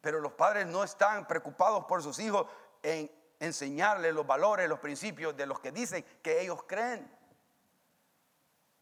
pero 0.00 0.20
los 0.20 0.32
padres 0.32 0.66
no 0.66 0.84
están 0.84 1.26
preocupados 1.26 1.84
por 1.84 2.02
sus 2.02 2.18
hijos 2.18 2.46
en 2.82 3.10
enseñarles 3.40 4.14
los 4.14 4.26
valores, 4.26 4.68
los 4.68 4.78
principios 4.78 5.36
de 5.36 5.46
los 5.46 5.60
que 5.60 5.72
dicen 5.72 6.04
que 6.22 6.40
ellos 6.40 6.62
creen. 6.64 7.10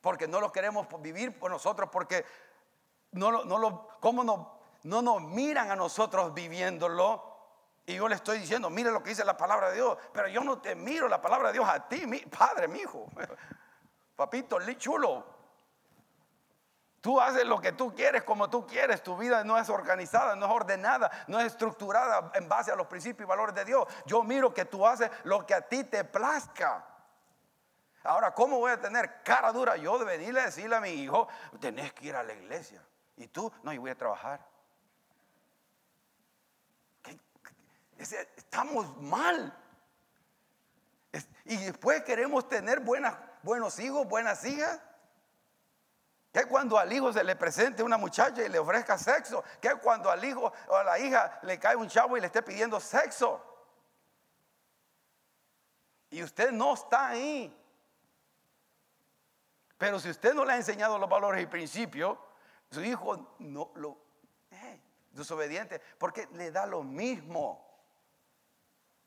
Porque 0.01 0.27
no 0.27 0.41
los 0.41 0.53
queremos 0.53 0.87
vivir 1.01 1.39
con 1.39 1.53
nosotros, 1.53 1.89
porque 1.93 2.25
no, 3.13 3.45
no, 3.45 3.59
lo, 3.59 3.89
¿cómo 4.01 4.25
no, 4.25 4.59
no 4.85 5.03
nos 5.03 5.23
miran 5.23 5.71
a 5.71 5.77
nosotros 5.77 6.33
viviéndolo? 6.33 7.31
Y 7.87 7.97
yo 7.97 8.09
le 8.09 8.15
estoy 8.15 8.39
diciendo, 8.39 8.71
mire 8.71 8.91
lo 8.91 9.03
que 9.03 9.11
dice 9.11 9.25
la 9.25 9.37
palabra 9.37 9.71
de 9.71 9.77
Dios, 9.77 9.99
pero 10.13 10.29
yo 10.29 10.43
no 10.43 10.61
te 10.61 10.75
miro 10.75 11.09
la 11.09 11.21
palabra 11.21 11.49
de 11.49 11.55
Dios 11.55 11.69
a 11.69 11.89
ti, 11.89 12.07
mi 12.07 12.19
padre, 12.19 12.69
mi 12.69 12.81
hijo. 12.81 13.07
Papito, 14.17 14.59
chulo. 14.77 15.41
Tú 17.01 17.19
haces 17.19 17.47
lo 17.47 17.61
que 17.61 17.73
tú 17.73 17.95
quieres 17.95 18.23
como 18.25 18.51
tú 18.51 18.67
quieres. 18.67 19.03
Tu 19.03 19.17
vida 19.17 19.43
no 19.43 19.57
es 19.57 19.71
organizada, 19.71 20.37
no 20.37 20.47
es 20.47 20.53
ordenada, 20.53 21.11
no 21.29 21.41
es 21.41 21.47
estructurada 21.47 22.31
en 22.35 22.47
base 22.49 22.71
a 22.71 22.77
los 22.77 22.87
principios 22.87 23.27
y 23.27 23.29
valores 23.29 23.55
de 23.55 23.65
Dios. 23.65 23.89
Yo 24.05 24.23
miro 24.23 24.53
que 24.53 24.67
tú 24.67 24.87
haces 24.87 25.11
lo 25.25 25.47
que 25.47 25.55
a 25.55 25.63
ti 25.63 25.85
te 25.85 26.05
plazca. 26.05 26.85
Ahora, 28.03 28.33
¿cómo 28.33 28.59
voy 28.59 28.73
a 28.73 28.81
tener 28.81 29.23
cara 29.23 29.53
dura 29.53 29.77
yo 29.77 29.99
de 29.99 30.05
venirle 30.05 30.41
a 30.41 30.47
decirle 30.47 30.77
a 30.77 30.81
mi 30.81 30.91
hijo, 30.91 31.29
tenés 31.61 31.93
que 31.93 32.07
ir 32.07 32.17
a 32.17 32.23
la 32.23 32.33
iglesia? 32.33 32.83
Y 33.17 33.29
tú, 33.29 33.53
no, 33.63 33.73
yo 33.73 33.81
voy 33.81 33.91
a 33.91 33.99
trabajar. 33.99 34.47
Estamos 37.99 38.97
mal. 38.97 39.55
Y 41.45 41.57
después 41.57 42.03
queremos 42.05 42.49
tener 42.49 42.81
buenas 42.81 43.15
buenos 43.43 43.79
hijos, 43.79 44.07
buenas 44.07 44.45
hijas. 44.45 44.81
Que 46.33 46.45
cuando 46.45 46.79
al 46.79 46.93
hijo 46.93 47.13
se 47.13 47.25
le 47.25 47.35
presente 47.35 47.83
una 47.83 47.99
muchacha 47.99 48.43
y 48.43 48.49
le 48.49 48.59
ofrezca 48.59 48.97
sexo. 48.97 49.43
Que 49.61 49.75
cuando 49.75 50.11
al 50.11 50.25
hijo 50.25 50.53
o 50.69 50.77
a 50.77 50.85
la 50.85 50.99
hija 50.99 51.41
le 51.43 51.59
cae 51.59 51.77
un 51.77 51.89
chavo 51.89 52.17
y 52.17 52.21
le 52.21 52.29
esté 52.29 52.43
pidiendo 52.43 52.81
sexo. 52.81 53.45
Y 56.09 56.23
usted 56.23 56.53
no 56.53 56.75
está 56.75 57.09
ahí. 57.09 57.60
Pero 59.81 59.99
si 59.99 60.11
usted 60.11 60.35
no 60.35 60.45
le 60.45 60.53
ha 60.53 60.57
enseñado 60.57 60.99
los 60.99 61.09
valores 61.09 61.43
y 61.43 61.47
principios, 61.47 62.19
su 62.71 62.85
hijo 62.85 63.35
no 63.39 63.71
lo 63.77 63.97
eh, 64.51 64.79
desobediente, 65.13 65.81
porque 65.97 66.29
le 66.33 66.51
da 66.51 66.67
lo 66.67 66.83
mismo. 66.83 67.67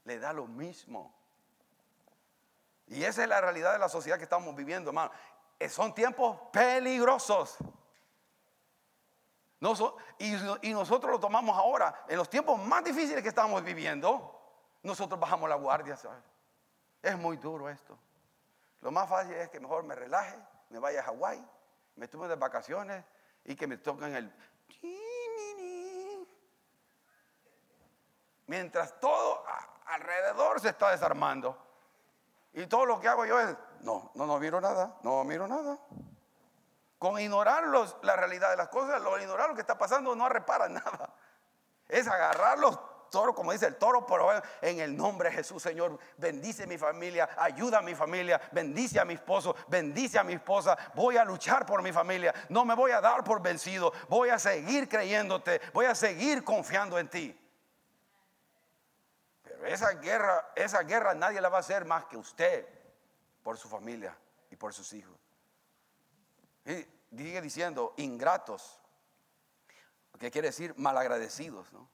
Le 0.06 0.18
da 0.18 0.34
lo 0.34 0.48
mismo. 0.48 1.14
Y 2.88 3.04
esa 3.04 3.22
es 3.22 3.30
la 3.30 3.40
realidad 3.40 3.74
de 3.74 3.78
la 3.78 3.88
sociedad 3.88 4.18
que 4.18 4.24
estamos 4.24 4.56
viviendo, 4.56 4.90
hermano. 4.90 5.12
Eh, 5.60 5.70
son 5.70 5.94
tiempos 5.94 6.40
peligrosos. 6.52 7.56
y, 10.18 10.74
nosotros 10.74 11.12
lo 11.12 11.20
tomamos 11.20 11.56
ahora, 11.56 12.04
en 12.08 12.18
los 12.18 12.32
tiempos 12.32 12.60
más 12.66 12.84
difíciles 12.84 13.22
que 13.22 13.30
estamos 13.30 13.64
viviendo, 13.64 14.42
nosotros 14.82 15.20
bajamos 15.20 15.48
la 15.48 15.56
guardia, 15.56 15.96
Es 17.04 17.16
muy 17.16 17.38
duro 17.38 17.70
esto. 17.70 17.96
Lo 18.82 18.90
más 18.90 19.08
fácil 19.08 19.34
es 19.34 19.50
que 19.50 19.60
mejor 19.60 19.84
me 19.84 19.94
relaje, 19.94 20.36
me 20.74 20.80
vaya 20.80 21.02
a 21.02 21.04
Hawái, 21.04 21.48
me 21.98 22.08
tome 22.08 22.28
de 22.28 22.36
vacaciones 22.36 23.06
y 23.46 23.56
que 23.56 23.68
me 23.68 23.78
toquen 23.78 24.16
el... 24.16 24.34
Mientras 28.48 29.00
todo 29.00 29.46
alrededor 29.86 30.60
se 30.60 30.70
está 30.70 30.90
desarmando. 30.90 31.56
Y 32.54 32.66
todo 32.66 32.88
lo 32.88 33.00
que 33.00 33.08
hago 33.08 33.24
yo 33.24 33.40
es, 33.40 33.56
no, 33.82 34.12
no, 34.16 34.26
no 34.26 34.40
miro 34.40 34.60
nada, 34.60 34.98
no 35.04 35.24
miro 35.24 35.48
nada. 35.48 35.78
Con 36.98 37.20
ignorar 37.20 37.66
la 38.02 38.16
realidad 38.16 38.50
de 38.50 38.58
las 38.58 38.70
cosas, 38.70 39.00
lo, 39.00 39.20
ignorar 39.20 39.50
lo 39.50 39.56
que 39.56 39.62
está 39.62 39.78
pasando, 39.78 40.16
no 40.16 40.28
repara 40.28 40.68
nada. 40.70 41.14
Es 41.88 42.08
agarrar 42.08 42.58
los 42.58 42.80
toros, 43.14 43.36
como 43.36 43.52
dice 43.52 43.68
el 43.68 43.76
toro, 43.76 44.08
pero 44.08 44.28
en 44.60 44.80
el 44.80 44.98
nombre 44.98 45.30
de 45.30 45.36
Jesús, 45.36 45.62
Señor, 45.62 46.00
bendice 46.18 46.66
mi 46.66 46.80
familia, 46.80 47.30
ayuda 47.38 47.78
a 47.78 47.82
mi 47.84 47.94
familia, 47.94 48.42
bendice 48.52 49.00
a 49.00 49.06
mi 49.06 49.14
esposo, 49.14 49.56
bendice 49.68 50.18
a 50.18 50.24
mi 50.24 50.34
esposa. 50.34 50.76
Voy 50.96 51.16
a 51.16 51.24
luchar 51.24 51.64
por 51.64 51.84
mi 51.84 51.94
familia, 51.94 52.34
no 52.50 52.66
me 52.66 52.74
voy 52.74 52.90
a 52.90 53.00
dar 53.00 53.24
por 53.24 53.40
vencido, 53.40 53.94
voy 54.10 54.30
a 54.30 54.40
seguir 54.40 54.90
creyéndote, 54.90 55.62
voy 55.74 55.86
a 55.86 55.94
seguir 55.94 56.44
confiando 56.44 56.98
en 56.98 57.08
ti. 57.08 57.40
esa 59.68 59.92
guerra, 59.92 60.52
esa 60.56 60.82
guerra 60.82 61.14
nadie 61.14 61.40
la 61.40 61.50
va 61.50 61.58
a 61.58 61.60
hacer 61.60 61.86
más 61.86 62.06
que 62.06 62.18
usted 62.18 62.68
por 63.44 63.60
su 63.60 63.70
familia 63.70 64.18
y 64.50 64.56
por 64.56 64.74
sus 64.74 64.92
hijos. 64.92 65.16
Y 66.66 66.84
sigue 67.16 67.42
diciendo 67.42 67.94
ingratos, 67.98 68.80
que 70.20 70.32
quiere 70.32 70.48
decir 70.48 70.74
malagradecidos, 70.78 71.72
¿no? 71.74 71.93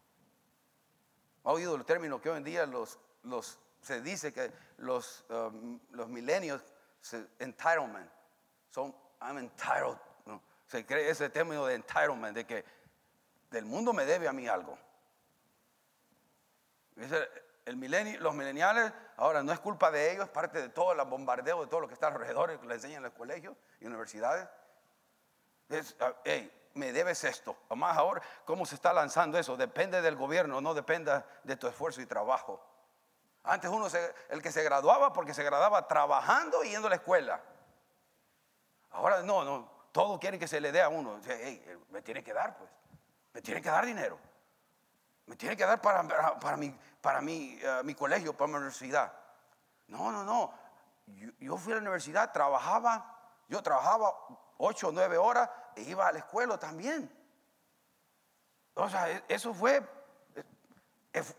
¿Ha 1.49 1.51
oído 1.51 1.73
el 1.73 1.83
término 1.83 2.21
que 2.21 2.29
hoy 2.29 2.37
en 2.37 2.43
día 2.43 2.67
los, 2.67 2.99
los, 3.23 3.57
se 3.81 4.01
dice 4.01 4.31
que 4.31 4.51
los, 4.77 5.25
um, 5.31 5.79
los 5.93 6.07
milenios, 6.07 6.61
entitlement, 7.39 8.07
son, 8.69 8.93
I'm 9.19 9.39
entitled. 9.39 9.97
Se 10.67 10.85
cree 10.85 11.09
ese 11.09 11.27
término 11.31 11.65
de 11.65 11.73
entitlement, 11.73 12.35
de 12.35 12.45
que 12.45 12.63
del 13.49 13.65
mundo 13.65 13.93
me 13.93 14.05
debe 14.05 14.27
a 14.27 14.31
mí 14.31 14.47
algo. 14.47 14.77
El 17.65 17.77
milenio, 17.77 18.19
los 18.19 18.35
mileniales, 18.35 18.93
ahora 19.17 19.41
no 19.41 19.51
es 19.51 19.59
culpa 19.59 19.89
de 19.89 20.11
ellos, 20.11 20.29
parte 20.29 20.61
de 20.61 20.69
todo 20.69 20.91
el 20.91 21.03
bombardeo 21.09 21.61
de 21.61 21.67
todo 21.67 21.79
lo 21.79 21.87
que 21.87 21.95
está 21.95 22.09
alrededor, 22.09 22.59
que 22.59 22.67
le 22.67 22.75
enseñan 22.75 22.97
en 22.97 23.03
los 23.05 23.13
colegios 23.13 23.57
y 23.79 23.87
universidades. 23.87 24.47
Es, 25.69 25.95
ah, 25.99 26.13
me 26.73 26.91
debes 26.91 27.23
esto. 27.23 27.55
Además 27.67 27.97
ahora, 27.97 28.21
¿cómo 28.45 28.65
se 28.65 28.75
está 28.75 28.93
lanzando 28.93 29.37
eso? 29.37 29.57
Depende 29.57 30.01
del 30.01 30.15
gobierno, 30.15 30.61
no 30.61 30.73
dependa 30.73 31.25
de 31.43 31.55
tu 31.55 31.67
esfuerzo 31.67 32.01
y 32.01 32.05
trabajo. 32.05 32.63
Antes 33.43 33.69
uno, 33.71 33.87
el 34.29 34.41
que 34.41 34.51
se 34.51 34.63
graduaba 34.63 35.13
porque 35.13 35.33
se 35.33 35.43
graduaba 35.43 35.87
trabajando 35.87 36.63
y 36.63 36.69
yendo 36.71 36.87
a 36.87 36.89
la 36.89 36.95
escuela. 36.97 37.41
Ahora 38.91 39.21
no, 39.21 39.43
no, 39.43 39.71
todo 39.91 40.19
quiere 40.19 40.37
que 40.37 40.47
se 40.47 40.59
le 40.59 40.71
dé 40.71 40.81
a 40.81 40.89
uno. 40.89 41.19
Hey, 41.25 41.63
me 41.89 42.01
tiene 42.01 42.23
que 42.23 42.33
dar, 42.33 42.57
pues. 42.57 42.69
Me 43.33 43.41
tiene 43.41 43.61
que 43.61 43.69
dar 43.69 43.85
dinero. 43.85 44.19
Me 45.25 45.35
tiene 45.35 45.55
que 45.55 45.65
dar 45.65 45.79
para, 45.79 46.03
para, 46.39 46.57
mi, 46.57 46.75
para 47.01 47.21
mi, 47.21 47.59
eh, 47.61 47.81
mi, 47.83 47.93
colegio, 47.93 48.35
para 48.35 48.47
mi 48.47 48.55
universidad. 48.55 49.13
No, 49.87 50.11
no, 50.11 50.23
no. 50.23 50.53
Yo, 51.39 51.57
fui 51.57 51.73
a 51.73 51.75
la 51.75 51.81
universidad, 51.81 52.31
trabajaba, 52.31 53.15
yo 53.47 53.61
trabajaba 53.61 54.13
ocho 54.57 54.89
o 54.89 54.91
nueve 54.91 55.17
horas 55.17 55.49
iba 55.81 56.07
a 56.07 56.11
la 56.11 56.19
escuela 56.19 56.57
también. 56.57 57.11
O 58.73 58.89
sea, 58.89 59.09
e, 59.09 59.23
eso 59.27 59.53
fue, 59.53 59.81
es, 61.11 61.35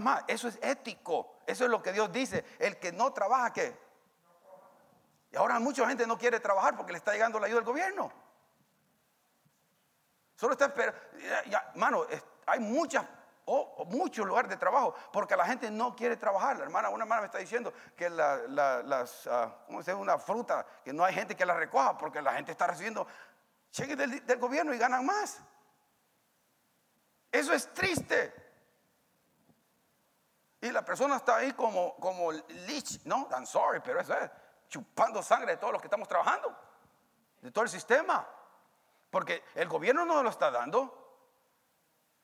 más, 0.00 0.24
eso 0.28 0.48
es 0.48 0.58
ético. 0.62 1.36
Eso 1.46 1.64
es 1.64 1.70
lo 1.70 1.82
que 1.82 1.92
Dios 1.92 2.12
dice. 2.12 2.44
El 2.58 2.78
que 2.78 2.92
no 2.92 3.12
trabaja, 3.12 3.52
¿qué? 3.52 3.76
Y 5.30 5.36
ahora 5.36 5.58
mucha 5.58 5.86
gente 5.88 6.06
no 6.06 6.18
quiere 6.18 6.40
trabajar 6.40 6.76
porque 6.76 6.92
le 6.92 6.98
está 6.98 7.12
llegando 7.12 7.40
la 7.40 7.46
ayuda 7.46 7.60
del 7.60 7.66
gobierno. 7.66 8.12
Solo 10.36 10.52
está 10.52 10.66
esperando. 10.66 10.98
Mano, 11.74 12.06
hay 12.46 12.60
muchas 12.60 13.06
o 13.44 13.84
muchos 13.86 14.24
lugares 14.24 14.48
de 14.50 14.56
trabajo, 14.56 14.94
porque 15.12 15.36
la 15.36 15.44
gente 15.44 15.70
no 15.70 15.96
quiere 15.96 16.16
trabajar. 16.16 16.56
La 16.58 16.64
hermana, 16.64 16.90
una 16.90 17.04
hermana 17.04 17.22
me 17.22 17.26
está 17.26 17.38
diciendo 17.38 17.72
que 17.96 18.08
la, 18.08 18.38
las, 18.46 19.26
uh, 19.26 19.98
una 19.98 20.18
fruta, 20.18 20.64
que 20.84 20.92
no 20.92 21.04
hay 21.04 21.14
gente 21.14 21.34
que 21.34 21.44
la 21.44 21.54
recoja, 21.54 21.98
porque 21.98 22.22
la 22.22 22.34
gente 22.34 22.52
está 22.52 22.68
recibiendo 22.68 23.06
cheques 23.72 23.96
del, 23.96 24.38
gobierno 24.38 24.72
y 24.72 24.78
ganan 24.78 25.04
más. 25.04 25.40
Eso 27.30 27.52
es 27.52 27.72
triste. 27.72 28.34
Y 30.60 30.70
la 30.70 30.84
persona 30.84 31.16
está 31.16 31.36
ahí 31.36 31.52
como, 31.52 31.96
como 31.96 32.30
leech, 32.30 33.04
no, 33.04 33.28
I'm 33.32 33.46
sorry, 33.46 33.80
pero 33.80 34.00
eso 34.00 34.14
es 34.14 34.30
chupando 34.68 35.22
sangre 35.22 35.52
de 35.52 35.56
todos 35.56 35.72
los 35.72 35.82
que 35.82 35.86
estamos 35.86 36.06
trabajando, 36.06 36.56
de 37.40 37.50
todo 37.50 37.64
el 37.64 37.70
sistema. 37.70 38.26
Porque 39.10 39.42
el 39.54 39.68
gobierno 39.68 40.04
no 40.04 40.22
lo 40.22 40.30
está 40.30 40.50
dando, 40.50 41.02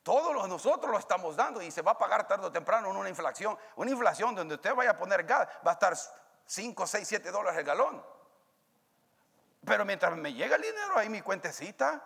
todos 0.02 0.48
nosotros 0.48 0.90
lo 0.90 0.98
estamos 0.98 1.36
dando 1.36 1.60
y 1.60 1.70
se 1.70 1.82
va 1.82 1.92
a 1.92 1.98
pagar 1.98 2.26
tarde 2.26 2.46
o 2.46 2.52
temprano 2.52 2.90
en 2.90 2.96
una 2.96 3.08
inflación. 3.08 3.58
Una 3.76 3.90
inflación 3.90 4.34
donde 4.34 4.54
usted 4.54 4.74
vaya 4.74 4.90
a 4.90 4.96
poner 4.96 5.24
gas 5.24 5.48
va 5.66 5.72
a 5.72 5.74
estar 5.74 5.94
5, 6.46 6.86
6, 6.86 7.08
7 7.08 7.30
dólares 7.30 7.58
el 7.58 7.66
galón. 7.66 8.02
Pero 9.68 9.84
mientras 9.84 10.16
me 10.16 10.32
llega 10.32 10.56
el 10.56 10.62
dinero 10.62 10.96
ahí 10.96 11.08
mi 11.08 11.20
cuentecita, 11.20 12.02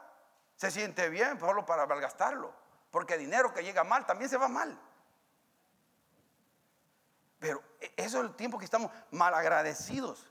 se 0.56 0.70
siente 0.70 1.08
bien 1.08 1.38
solo 1.38 1.64
para 1.64 1.86
malgastarlo. 1.86 2.52
Porque 2.90 3.16
dinero 3.16 3.54
que 3.54 3.62
llega 3.62 3.84
mal 3.84 4.04
también 4.04 4.28
se 4.28 4.36
va 4.36 4.48
mal. 4.48 4.78
Pero 7.38 7.62
e, 7.80 7.92
eso 7.96 8.18
es 8.18 8.24
el 8.24 8.34
tiempo 8.34 8.58
que 8.58 8.64
estamos 8.64 8.90
malagradecidos. 9.10 10.28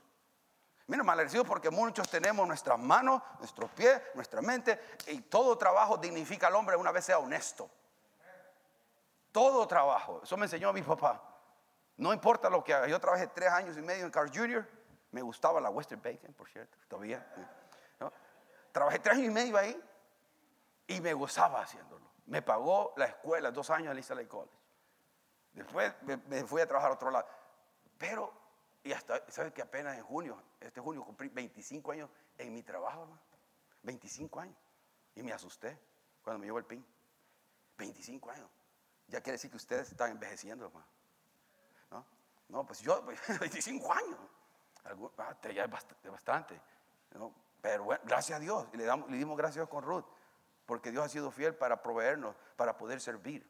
Mira, 0.86 1.02
malagradecidos 1.02 1.46
porque 1.46 1.70
muchos 1.70 2.08
tenemos 2.08 2.46
nuestras 2.46 2.78
manos, 2.78 3.22
nuestros 3.38 3.70
pies, 3.70 4.00
nuestra 4.14 4.42
mente, 4.42 4.80
y 5.06 5.22
todo 5.22 5.56
trabajo 5.56 5.96
dignifica 5.96 6.48
al 6.48 6.54
hombre 6.54 6.76
una 6.76 6.92
vez 6.92 7.06
sea 7.06 7.18
honesto. 7.18 7.68
Todo 9.32 9.66
trabajo. 9.66 10.20
Eso 10.22 10.36
me 10.36 10.44
enseñó 10.44 10.72
mi 10.72 10.82
papá. 10.82 11.22
No 11.96 12.12
importa 12.12 12.50
lo 12.50 12.62
que 12.62 12.74
haga. 12.74 12.88
Yo 12.88 13.00
trabajé 13.00 13.26
tres 13.28 13.50
años 13.50 13.76
y 13.76 13.82
medio 13.82 14.04
en 14.04 14.10
Carl 14.10 14.30
Jr. 14.34 14.68
Me 15.12 15.22
gustaba 15.22 15.60
la 15.60 15.70
Western 15.70 16.02
Bacon, 16.02 16.32
por 16.34 16.48
cierto, 16.48 16.76
todavía. 16.88 17.24
Trabajé 18.72 18.98
tres 18.98 19.16
años 19.16 19.28
y 19.28 19.30
medio 19.30 19.56
ahí 19.56 19.80
y 20.86 21.00
me 21.00 21.14
gozaba 21.14 21.62
haciéndolo. 21.62 22.10
Me 22.26 22.42
pagó 22.42 22.94
la 22.96 23.06
escuela 23.06 23.50
dos 23.50 23.70
años 23.70 23.92
en 23.92 23.98
East 23.98 24.10
Lake 24.10 24.28
College. 24.28 24.56
Después 25.52 25.94
me 26.02 26.44
fui 26.44 26.62
a 26.62 26.66
trabajar 26.66 26.90
a 26.90 26.94
otro 26.94 27.10
lado. 27.10 27.26
Pero 27.98 28.42
y 28.84 28.92
hasta, 28.92 29.30
¿sabes 29.30 29.52
que 29.52 29.62
apenas 29.62 29.96
en 29.96 30.02
junio, 30.02 30.42
este 30.60 30.80
junio 30.80 31.04
cumplí 31.04 31.28
25 31.28 31.92
años 31.92 32.10
en 32.36 32.52
mi 32.52 32.62
trabajo, 32.62 33.02
hermano? 33.02 33.22
25 33.82 34.40
años. 34.40 34.56
Y 35.14 35.22
me 35.22 35.32
asusté 35.32 35.78
cuando 36.22 36.40
me 36.40 36.46
llegó 36.46 36.58
el 36.58 36.64
PIN. 36.64 36.84
25 37.78 38.30
años. 38.30 38.50
Ya 39.06 39.20
quiere 39.20 39.32
decir 39.34 39.50
que 39.50 39.56
ustedes 39.56 39.90
están 39.90 40.10
envejeciendo, 40.10 40.66
hermano. 40.66 40.86
¿No? 41.90 42.06
No, 42.48 42.66
pues 42.66 42.80
yo, 42.80 43.02
25 43.40 43.92
años. 43.92 44.18
Ah, 44.84 45.36
ya 45.52 45.64
es 45.64 45.70
bastante. 46.10 46.60
Pero 47.60 47.84
bueno, 47.84 48.02
gracias 48.04 48.38
a 48.38 48.40
Dios. 48.40 48.66
Y 48.72 48.76
le, 48.76 48.84
damos, 48.84 49.10
le 49.10 49.16
dimos 49.16 49.36
gracias 49.36 49.68
con 49.68 49.84
Ruth. 49.84 50.06
Porque 50.66 50.90
Dios 50.90 51.04
ha 51.04 51.08
sido 51.08 51.30
fiel 51.30 51.54
para 51.54 51.82
proveernos, 51.82 52.34
para 52.56 52.76
poder 52.76 53.00
servir 53.00 53.46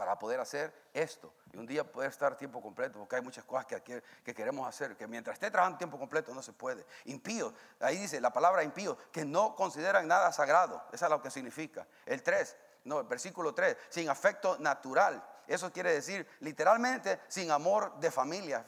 para 0.00 0.18
poder 0.18 0.40
hacer 0.40 0.72
esto. 0.94 1.34
Y 1.52 1.58
un 1.58 1.66
día 1.66 1.84
poder 1.84 2.08
estar 2.08 2.34
tiempo 2.34 2.62
completo, 2.62 2.98
porque 2.98 3.16
hay 3.16 3.22
muchas 3.22 3.44
cosas 3.44 3.66
que, 3.66 4.02
que 4.24 4.34
queremos 4.34 4.66
hacer, 4.66 4.96
que 4.96 5.06
mientras 5.06 5.34
esté 5.34 5.50
trabajando 5.50 5.76
tiempo 5.76 5.98
completo 5.98 6.32
no 6.32 6.42
se 6.42 6.54
puede. 6.54 6.86
Impío, 7.04 7.52
ahí 7.80 7.98
dice 7.98 8.18
la 8.18 8.32
palabra 8.32 8.64
impío, 8.64 8.96
que 9.12 9.26
no 9.26 9.54
consideran 9.54 10.08
nada 10.08 10.32
sagrado. 10.32 10.82
Esa 10.90 11.04
es 11.04 11.10
lo 11.10 11.20
que 11.20 11.30
significa. 11.30 11.86
El 12.06 12.22
3, 12.22 12.56
no, 12.84 13.00
el 13.00 13.06
versículo 13.08 13.52
3, 13.52 13.76
sin 13.90 14.08
afecto 14.08 14.56
natural. 14.58 15.22
Eso 15.46 15.70
quiere 15.70 15.92
decir 15.92 16.26
literalmente 16.40 17.20
sin 17.28 17.50
amor 17.50 17.94
de 18.00 18.10
familia. 18.10 18.64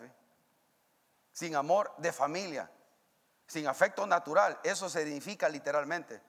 Sin 1.32 1.56
amor 1.56 1.92
de 1.98 2.12
familia. 2.12 2.70
Sin 3.46 3.66
afecto 3.66 4.06
natural. 4.06 4.58
Eso 4.62 4.88
significa 4.88 5.48
literalmente. 5.48 6.20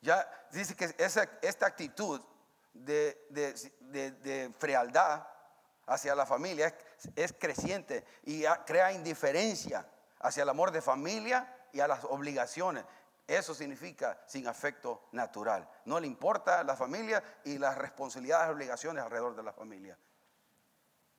Ya 0.00 0.26
dice 0.50 0.74
que 0.74 0.94
esa, 0.98 1.28
esta 1.42 1.66
actitud 1.66 2.20
de, 2.72 4.54
frialdad 4.58 5.26
hacia 5.86 6.14
la 6.14 6.26
familia 6.26 6.74
es, 7.16 7.34
creciente 7.38 8.04
y 8.24 8.44
crea 8.66 8.92
indiferencia 8.92 9.86
hacia 10.20 10.42
el 10.42 10.48
amor 10.48 10.70
de 10.70 10.80
familia 10.80 11.68
y 11.72 11.80
a 11.80 11.88
las 11.88 12.04
obligaciones. 12.04 12.84
Eso 13.26 13.54
significa 13.54 14.20
sin 14.26 14.48
afecto 14.48 15.08
natural. 15.12 15.68
No 15.84 16.00
le 16.00 16.06
importa 16.06 16.64
la 16.64 16.76
familia 16.76 17.22
y 17.44 17.58
las 17.58 17.78
responsabilidades 17.78 18.48
y 18.48 18.52
obligaciones 18.52 19.04
alrededor 19.04 19.36
de 19.36 19.42
la 19.42 19.52
familia. 19.52 19.96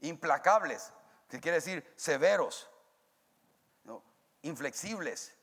Implacables, 0.01 0.91
que 1.29 1.39
quiere 1.39 1.57
decir 1.57 1.93
severos, 1.95 2.69
inflexibles. 4.43 5.35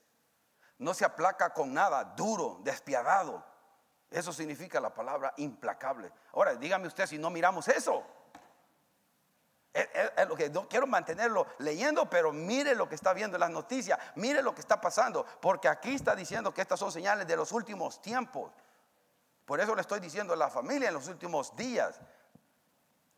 No 0.79 0.95
se 0.95 1.05
aplaca 1.05 1.53
con 1.53 1.75
nada, 1.75 2.05
duro, 2.05 2.61
despiadado. 2.63 3.45
Eso 4.11 4.33
significa 4.33 4.81
la 4.81 4.95
palabra 4.95 5.35
implacable. 5.37 6.13
Ahora, 6.33 6.55
dígame 6.55 6.87
usted 6.87 7.07
si 7.07 7.19
no 7.19 7.31
miramos 7.31 7.69
eso. 7.69 8.05
Es, 9.73 10.29
lo 10.29 10.35
que 10.35 10.51
quiero 10.69 10.87
mantenerlo 10.87 11.47
leyendo, 11.59 12.09
pero 12.09 12.33
mire 12.33 12.75
lo 12.75 12.89
que 12.89 12.95
está 12.95 13.13
viendo 13.13 13.37
en 13.37 13.41
las 13.41 13.51
noticias, 13.51 13.99
mire 14.17 14.43
lo 14.43 14.55
que 14.55 14.61
está 14.61 14.81
pasando, 14.81 15.25
porque 15.41 15.69
aquí 15.69 15.95
está 15.95 16.17
diciendo 16.17 16.53
que 16.53 16.63
estas 16.63 16.81
son 16.81 16.91
señales 16.91 17.27
de 17.27 17.37
los 17.37 17.53
últimos 17.53 18.01
tiempos. 18.01 18.53
Por 19.45 19.61
eso 19.61 19.75
le 19.75 19.83
estoy 19.83 20.01
diciendo 20.01 20.33
a 20.33 20.37
la 20.37 20.51
familia 20.51 20.89
en 20.89 20.95
los 20.95 21.07
últimos 21.09 21.55
días. 21.55 22.01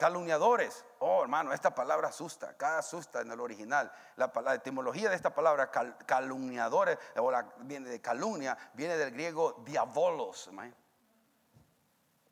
Calumniadores. 0.01 0.83
Oh, 1.01 1.21
hermano, 1.21 1.53
esta 1.53 1.75
palabra 1.75 2.09
asusta, 2.09 2.57
cada 2.57 2.79
asusta 2.79 3.21
en 3.21 3.33
el 3.33 3.39
original. 3.39 3.93
La, 4.17 4.55
etimología 4.55 5.11
de 5.11 5.15
esta 5.15 5.35
palabra, 5.35 5.71
calumniadores, 5.71 6.99
o 7.17 7.31
viene 7.59 7.91
de 7.91 8.01
calumnia, 8.01 8.57
viene 8.73 8.97
del 8.97 9.11
griego 9.11 9.63
diabolos. 9.63 10.49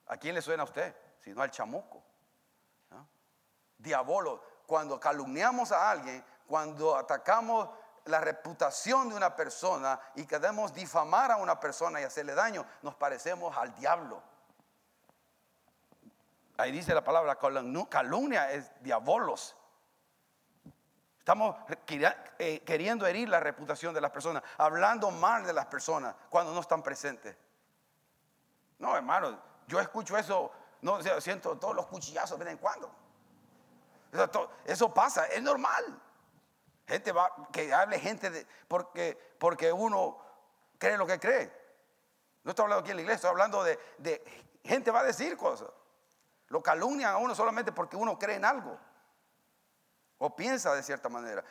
¿A 0.07 0.17
quién 0.17 0.35
le 0.35 0.41
suena 0.41 0.63
a 0.63 0.65
usted? 0.65 0.97
Si 1.23 1.31
no 1.35 1.43
al 1.43 1.51
chamuco. 1.51 2.03
Diabolo. 3.77 4.43
Cuando 4.67 4.99
calumniamos 4.99 5.71
a 5.71 5.91
alguien, 5.91 6.25
cuando 6.47 6.97
atacamos 6.97 7.69
la 8.07 8.21
reputación 8.23 9.11
de 9.11 9.15
una 9.15 9.37
persona 9.37 10.01
y 10.15 10.25
queremos 10.25 10.73
difamar 10.73 11.33
a 11.33 11.37
una 11.37 11.61
persona 11.61 12.01
y 12.01 12.05
hacerle 12.05 12.35
daño, 12.35 12.65
nos 12.81 12.95
parecemos 12.95 13.55
al 13.59 13.75
diablo. 13.75 14.23
Ahí 16.59 16.73
dice 16.73 16.93
la 16.93 17.05
palabra 17.05 17.39
calumnia 17.89 18.51
es 18.51 18.73
diabolos. 18.83 19.57
Estamos 21.21 21.57
eh, 22.39 22.61
queriendo 22.65 23.07
herir 23.07 23.29
la 23.29 23.39
reputación 23.39 23.95
de 23.95 24.01
las 24.01 24.11
personas, 24.11 24.43
hablando 24.57 25.13
mal 25.13 25.47
de 25.47 25.53
las 25.53 25.67
personas 25.67 26.17
cuando 26.29 26.53
no 26.53 26.61
están 26.61 26.83
presentes. 26.83 27.37
No, 28.81 28.97
hermano, 28.97 29.39
yo 29.69 29.79
escucho 29.79 30.19
eso, 30.19 30.51
no 30.83 31.01
siento 31.21 31.57
todos 31.59 31.77
los 31.77 31.87
cuchillazos 31.87 32.37
de 32.41 32.45
vez 32.45 32.55
en 32.55 32.59
cuando. 32.59 32.91
Eso, 34.65 34.93
pasa, 34.93 35.27
es 35.27 35.43
normal. 35.43 35.85
Gente 36.89 37.13
va, 37.13 37.31
que 37.53 37.73
hable 37.73 38.01
gente 38.01 38.31
de, 38.31 38.47
porque, 38.67 39.17
porque 39.39 39.71
uno 39.71 40.19
cree 40.77 40.97
lo 40.97 41.07
que 41.07 41.21
cree. 41.21 41.53
No 42.43 42.51
estoy 42.51 42.65
hablando 42.65 42.81
aquí 42.81 42.91
en 42.91 42.97
la 42.97 43.03
iglesia, 43.03 43.17
estoy 43.17 43.31
hablando 43.31 43.63
de, 43.63 43.79
de 43.99 44.25
gente 44.65 44.91
va 44.91 45.01
a 45.01 45.05
decir 45.05 45.37
cosas. 45.37 45.69
Lo 46.49 46.63
calumnian 46.63 47.13
a 47.13 47.19
uno 47.19 47.35
solamente 47.35 47.73
porque 47.73 47.97
uno 47.97 48.19
cree 48.19 48.37
en 48.37 48.45
algo. 48.45 48.79
O 50.19 50.35
piensa 50.35 50.75
de 50.75 50.83
cierta 50.83 51.09
manera. 51.09 51.45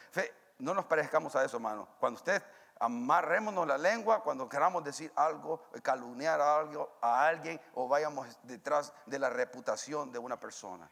no 0.59 0.73
nos 0.73 0.85
parezcamos 0.85 1.35
a 1.35 1.43
eso, 1.43 1.57
hermano. 1.57 1.87
Cuando 1.99 2.17
usted 2.17 2.43
amarrémonos 2.79 3.67
la 3.67 3.77
lengua, 3.77 4.21
cuando 4.23 4.49
queramos 4.49 4.83
decir 4.83 5.11
algo, 5.15 5.63
calumniar 5.81 6.41
a, 6.41 6.59
algo, 6.59 6.97
a 7.01 7.27
alguien 7.27 7.59
o 7.75 7.87
vayamos 7.87 8.27
detrás 8.43 8.93
de 9.05 9.19
la 9.19 9.29
reputación 9.29 10.11
de 10.11 10.19
una 10.19 10.39
persona. 10.39 10.89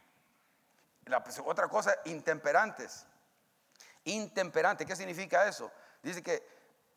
La, 1.05 1.23
otra 1.45 1.67
cosa, 1.67 1.95
intemperantes. 2.05 3.05
Intemperante, 4.05 4.85
¿qué 4.85 4.95
significa 4.95 5.47
eso? 5.47 5.71
Dice 6.01 6.21
que 6.21 6.47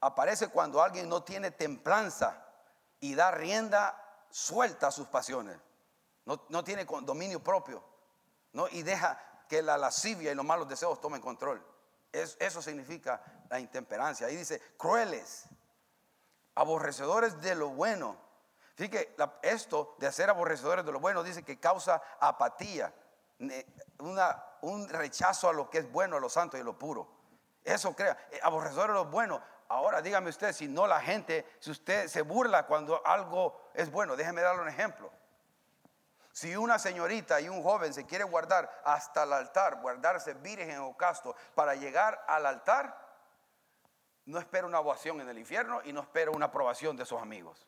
aparece 0.01 0.49
cuando 0.49 0.83
alguien 0.83 1.09
no 1.09 1.23
tiene 1.23 1.51
templanza 1.51 2.45
y 3.01 3.15
da 3.15 3.31
rienda 3.31 4.03
suelta 4.31 4.89
a 4.89 4.91
sus 4.91 5.09
pasiones. 5.09 5.59
No, 6.29 6.45
no 6.51 6.63
tiene 6.63 6.85
dominio 6.85 7.43
propio. 7.43 7.83
¿no? 8.53 8.69
Y 8.69 8.83
deja 8.83 9.19
que 9.49 9.63
la 9.63 9.79
lascivia 9.79 10.31
y 10.31 10.35
los 10.35 10.45
malos 10.45 10.69
deseos 10.69 11.01
tomen 11.01 11.23
control. 11.23 11.65
eso 12.13 12.61
significa 12.61 13.23
la 13.49 13.59
intemperancia. 13.59 14.27
Ahí 14.27 14.37
dice, 14.37 14.61
crueles, 14.77 15.47
aborrecedores 16.55 17.41
de 17.41 17.55
lo 17.55 17.71
bueno. 17.71 18.15
Fíjate, 18.75 19.17
esto 19.41 19.97
de 19.99 20.13
ser 20.13 20.29
aborrecedores 20.29 20.85
de 20.85 20.93
lo 20.93 21.01
bueno 21.01 21.23
dice 21.23 21.43
que 21.43 21.59
causa 21.59 22.03
apatía, 22.21 22.93
una, 23.99 24.45
un 24.61 24.87
rechazo 24.87 25.49
a 25.49 25.55
lo 25.55 25.71
que 25.71 25.79
es 25.79 25.91
bueno, 25.91 26.19
a 26.19 26.21
lo 26.21 26.29
santo 26.29 26.59
y 26.59 26.61
a 26.61 26.65
lo 26.65 26.79
puro. 26.79 27.09
Eso 27.65 27.97
crea, 27.97 28.29
eh, 28.31 28.39
aborrecedores 28.43 28.89
de 28.89 29.03
lo 29.03 29.07
bueno. 29.07 29.43
Ahora 29.69 30.03
dígame 30.03 30.29
usted, 30.29 30.53
si 30.53 30.69
no 30.69 30.87
la 30.87 31.01
gente, 31.01 31.47
si 31.59 31.71
usted 31.71 32.07
se 32.07 32.21
burla 32.21 32.67
cuando 32.67 33.05
algo 33.07 33.71
es 33.73 33.91
bueno, 33.91 34.15
déjeme 34.15 34.43
darle 34.43 34.61
un 34.61 34.69
ejemplo. 34.69 35.11
Si 36.39 36.55
una 36.55 36.79
señorita 36.79 37.41
y 37.41 37.49
un 37.49 37.65
joven 37.65 37.93
se 37.93 38.07
quiere 38.07 38.23
guardar 38.23 38.71
hasta 38.85 39.25
el 39.25 39.33
altar, 39.33 39.81
guardarse 39.81 40.35
virgen 40.35 40.79
o 40.79 40.97
casto 40.97 41.35
para 41.57 41.75
llegar 41.75 42.25
al 42.29 42.47
altar, 42.47 42.97
no 44.27 44.39
espera 44.39 44.65
una 44.65 44.79
ovación 44.79 45.21
en 45.21 45.29
el 45.29 45.37
infierno 45.37 45.81
y 45.83 45.93
no 45.93 46.01
espera 46.01 46.31
una 46.31 46.47
aprobación 46.47 46.97
de 46.97 47.05
sus 47.05 47.21
amigos. 47.21 47.67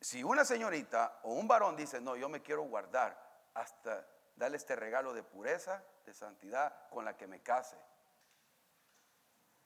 Si 0.00 0.22
una 0.22 0.44
señorita 0.44 1.18
o 1.24 1.32
un 1.32 1.48
varón 1.48 1.74
dice, 1.74 2.00
no, 2.00 2.14
yo 2.14 2.28
me 2.28 2.42
quiero 2.42 2.62
guardar 2.62 3.48
hasta 3.54 4.06
darle 4.36 4.56
este 4.56 4.76
regalo 4.76 5.12
de 5.12 5.24
pureza, 5.24 5.82
de 6.06 6.14
santidad 6.14 6.88
con 6.90 7.04
la 7.04 7.16
que 7.16 7.26
me 7.26 7.42
case. 7.42 7.76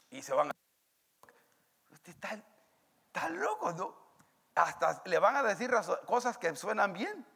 Y 0.09 0.23
se 0.23 0.33
van 0.33 0.49
a... 0.49 0.53
Usted 1.91 2.13
está, 2.13 2.43
está 3.09 3.29
loco, 3.29 3.71
¿no? 3.73 4.03
Hasta 4.55 5.03
le 5.07 5.19
van 5.19 5.37
a 5.37 5.43
decir 5.43 5.71
cosas 6.07 6.37
que 6.39 6.55
suenan 6.55 6.93
bien. 6.93 7.27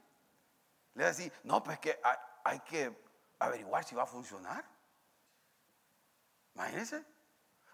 Le 0.94 1.04
van 1.04 1.12
a 1.12 1.16
decir, 1.16 1.32
no, 1.44 1.62
pues 1.62 1.78
que 1.78 2.00
hay, 2.44 2.60
que 2.60 3.04
averiguar 3.38 3.84
si 3.84 3.94
va 3.94 4.04
a 4.04 4.06
funcionar. 4.06 4.64
Imagínense. 6.54 7.04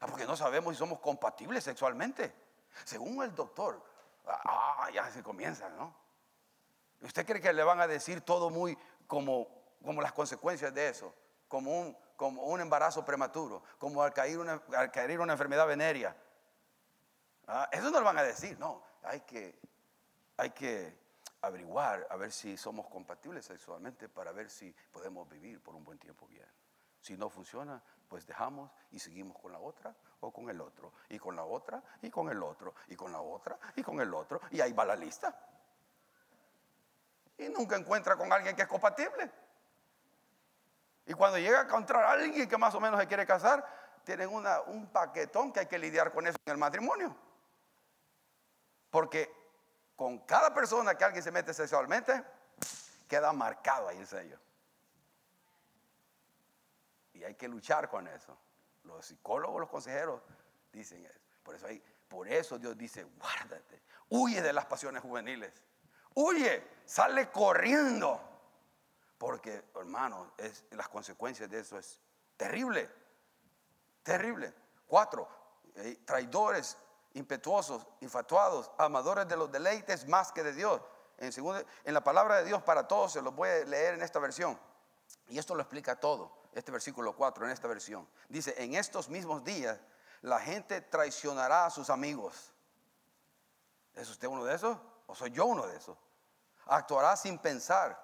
Ah, 0.00 0.06
porque 0.06 0.26
no 0.26 0.36
sabemos 0.36 0.74
si 0.74 0.78
somos 0.78 0.98
compatibles 1.00 1.62
sexualmente. 1.64 2.34
Según 2.84 3.22
el 3.22 3.34
doctor, 3.34 3.84
ah, 4.26 4.88
ya 4.92 5.10
se 5.10 5.22
comienza, 5.22 5.68
¿no? 5.70 5.94
¿Usted 7.00 7.26
cree 7.26 7.40
que 7.40 7.52
le 7.52 7.62
van 7.64 7.80
a 7.80 7.86
decir 7.86 8.20
todo 8.20 8.50
muy 8.50 8.78
como, 9.06 9.48
como 9.84 10.00
las 10.00 10.12
consecuencias 10.12 10.72
de 10.72 10.88
eso? 10.88 11.14
Como 11.48 11.80
un, 11.80 11.96
como 12.16 12.42
un 12.42 12.60
embarazo 12.60 13.04
prematuro, 13.04 13.62
como 13.78 14.02
al 14.02 14.12
caer 14.12 14.38
una, 14.38 14.62
al 14.76 14.90
caer 14.90 15.20
una 15.20 15.32
enfermedad 15.32 15.66
venérea. 15.66 16.16
Ah, 17.46 17.68
eso 17.72 17.90
no 17.90 17.98
lo 17.98 18.04
van 18.04 18.18
a 18.18 18.22
decir, 18.22 18.58
no 18.58 18.91
hay 19.02 19.20
que, 19.20 19.58
hay 20.36 20.50
que 20.50 20.96
averiguar 21.42 22.06
a 22.10 22.16
ver 22.16 22.32
si 22.32 22.56
somos 22.56 22.88
compatibles 22.88 23.44
sexualmente 23.44 24.08
para 24.08 24.32
ver 24.32 24.48
si 24.48 24.74
podemos 24.92 25.28
vivir 25.28 25.60
por 25.60 25.74
un 25.74 25.84
buen 25.84 25.98
tiempo 25.98 26.26
bien. 26.26 26.46
Si 27.00 27.16
no 27.16 27.28
funciona, 27.28 27.82
pues 28.08 28.26
dejamos 28.26 28.70
y 28.90 28.98
seguimos 28.98 29.36
con 29.38 29.52
la 29.52 29.58
otra 29.58 29.94
o 30.20 30.32
con 30.32 30.48
el 30.48 30.60
otro, 30.60 30.92
y 31.08 31.18
con 31.18 31.34
la 31.34 31.44
otra 31.44 31.82
y 32.00 32.10
con 32.10 32.30
el 32.30 32.40
otro, 32.42 32.74
y 32.86 32.94
con 32.94 33.10
la 33.10 33.20
otra 33.20 33.58
y 33.74 33.82
con 33.82 34.00
el 34.00 34.14
otro, 34.14 34.40
y 34.50 34.60
ahí 34.60 34.72
va 34.72 34.84
la 34.84 34.94
lista. 34.94 35.36
Y 37.38 37.48
nunca 37.48 37.76
encuentra 37.76 38.16
con 38.16 38.32
alguien 38.32 38.54
que 38.54 38.62
es 38.62 38.68
compatible. 38.68 39.30
Y 41.06 41.14
cuando 41.14 41.38
llega 41.38 41.60
a 41.60 41.64
encontrar 41.64 42.04
a 42.04 42.12
alguien 42.12 42.48
que 42.48 42.58
más 42.58 42.72
o 42.76 42.80
menos 42.80 43.00
se 43.00 43.08
quiere 43.08 43.26
casar, 43.26 43.66
tienen 44.04 44.28
una, 44.28 44.60
un 44.60 44.86
paquetón 44.86 45.52
que 45.52 45.60
hay 45.60 45.66
que 45.66 45.78
lidiar 45.78 46.12
con 46.12 46.26
eso 46.26 46.38
en 46.46 46.52
el 46.52 46.58
matrimonio. 46.58 47.16
Porque 48.92 49.34
con 49.96 50.18
cada 50.18 50.52
persona 50.52 50.94
que 50.94 51.04
alguien 51.04 51.22
se 51.22 51.32
mete 51.32 51.54
sexualmente, 51.54 52.22
queda 53.08 53.32
marcado 53.32 53.88
ahí 53.88 53.96
el 53.96 54.06
sello. 54.06 54.38
Y 57.14 57.24
hay 57.24 57.34
que 57.34 57.48
luchar 57.48 57.88
con 57.88 58.06
eso. 58.06 58.36
Los 58.84 59.06
psicólogos, 59.06 59.60
los 59.60 59.70
consejeros 59.70 60.20
dicen 60.70 61.06
eso. 61.06 61.18
Por 61.42 61.54
eso, 61.54 61.68
hay, 61.68 61.82
por 62.06 62.28
eso 62.28 62.58
Dios 62.58 62.76
dice, 62.76 63.04
guárdate, 63.04 63.82
huye 64.10 64.42
de 64.42 64.52
las 64.52 64.66
pasiones 64.66 65.00
juveniles. 65.00 65.62
Huye, 66.14 66.62
sale 66.84 67.30
corriendo. 67.30 68.20
Porque, 69.16 69.70
hermano, 69.74 70.34
las 70.72 70.90
consecuencias 70.90 71.48
de 71.48 71.60
eso 71.60 71.78
es 71.78 71.98
terrible. 72.36 72.90
Terrible. 74.02 74.52
Cuatro, 74.86 75.26
eh, 75.76 76.02
traidores, 76.04 76.76
impetuosos, 77.14 77.86
infatuados, 78.00 78.70
amadores 78.78 79.28
de 79.28 79.36
los 79.36 79.50
deleites 79.50 80.06
más 80.08 80.32
que 80.32 80.42
de 80.42 80.52
Dios. 80.52 80.80
En, 81.18 81.94
la 81.94 82.02
palabra 82.02 82.38
de 82.38 82.44
Dios 82.44 82.62
para 82.62 82.88
todos 82.88 83.12
se 83.12 83.22
los 83.22 83.34
voy 83.34 83.48
a 83.48 83.64
leer 83.64 83.94
en 83.94 84.02
esta 84.02 84.18
versión. 84.18 84.58
Y 85.28 85.38
esto 85.38 85.54
lo 85.54 85.62
explica 85.62 85.98
todo, 86.00 86.32
este 86.52 86.72
versículo 86.72 87.14
4 87.14 87.44
en 87.44 87.52
esta 87.52 87.68
versión. 87.68 88.08
Dice, 88.28 88.54
en 88.62 88.74
estos 88.74 89.08
mismos 89.08 89.44
días 89.44 89.78
la 90.22 90.40
gente 90.40 90.80
traicionará 90.80 91.66
a 91.66 91.70
sus 91.70 91.90
amigos. 91.90 92.52
¿Es 93.94 94.08
usted 94.08 94.26
uno 94.28 94.44
de 94.44 94.54
esos? 94.54 94.78
¿O 95.06 95.14
soy 95.14 95.30
yo 95.30 95.46
uno 95.46 95.66
de 95.66 95.76
esos? 95.76 95.96
Actuará 96.66 97.16
sin 97.16 97.38
pensar. 97.38 98.00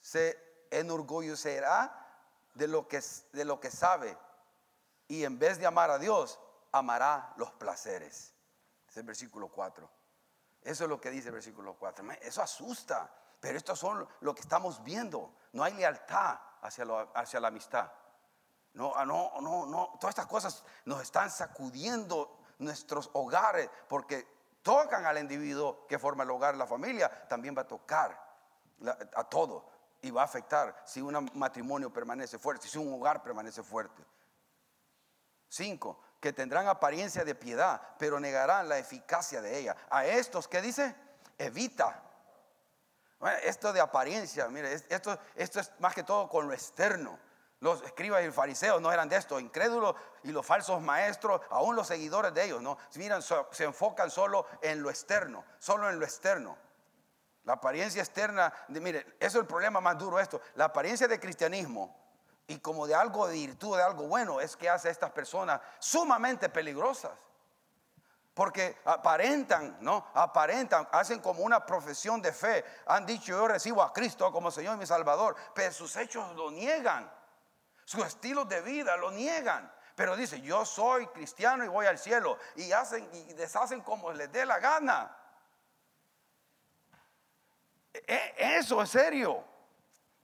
Se 0.00 0.66
enorgullecerá 0.70 2.06
de 2.54 2.66
lo 2.66 2.88
que, 2.88 3.02
de 3.32 3.44
lo 3.44 3.60
que 3.60 3.70
sabe. 3.70 4.16
Y 5.08 5.24
en 5.24 5.38
vez 5.38 5.58
de 5.58 5.66
amar 5.66 5.90
a 5.90 5.98
Dios, 5.98 6.38
amará 6.78 7.32
los 7.36 7.52
placeres. 7.52 8.34
Es 8.88 8.96
el 8.96 9.04
versículo 9.04 9.48
4. 9.48 9.88
Eso 10.62 10.84
es 10.84 10.90
lo 10.90 11.00
que 11.00 11.10
dice 11.10 11.28
el 11.28 11.34
versículo 11.34 11.74
4. 11.74 12.04
Eso 12.22 12.42
asusta, 12.42 13.10
pero 13.40 13.56
esto 13.56 13.76
son 13.76 14.08
lo 14.20 14.34
que 14.34 14.40
estamos 14.40 14.82
viendo. 14.82 15.34
No 15.52 15.62
hay 15.62 15.74
lealtad 15.74 16.38
hacia, 16.62 16.84
hacia 17.14 17.40
la 17.40 17.48
amistad. 17.48 17.90
No, 18.74 18.92
ah, 18.94 19.04
no, 19.04 19.32
no, 19.40 19.66
no. 19.66 19.96
Todas 20.00 20.10
estas 20.10 20.26
cosas 20.26 20.64
nos 20.84 21.00
están 21.02 21.30
sacudiendo 21.30 22.38
nuestros 22.58 23.10
hogares 23.14 23.70
porque 23.88 24.26
tocan 24.62 25.06
al 25.06 25.18
individuo 25.18 25.86
que 25.86 25.98
forma 25.98 26.24
el 26.24 26.30
hogar, 26.30 26.56
la 26.56 26.66
familia, 26.66 27.26
también 27.28 27.56
va 27.56 27.62
a 27.62 27.68
tocar 27.68 28.26
a 29.14 29.24
todo 29.24 29.70
y 30.02 30.10
va 30.10 30.22
a 30.22 30.24
afectar 30.24 30.82
si 30.84 31.00
un 31.00 31.30
matrimonio 31.34 31.92
permanece 31.92 32.38
fuerte, 32.38 32.68
si 32.68 32.78
un 32.78 32.92
hogar 32.92 33.22
permanece 33.22 33.62
fuerte. 33.62 34.04
Cinco, 35.48 36.00
que 36.26 36.32
tendrán 36.32 36.66
apariencia 36.66 37.24
de 37.24 37.36
piedad, 37.36 37.80
pero 38.00 38.18
negarán 38.18 38.68
la 38.68 38.78
eficacia 38.78 39.40
de 39.40 39.58
ella. 39.58 39.76
A 39.88 40.06
estos, 40.06 40.48
¿qué 40.48 40.60
dice? 40.60 40.92
Evita. 41.38 42.02
esto 43.44 43.72
de 43.72 43.80
apariencia, 43.80 44.48
mire, 44.48 44.72
esto, 44.72 45.16
esto 45.36 45.60
es 45.60 45.70
más 45.78 45.94
que 45.94 46.02
todo 46.02 46.28
con 46.28 46.48
lo 46.48 46.52
externo. 46.52 47.16
Los 47.60 47.80
escribas 47.82 48.24
y 48.24 48.32
fariseos 48.32 48.82
no 48.82 48.90
eran 48.90 49.08
de 49.08 49.14
esto, 49.14 49.38
incrédulos 49.38 49.94
y 50.24 50.32
los 50.32 50.44
falsos 50.44 50.82
maestros, 50.82 51.42
aún 51.48 51.76
los 51.76 51.86
seguidores 51.86 52.34
de 52.34 52.42
ellos, 52.42 52.60
no, 52.60 52.76
miran, 52.96 53.22
se 53.22 53.62
enfocan 53.62 54.10
solo 54.10 54.48
en 54.62 54.82
lo 54.82 54.90
externo, 54.90 55.44
solo 55.60 55.88
en 55.88 56.00
lo 56.00 56.04
externo. 56.04 56.58
La 57.44 57.52
apariencia 57.52 58.02
externa, 58.02 58.52
mire, 58.66 59.14
eso 59.20 59.38
es 59.38 59.42
el 59.42 59.46
problema 59.46 59.80
más 59.80 59.96
duro 59.96 60.18
esto. 60.18 60.40
La 60.56 60.64
apariencia 60.64 61.06
de 61.06 61.20
cristianismo 61.20 62.05
y 62.48 62.58
como 62.58 62.86
de 62.86 62.94
algo 62.94 63.26
de 63.26 63.34
virtud, 63.34 63.76
de 63.76 63.82
algo 63.82 64.06
bueno, 64.06 64.40
es 64.40 64.56
que 64.56 64.68
hace 64.68 64.88
a 64.88 64.92
estas 64.92 65.10
personas 65.10 65.60
sumamente 65.78 66.48
peligrosas. 66.48 67.12
Porque 68.34 68.76
aparentan, 68.84 69.78
¿no? 69.80 70.08
Aparentan, 70.12 70.86
hacen 70.92 71.20
como 71.20 71.42
una 71.42 71.64
profesión 71.64 72.20
de 72.20 72.32
fe. 72.32 72.64
Han 72.86 73.06
dicho, 73.06 73.32
yo 73.32 73.48
recibo 73.48 73.82
a 73.82 73.92
Cristo 73.92 74.30
como 74.30 74.50
Señor 74.50 74.76
y 74.76 74.80
mi 74.80 74.86
Salvador, 74.86 75.34
pero 75.54 75.72
sus 75.72 75.96
hechos 75.96 76.36
lo 76.36 76.50
niegan. 76.50 77.10
Su 77.84 78.04
estilo 78.04 78.44
de 78.44 78.60
vida 78.60 78.96
lo 78.96 79.10
niegan. 79.10 79.72
Pero 79.94 80.14
dice, 80.14 80.42
yo 80.42 80.66
soy 80.66 81.06
cristiano 81.06 81.64
y 81.64 81.68
voy 81.68 81.86
al 81.86 81.98
cielo. 81.98 82.36
Y 82.56 82.70
hacen 82.72 83.08
y 83.14 83.32
deshacen 83.32 83.80
como 83.80 84.12
les 84.12 84.30
dé 84.30 84.44
la 84.44 84.58
gana. 84.58 85.16
E, 87.94 88.34
eso 88.58 88.82
es 88.82 88.90
serio. 88.90 89.55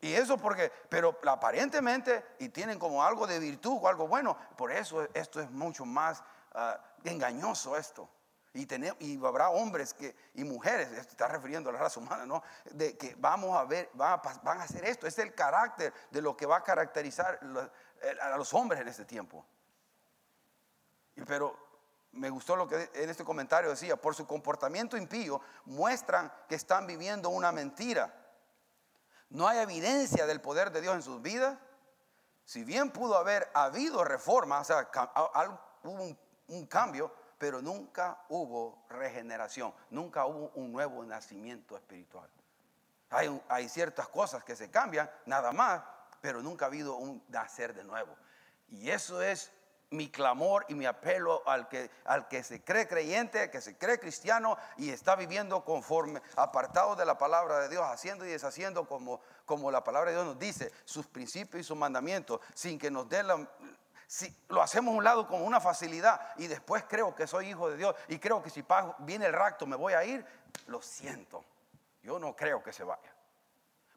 Y 0.03 0.15
eso 0.15 0.37
porque, 0.37 0.71
pero 0.89 1.17
aparentemente, 1.27 2.35
y 2.41 2.49
tienen 2.49 2.77
como 2.77 3.05
algo 3.05 3.25
de 3.25 3.39
virtud 3.39 3.79
o 3.81 3.89
algo 3.89 4.09
bueno, 4.09 4.37
por 4.57 4.73
eso 4.73 5.07
esto 5.15 5.41
es 5.41 5.49
mucho 5.49 5.85
más 5.87 6.25
ah, 6.55 6.77
engañoso 7.05 7.77
esto. 7.77 8.11
Y, 8.53 9.25
habrá 9.25 9.51
hombres 9.51 9.95
y 10.35 10.43
mujeres, 10.43 10.91
esto 10.91 11.13
está 11.13 11.29
refiriendo 11.29 11.71
a 11.71 11.73
la 11.73 11.79
raza 11.79 12.01
humana, 12.01 12.27
¿no? 12.27 12.43
De 12.73 12.99
que 12.99 13.15
vamos 13.17 13.57
a 13.57 13.65
ver, 13.65 13.91
van 13.95 14.61
a 14.61 14.65
hacer 14.65 14.85
esto. 14.85 15.07
Es 15.07 15.19
el 15.21 15.35
carácter 15.35 15.95
de 16.11 16.21
lo 16.21 16.37
que 16.37 16.47
va 16.47 16.57
a 16.59 16.65
caracterizar 16.65 17.39
a 18.21 18.37
los 18.37 18.53
hombres 18.53 18.81
en 18.81 18.89
este 18.89 19.05
tiempo. 19.05 19.47
Pero 21.27 21.57
me 22.11 22.29
gustó 22.29 22.57
lo 22.57 22.67
que 22.67 22.91
en 22.93 23.09
este 23.09 23.25
comentario 23.25 23.71
decía, 23.71 23.97
por 23.97 24.17
su 24.17 24.27
comportamiento 24.27 24.97
impío 24.97 25.41
muestran 25.65 26.31
que 26.49 26.57
están 26.57 26.89
viviendo 26.89 27.31
una 27.31 27.53
mentira. 27.53 28.22
No 29.33 29.49
hay 29.49 29.59
evidencia 29.59 30.27
del 30.27 30.43
poder 30.43 30.73
de 30.73 30.83
Dios 30.83 30.95
en 30.95 31.03
sus 31.03 31.23
vidas. 31.23 31.59
Si 32.45 32.65
bien 32.65 32.91
pudo 32.91 33.17
haber 33.17 33.51
habido 33.55 34.05
reforma, 34.05 34.61
o 34.61 34.65
sea, 34.65 34.91
hubo 35.85 36.17
un, 36.49 36.67
cambio, 36.67 37.11
pero 37.39 37.63
nunca 37.63 38.25
hubo 38.29 38.85
regeneración, 38.91 39.73
nunca 39.89 40.27
hubo 40.27 40.51
un 40.55 40.71
nuevo 40.71 41.03
nacimiento 41.05 41.77
espiritual. 41.77 42.29
Hay, 43.09 43.69
ciertas 43.71 44.09
cosas 44.09 44.45
que 44.45 44.55
se 44.55 44.71
cambian, 44.71 45.11
nada 45.25 45.53
más, 45.53 45.83
pero 46.21 46.43
nunca 46.43 46.67
ha 46.67 46.69
habido 46.69 46.97
un 46.97 47.25
nacer 47.29 47.73
de 47.73 47.85
nuevo. 47.85 48.15
Y 48.69 48.91
eso 48.91 49.23
es 49.23 49.51
mi 49.93 50.11
clamor 50.11 50.65
y 50.69 50.75
mi 50.75 50.87
apelo 50.87 51.43
al 51.47 51.69
que, 51.69 51.91
al 52.05 52.29
que 52.29 52.43
se 52.43 52.63
cree 52.65 52.89
creyente, 52.89 53.41
al 53.41 53.51
que 53.51 53.61
se 53.61 53.77
cree 53.77 53.99
cristiano 53.99 54.57
y 54.77 54.91
está 54.91 55.15
viviendo 55.17 55.65
conforme, 55.65 56.21
apartado 56.37 56.97
de 56.97 57.05
la 57.05 57.19
palabra 57.19 57.61
de 57.61 57.69
Dios, 57.69 57.85
haciendo 57.85 58.27
y 58.27 58.31
deshaciendo 58.31 58.87
como, 58.87 59.21
como 59.45 59.71
la 59.71 59.85
palabra 59.85 60.11
de 60.11 60.17
Dios 60.17 60.27
nos 60.27 60.39
dice, 60.39 60.73
sus 60.85 61.07
principios 61.07 61.61
y 61.61 61.65
sus 61.65 61.77
mandamientos, 61.77 62.41
sin 62.55 62.79
que 62.79 62.91
nos 62.91 63.09
dé 63.09 63.23
la... 63.23 63.47
Si 64.07 64.35
lo 64.49 64.61
hacemos 64.61 64.93
a 64.93 64.99
un 64.99 65.05
lado 65.05 65.27
con 65.27 65.41
una 65.41 65.59
facilidad 65.59 66.21
y 66.37 66.47
después 66.47 66.85
creo 66.87 67.15
que 67.15 67.27
soy 67.27 67.49
hijo 67.49 67.71
de 67.71 67.79
Dios 67.79 67.95
y 68.09 68.19
creo 68.19 68.43
que 68.43 68.51
si 68.51 68.63
viene 68.99 69.27
el 69.27 69.33
rapto 69.33 69.67
me 69.67 69.75
voy 69.75 69.95
a 69.95 70.05
ir, 70.05 70.25
lo 70.67 70.83
siento. 70.83 71.43
Yo 72.03 72.19
no 72.19 72.37
creo 72.37 72.63
que 72.63 72.73
se 72.73 72.85
vaya. 72.85 73.12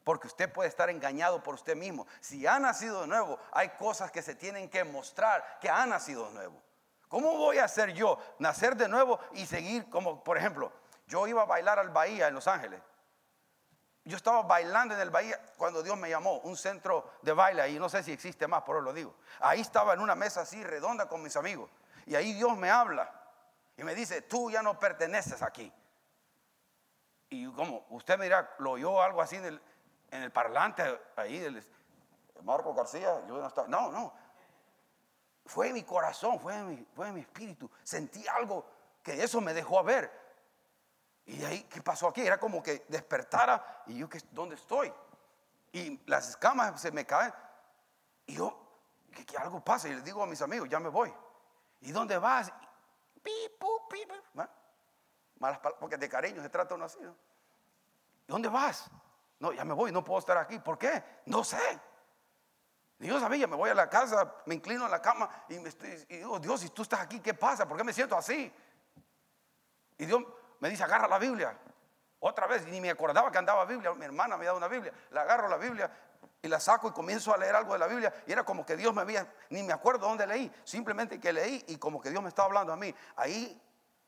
Porque 0.06 0.28
usted 0.28 0.52
puede 0.52 0.68
estar 0.68 0.88
engañado 0.88 1.42
por 1.42 1.54
usted 1.54 1.74
mismo. 1.74 2.06
Si 2.20 2.46
ha 2.46 2.60
nacido 2.60 3.00
de 3.00 3.08
nuevo, 3.08 3.40
hay 3.50 3.70
cosas 3.70 4.12
que 4.12 4.22
se 4.22 4.36
tienen 4.36 4.70
que 4.70 4.84
mostrar 4.84 5.58
que 5.60 5.68
ha 5.68 5.84
nacido 5.84 6.28
de 6.28 6.34
nuevo. 6.34 6.62
¿Cómo 7.08 7.36
voy 7.36 7.58
a 7.58 7.64
hacer 7.64 7.92
yo 7.92 8.16
nacer 8.38 8.76
de 8.76 8.86
nuevo 8.86 9.18
y 9.32 9.46
seguir 9.46 9.90
como, 9.90 10.22
por 10.22 10.38
ejemplo, 10.38 10.72
yo 11.08 11.26
iba 11.26 11.42
a 11.42 11.44
bailar 11.44 11.80
al 11.80 11.88
Bahía 11.90 12.28
en 12.28 12.34
Los 12.34 12.46
Ángeles. 12.46 12.80
Yo 14.04 14.16
estaba 14.16 14.42
bailando 14.42 14.94
en 14.94 15.00
el 15.00 15.10
Bahía 15.10 15.44
cuando 15.56 15.82
Dios 15.82 15.98
me 15.98 16.08
llamó, 16.08 16.38
un 16.38 16.56
centro 16.56 17.14
de 17.22 17.32
baile 17.32 17.62
ahí, 17.62 17.76
no 17.76 17.88
sé 17.88 18.04
si 18.04 18.12
existe 18.12 18.46
más, 18.46 18.62
por 18.62 18.76
eso 18.76 18.84
lo 18.84 18.92
digo. 18.92 19.16
Ahí 19.40 19.60
estaba 19.60 19.92
en 19.92 19.98
una 19.98 20.14
mesa 20.14 20.42
así 20.42 20.62
redonda 20.62 21.08
con 21.08 21.20
mis 21.20 21.34
amigos. 21.34 21.68
Y 22.04 22.14
ahí 22.14 22.32
Dios 22.32 22.56
me 22.56 22.70
habla 22.70 23.12
y 23.76 23.82
me 23.82 23.92
dice, 23.96 24.22
tú 24.22 24.52
ya 24.52 24.62
no 24.62 24.78
perteneces 24.78 25.42
aquí. 25.42 25.72
Y 27.28 27.50
como 27.50 27.84
usted 27.90 28.16
me 28.16 28.26
dirá, 28.26 28.54
lo 28.60 28.70
oyó 28.70 29.02
algo 29.02 29.20
así 29.20 29.34
en 29.34 29.46
el, 29.46 29.62
en 30.10 30.22
el 30.22 30.32
parlante 30.32 31.00
ahí 31.16 31.38
del 31.38 31.62
Marco 32.42 32.74
García, 32.74 33.24
yo 33.26 33.38
no 33.38 33.46
estaba. 33.46 33.68
No, 33.68 33.90
no. 33.90 34.12
Fue 35.44 35.72
mi 35.72 35.82
corazón, 35.84 36.40
fue 36.40 36.62
mi, 36.62 36.86
fue 36.94 37.12
mi 37.12 37.20
espíritu. 37.20 37.70
Sentí 37.82 38.26
algo 38.28 38.66
que 39.02 39.22
eso 39.22 39.40
me 39.40 39.54
dejó 39.54 39.82
ver. 39.84 40.10
Y 41.26 41.44
ahí, 41.44 41.62
¿qué 41.64 41.82
pasó 41.82 42.08
aquí? 42.08 42.20
Era 42.22 42.38
como 42.38 42.62
que 42.62 42.84
despertara 42.88 43.82
y 43.86 43.98
yo, 43.98 44.08
¿dónde 44.30 44.54
estoy? 44.54 44.92
Y 45.72 46.00
las 46.06 46.30
escamas 46.30 46.80
se 46.80 46.90
me 46.90 47.04
caen. 47.04 47.32
Y 48.26 48.34
yo, 48.34 48.56
que, 49.12 49.36
algo 49.36 49.60
pasa. 49.60 49.88
Y 49.88 49.94
les 49.94 50.04
digo 50.04 50.22
a 50.22 50.26
mis 50.26 50.40
amigos, 50.42 50.68
ya 50.68 50.80
me 50.80 50.88
voy. 50.88 51.12
¿Y 51.80 51.92
dónde 51.92 52.16
vas? 52.18 52.52
Pipu, 53.22 53.88
pipu. 53.88 54.14
Malas 55.38 55.60
porque 55.78 55.96
de 55.96 56.08
cariño 56.08 56.42
se 56.42 56.48
trata 56.48 56.74
uno 56.74 56.84
así. 56.84 56.98
¿Dónde 58.26 58.48
vas? 58.48 58.90
No, 59.38 59.52
ya 59.52 59.64
me 59.64 59.74
voy, 59.74 59.92
no 59.92 60.02
puedo 60.02 60.18
estar 60.18 60.36
aquí. 60.38 60.58
¿Por 60.58 60.78
qué? 60.78 61.02
No 61.26 61.44
sé. 61.44 61.80
Dios 62.98 63.20
sabía, 63.20 63.46
me 63.46 63.56
voy 63.56 63.68
a 63.68 63.74
la 63.74 63.90
casa, 63.90 64.34
me 64.46 64.54
inclino 64.54 64.86
en 64.86 64.90
la 64.90 65.02
cama 65.02 65.28
y, 65.48 65.58
me 65.58 65.68
estoy, 65.68 65.90
digo, 66.08 66.38
Dios, 66.38 66.60
si 66.60 66.70
tú 66.70 66.82
estás 66.82 67.00
aquí, 67.00 67.20
¿qué 67.20 67.34
pasa? 67.34 67.68
¿Por 67.68 67.76
qué 67.76 67.84
me 67.84 67.92
siento 67.92 68.16
así? 68.16 68.50
Y 69.98 70.06
Dios 70.06 70.22
me 70.60 70.70
dice, 70.70 70.82
agarra 70.82 71.06
la 71.06 71.18
Biblia. 71.18 71.58
Otra 72.20 72.46
vez, 72.46 72.66
y 72.66 72.70
ni 72.70 72.80
me 72.80 72.90
acordaba 72.90 73.30
que 73.30 73.36
andaba 73.36 73.66
Biblia. 73.66 73.92
Mi 73.92 74.06
hermana 74.06 74.38
me 74.38 74.46
dado 74.46 74.56
una 74.56 74.68
Biblia. 74.68 74.92
La 75.10 75.22
agarro 75.22 75.48
la 75.48 75.58
Biblia 75.58 75.90
y 76.40 76.48
la 76.48 76.58
saco 76.58 76.88
y 76.88 76.92
comienzo 76.92 77.34
a 77.34 77.36
leer 77.36 77.54
algo 77.54 77.74
de 77.74 77.78
la 77.78 77.86
Biblia. 77.86 78.12
Y 78.26 78.32
era 78.32 78.44
como 78.44 78.64
que 78.64 78.76
Dios 78.76 78.94
me 78.94 79.02
había, 79.02 79.30
ni 79.50 79.62
me 79.62 79.74
acuerdo 79.74 80.08
dónde 80.08 80.26
leí. 80.26 80.50
Simplemente 80.64 81.20
que 81.20 81.32
leí 81.32 81.64
y 81.68 81.76
como 81.76 82.00
que 82.00 82.10
Dios 82.10 82.22
me 82.22 82.30
estaba 82.30 82.46
hablando 82.46 82.72
a 82.72 82.76
mí. 82.76 82.94
Ahí 83.16 83.60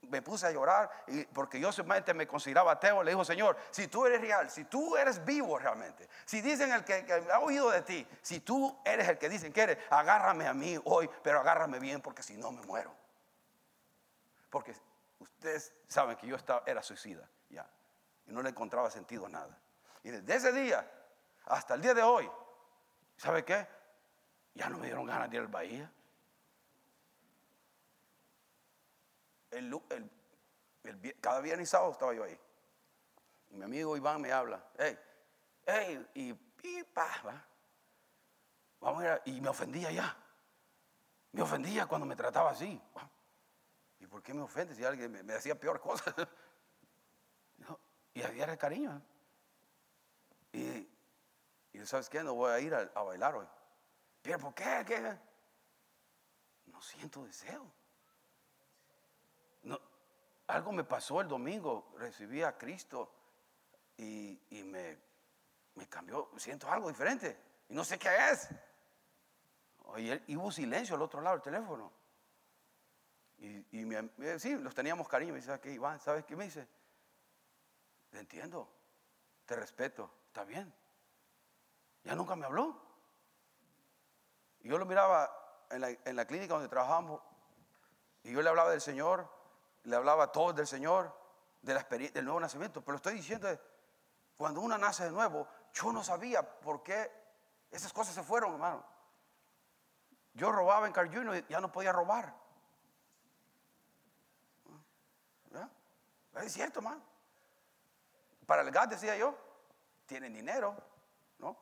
me 0.03 0.22
puse 0.22 0.46
a 0.46 0.51
llorar 0.51 0.90
porque 1.32 1.61
yo 1.61 1.72
solamente 1.72 2.14
me 2.14 2.26
consideraba 2.26 2.72
ateo. 2.72 3.03
Le 3.03 3.11
dijo, 3.11 3.24
Señor, 3.24 3.57
si 3.70 3.88
tú 3.88 4.07
eres 4.07 4.20
real, 4.20 4.51
si 4.51 4.64
tú 4.64 4.96
eres 4.96 5.24
vivo 5.24 5.59
realmente, 5.59 6.09
si 6.24 6.40
dicen 6.40 6.72
el 6.72 6.84
que, 6.84 7.05
ha 7.32 7.40
oído 7.40 7.70
de 7.70 7.82
ti, 7.82 8.07
si 8.22 8.40
tú 8.40 8.78
eres 8.84 9.09
el 9.09 9.18
que 9.18 9.28
dicen 9.28 9.53
que 9.53 9.62
eres, 9.62 9.78
agárrame 9.90 10.46
a 10.46 10.55
mí 10.55 10.78
hoy, 10.84 11.09
pero 11.22 11.40
agárrame 11.40 11.78
bien 11.78 12.01
porque 12.01 12.22
si 12.22 12.36
no 12.36 12.53
me 12.53 12.62
muero. 12.62 12.94
Porque 14.51 14.74
ustedes 15.18 15.74
saben 15.86 16.16
que 16.16 16.26
yo 16.26 16.36
estaba, 16.36 16.62
era 16.66 16.82
suicida 16.82 17.28
ya 17.51 17.68
y 18.26 18.32
no 18.32 18.42
le 18.42 18.51
encontraba 18.51 18.90
sentido 18.90 19.28
nada. 19.28 19.59
Y 20.03 20.11
desde 20.11 20.34
ese 20.34 20.53
día 20.53 20.88
hasta 21.46 21.74
el 21.74 21.82
día 21.82 21.94
de 21.94 22.03
hoy, 22.03 22.30
¿sabe 23.16 23.44
qué? 23.44 23.66
Ya 24.55 24.68
no 24.68 24.78
me 24.78 24.86
dieron 24.86 25.07
ganas 25.07 25.30
de 25.30 25.36
ir 25.36 25.42
al 25.42 25.49
Bahía. 25.49 25.90
Cada 31.20 31.40
viernes 31.40 31.68
y 31.68 31.70
sábado 31.70 31.92
estaba 31.92 32.14
yo 32.14 32.24
ahí. 32.24 32.38
Y 33.51 33.57
mi 33.57 33.64
amigo 33.64 33.96
Iván 33.96 34.20
me 34.20 34.32
habla, 34.32 34.64
hey, 34.78 34.99
hey, 35.66 36.07
y, 36.14 36.32
pipa 36.32 37.22
va. 37.26 37.44
Vamos 38.80 39.05
y 39.24 39.40
me 39.40 39.49
ofendía 39.49 39.90
ya. 39.90 40.16
Me 41.32 41.42
ofendía 41.42 41.86
cuando 41.86 42.07
me 42.07 42.16
trataba 42.16 42.51
así. 42.51 42.80
¿Y 44.01 44.07
por 44.07 44.22
qué 44.22 44.32
me 44.32 44.42
ofende 44.42 44.74
si 44.74 44.84
alguien 44.84 45.11
me, 45.11 45.22
decía 45.22 45.59
peor 45.59 45.80
cosas? 45.80 46.14
y 48.14 48.22
había 48.22 48.44
el 48.44 48.59
cariño. 48.59 49.03
Y, 50.53 50.88
y, 51.72 51.86
¿sabes 51.86 52.09
qué? 52.09 52.22
No 52.22 52.34
voy 52.34 52.51
a 52.51 52.61
ir 52.61 52.74
a, 52.74 53.03
bailar 53.03 53.34
hoy. 53.34 53.46
¿Pero 54.22 54.38
por? 54.38 54.55
¿Qué? 54.55 55.18
No 56.66 56.80
siento 56.80 57.24
deseo 57.24 57.78
algo 60.49 60.73
me 60.73 60.85
pasó 60.85 61.21
el 61.21 61.29
domingo, 61.29 61.93
recibí 61.99 62.43
a 62.43 62.57
Cristo 62.57 63.13
y, 63.97 64.39
me, 64.65 64.99
cambió, 65.89 66.31
siento 66.37 66.71
algo 66.71 66.89
diferente 66.89 67.39
y 67.69 67.75
no 67.75 67.85
sé 67.85 67.99
qué 67.99 68.09
es. 68.31 68.49
y 70.27 70.37
hubo 70.37 70.51
silencio 70.51 70.97
al 70.97 71.03
otro 71.03 71.21
lado 71.21 71.37
del 71.37 71.43
teléfono. 71.43 71.93
Y, 73.39 73.65
y 73.71 73.95
eh, 73.95 74.39
sí, 74.39 74.57
los 74.57 74.75
teníamos 74.75 75.09
cariño. 75.09 75.33
Me 75.33 75.41
dice, 75.41 75.61
Iván, 75.65 76.01
¿sabes 76.01 76.25
qué 76.25 76.35
me 76.35 76.45
dice? 76.45 76.67
Te 78.11 78.19
entiendo, 78.19 78.69
te 79.45 79.55
respeto, 79.55 80.11
está 80.27 80.45
bien. 80.45 80.73
Ya 82.05 82.15
nunca 82.15 82.35
me 82.35 82.47
habló. 82.47 82.81
Y 84.61 84.69
yo 84.69 84.79
lo 84.79 84.87
miraba 84.87 85.31
en 85.71 85.81
la, 85.83 85.91
en 85.91 86.17
la 86.17 86.25
clínica 86.27 86.55
donde 86.55 86.69
trabajamos 86.69 87.21
y 88.25 88.33
yo 88.33 88.43
le 88.43 88.49
hablaba 88.49 88.71
del 88.71 88.81
Señor 88.81 89.38
le 89.85 89.97
hablaba 89.97 90.33
todo 90.33 90.53
del 90.53 90.66
Señor, 90.66 91.14
de 91.62 91.74
la 91.74 91.83
del 91.83 92.24
nuevo 92.24 92.41
nacimiento. 92.41 92.83
Pero 92.83 92.97
estoy 92.97 93.14
diciendo, 93.14 93.49
cuando 94.37 94.61
uno 94.61 94.79
nace 94.79 95.05
de 95.05 95.11
nuevo, 95.11 95.49
yo 95.72 95.93
no 95.93 96.03
sabía 96.03 96.43
por 96.43 96.83
qué 96.83 97.11
esas 97.70 97.93
cosas 97.93 98.14
se 98.14 98.22
fueron, 98.22 98.53
hermano. 98.53 98.85
Yo 100.35 100.53
robaba 100.53 100.87
en 100.87 100.93
Carl 100.93 101.11
y 101.12 101.45
ya 101.49 101.61
no 101.61 101.72
podía 101.72 101.93
robar. 101.93 102.35
Es 106.43 106.53
cierto, 106.53 106.79
hermano. 106.79 107.03
Para 108.47 108.62
el 108.62 108.70
gas, 108.70 108.89
decía 108.89 109.16
yo, 109.16 109.37
tienen 110.07 110.33
dinero, 110.33 110.76
¿no? 111.39 111.57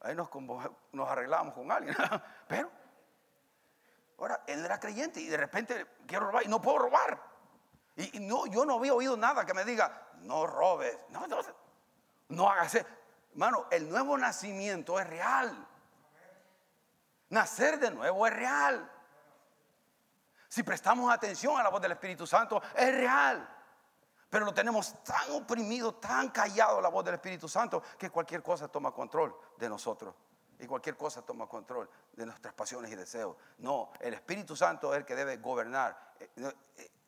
Ahí 0.00 0.14
nos, 0.14 0.28
nos 0.92 1.08
arreglamos 1.08 1.54
con 1.54 1.70
alguien. 1.70 1.96
Pero, 2.48 2.70
ahora, 4.18 4.42
él 4.46 4.64
era 4.64 4.78
creyente 4.78 5.20
y 5.20 5.28
de 5.28 5.36
repente 5.36 5.86
quiero 6.06 6.26
robar 6.26 6.44
y 6.44 6.48
no 6.48 6.60
puedo 6.60 6.78
robar. 6.78 7.20
Y, 7.96 8.20
no, 8.20 8.46
yo 8.46 8.64
no 8.64 8.74
había 8.74 8.94
oído 8.94 9.16
nada 9.16 9.46
que 9.46 9.54
me 9.54 9.64
diga, 9.64 10.08
no 10.20 10.46
robes, 10.46 10.96
no, 11.08 11.26
no, 11.26 11.38
no 12.28 12.50
hagas 12.50 12.74
eso. 12.74 12.86
Hermano, 13.32 13.66
el 13.70 13.88
nuevo 13.88 14.16
nacimiento 14.18 14.98
es 15.00 15.06
real. 15.08 15.66
Nacer 17.30 17.78
de 17.78 17.90
nuevo 17.90 18.26
es 18.26 18.32
real. 18.32 18.90
Si 20.48 20.62
prestamos 20.62 21.12
atención 21.12 21.58
a 21.58 21.62
la 21.62 21.70
voz 21.70 21.82
del 21.82 21.92
Espíritu 21.92 22.26
Santo, 22.26 22.62
es 22.74 22.94
real. 22.94 23.46
Pero 24.28 24.44
lo 24.44 24.54
tenemos 24.54 25.02
tan 25.04 25.30
oprimido, 25.32 25.94
tan 25.94 26.30
callado 26.30 26.80
la 26.80 26.88
voz 26.88 27.04
del 27.04 27.14
Espíritu 27.14 27.48
Santo, 27.48 27.82
que 27.98 28.10
cualquier 28.10 28.42
cosa 28.42 28.68
toma 28.68 28.92
control 28.92 29.36
de 29.56 29.68
nosotros. 29.68 30.14
Y 30.58 30.66
cualquier 30.66 30.96
cosa 30.96 31.22
toma 31.22 31.46
control 31.46 31.88
de 32.12 32.24
nuestras 32.24 32.54
pasiones 32.54 32.90
y 32.90 32.96
deseos. 32.96 33.36
No, 33.58 33.92
el 34.00 34.14
Espíritu 34.14 34.56
Santo 34.56 34.92
es 34.92 35.00
el 35.00 35.04
que 35.04 35.14
debe 35.14 35.36
gobernar. 35.36 36.14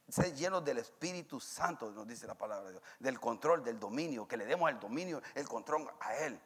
Ser 0.09 0.35
llenos 0.35 0.65
del 0.65 0.79
Espíritu 0.79 1.39
Santo, 1.39 1.91
nos 1.91 2.07
dice 2.07 2.27
la 2.27 2.35
palabra 2.35 2.67
de 2.67 2.73
Dios. 2.73 2.83
Del 2.99 3.21
control, 3.21 3.63
del 3.63 3.79
dominio. 3.79 4.27
Que 4.27 4.37
le 4.37 4.47
demos 4.47 4.71
el 4.71 4.81
dominio, 4.81 5.21
el 5.35 5.47
control 5.47 5.91
a 6.01 6.15
Él. 6.17 6.41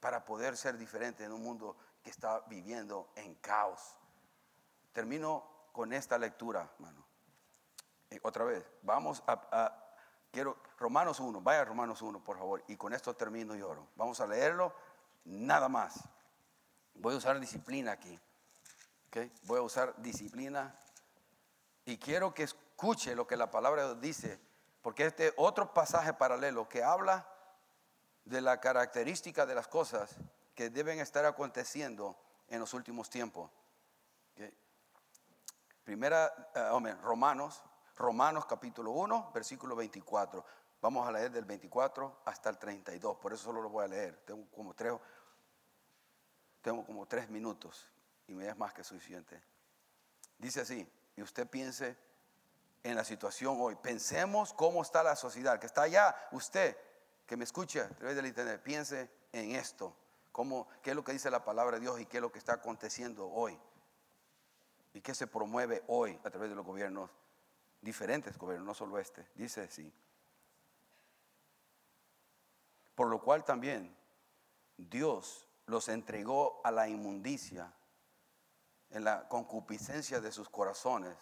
Para 0.00 0.24
poder 0.24 0.56
ser 0.56 0.76
diferente 0.76 1.24
en 1.24 1.32
un 1.32 1.42
mundo 1.42 1.76
que 2.02 2.10
está 2.10 2.40
viviendo 2.48 3.10
en 3.14 3.34
caos. 3.36 3.96
Termino 4.92 5.44
con 5.72 5.92
esta 5.92 6.18
lectura, 6.18 6.70
hermano. 6.74 7.04
Otra 8.22 8.44
vez, 8.44 8.64
vamos 8.82 9.22
a, 9.26 9.74
quiero, 10.30 10.56
Romanos 10.78 11.18
1, 11.18 11.40
vaya 11.40 11.62
a 11.62 11.64
Romanos 11.64 12.00
1, 12.00 12.22
por 12.22 12.38
favor, 12.38 12.62
y 12.68 12.76
con 12.76 12.92
esto 12.92 13.14
termino 13.14 13.56
y 13.56 13.62
oro. 13.62 13.88
Vamos 13.96 14.20
a 14.20 14.26
leerlo, 14.26 14.72
nada 15.24 15.68
más. 15.68 16.00
Voy 16.94 17.14
a 17.14 17.16
usar 17.16 17.40
disciplina 17.40 17.92
aquí. 17.92 18.18
Voy 19.42 19.58
a 19.58 19.62
usar 19.62 19.94
disciplina 19.98 20.76
y 21.84 21.98
quiero 21.98 22.34
que 22.34 22.48
escuche 22.74 23.14
lo 23.14 23.24
que 23.24 23.36
la 23.36 23.52
palabra 23.52 23.94
dice, 23.94 24.40
porque 24.82 25.06
este 25.06 25.32
otro 25.36 25.72
pasaje 25.72 26.12
paralelo 26.12 26.68
que 26.68 26.82
habla 26.82 27.24
de 28.24 28.40
la 28.40 28.60
característica 28.60 29.46
de 29.46 29.54
las 29.54 29.68
cosas 29.68 30.16
que 30.56 30.70
deben 30.70 30.98
estar 30.98 31.24
aconteciendo 31.24 32.16
en 32.48 32.58
los 32.58 32.74
últimos 32.74 33.08
tiempos. 33.08 33.48
Primera, 35.84 36.50
eh, 36.54 36.94
Romanos, 37.02 37.62
Romanos 37.96 38.44
capítulo 38.46 38.90
1, 38.90 39.30
versículo 39.32 39.76
24. 39.76 40.44
Vamos 40.80 41.06
a 41.06 41.12
leer 41.12 41.30
del 41.30 41.44
24 41.44 42.22
hasta 42.24 42.50
el 42.50 42.58
32, 42.58 43.16
por 43.18 43.32
eso 43.32 43.44
solo 43.44 43.62
lo 43.62 43.68
voy 43.68 43.84
a 43.84 43.88
leer. 43.88 44.16
Tengo 44.26 44.50
como 44.50 44.74
tres, 44.74 44.94
tengo 46.60 46.84
como 46.84 47.06
tres 47.06 47.30
minutos 47.30 47.88
y 48.26 48.34
me 48.34 48.48
es 48.48 48.56
más 48.56 48.74
que 48.74 48.82
suficiente. 48.82 49.40
Dice 50.38 50.62
así, 50.62 50.90
y 51.14 51.22
usted 51.22 51.48
piense 51.48 51.96
en 52.84 52.94
la 52.94 53.04
situación 53.04 53.56
hoy. 53.58 53.74
Pensemos 53.74 54.54
cómo 54.54 54.82
está 54.82 55.02
la 55.02 55.16
sociedad, 55.16 55.58
que 55.58 55.66
está 55.66 55.82
allá, 55.82 56.14
usted 56.30 56.76
que 57.26 57.36
me 57.36 57.44
escucha 57.44 57.86
a 57.86 57.88
través 57.88 58.14
del 58.14 58.26
internet, 58.26 58.62
piense 58.62 59.10
en 59.32 59.52
esto, 59.56 59.96
cómo, 60.30 60.68
qué 60.82 60.90
es 60.90 60.96
lo 60.96 61.02
que 61.02 61.12
dice 61.12 61.30
la 61.30 61.44
palabra 61.44 61.78
de 61.78 61.80
Dios 61.80 61.98
y 62.00 62.06
qué 62.06 62.18
es 62.18 62.20
lo 62.20 62.30
que 62.30 62.38
está 62.38 62.54
aconteciendo 62.54 63.28
hoy 63.28 63.58
y 64.92 65.00
que 65.00 65.14
se 65.14 65.26
promueve 65.26 65.82
hoy 65.88 66.20
a 66.22 66.30
través 66.30 66.50
de 66.50 66.56
los 66.56 66.64
gobiernos, 66.64 67.10
diferentes 67.80 68.38
gobiernos, 68.38 68.66
no 68.66 68.74
solo 68.74 68.98
este. 68.98 69.26
Dice 69.34 69.62
así. 69.62 69.92
Por 72.94 73.08
lo 73.08 73.20
cual 73.20 73.44
también 73.44 73.96
Dios 74.76 75.48
los 75.66 75.88
entregó 75.88 76.60
a 76.62 76.70
la 76.70 76.88
inmundicia 76.88 77.72
en 78.90 79.02
la 79.02 79.26
concupiscencia 79.28 80.20
de 80.20 80.30
sus 80.30 80.48
corazones, 80.48 81.16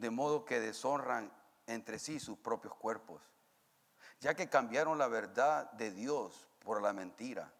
de 0.00 0.10
modo 0.10 0.46
que 0.46 0.60
deshonran 0.60 1.30
entre 1.66 1.98
sí 1.98 2.18
sus 2.18 2.38
propios 2.38 2.74
cuerpos, 2.74 3.22
ya 4.18 4.34
que 4.34 4.48
cambiaron 4.48 4.96
la 4.96 5.08
verdad 5.08 5.70
de 5.72 5.90
Dios 5.90 6.48
por 6.60 6.80
la 6.80 6.94
mentira, 6.94 7.52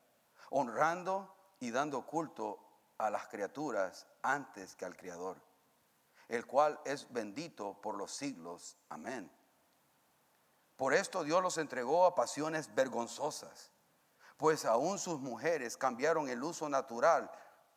honrando 0.49 1.37
y 1.61 1.71
dando 1.71 2.07
culto 2.07 2.59
a 2.97 3.11
las 3.11 3.29
criaturas 3.29 4.07
antes 4.23 4.75
que 4.75 4.87
al 4.87 4.97
Creador, 4.97 5.37
el 6.29 6.47
cual 6.47 6.81
es 6.87 7.13
bendito 7.13 7.79
por 7.83 7.95
los 7.95 8.11
siglos. 8.11 8.79
Amén. 8.89 9.31
Por 10.77 10.95
esto 10.95 11.25
Dios 11.25 11.43
los 11.43 11.59
entregó 11.59 12.07
a 12.07 12.15
pasiones 12.15 12.75
vergonzosas, 12.75 13.71
pues 14.39 14.65
aún 14.65 14.99
sus 14.99 15.21
mujeres 15.21 15.77
cambiaron 15.77 16.31
el 16.31 16.43
uso 16.43 16.71
natural 16.71 17.31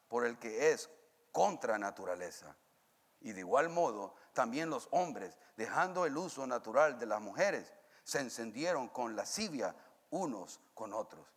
por 0.08 0.26
el 0.26 0.40
que 0.40 0.72
es 0.72 0.90
contra 1.34 1.78
naturaleza. 1.78 2.56
Y 3.20 3.34
de 3.34 3.42
igual 3.42 3.70
modo, 3.70 4.16
también 4.34 4.70
los 4.70 4.88
hombres, 4.92 5.38
dejando 5.56 6.06
el 6.06 6.18
uso 6.18 6.46
natural 6.46 7.00
de 7.00 7.06
las 7.06 7.22
mujeres, 7.22 7.72
se 8.04 8.20
encendieron 8.20 8.90
con 8.90 9.16
lascivia 9.16 9.76
unos 10.10 10.60
con 10.74 10.94
otros, 10.94 11.28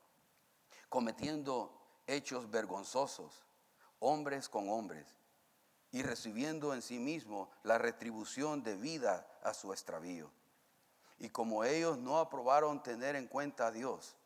cometiendo 0.89 1.79
hechos 2.07 2.51
vergonzosos 2.51 3.47
hombres 3.99 4.49
con 4.49 4.69
hombres, 4.69 5.07
y 5.91 6.03
recibiendo 6.03 6.75
en 6.75 6.83
sí 6.83 6.99
mismo 6.99 7.51
la 7.63 7.79
retribución 7.79 8.63
debida 8.63 9.27
a 9.43 9.55
su 9.55 9.73
extravío. 9.73 10.31
Y 11.19 11.31
como 11.31 11.65
ellos 11.65 11.97
no 11.97 12.19
aprobaron 12.19 12.83
tener 12.83 13.17
en 13.17 13.27
cuenta 13.27 13.69
a 13.69 13.71
Dios, 13.71 14.17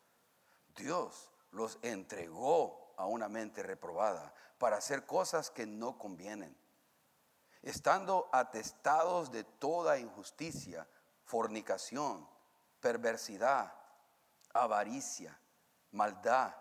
Dios 0.75 1.31
los 1.53 1.79
entregó 1.83 2.93
a 2.97 3.07
una 3.07 3.29
mente 3.29 3.63
reprobada 3.63 4.35
para 4.59 4.79
hacer 4.79 5.07
cosas 5.07 5.51
que 5.51 5.67
no 5.67 5.99
convienen, 5.99 6.57
estando 7.63 8.29
atestados 8.33 9.31
de 9.31 9.45
toda 9.45 9.99
injusticia, 9.99 10.87
fornicación, 11.25 12.27
perversidad, 12.81 13.73
avaricia, 14.53 15.39
maldad, 15.93 16.55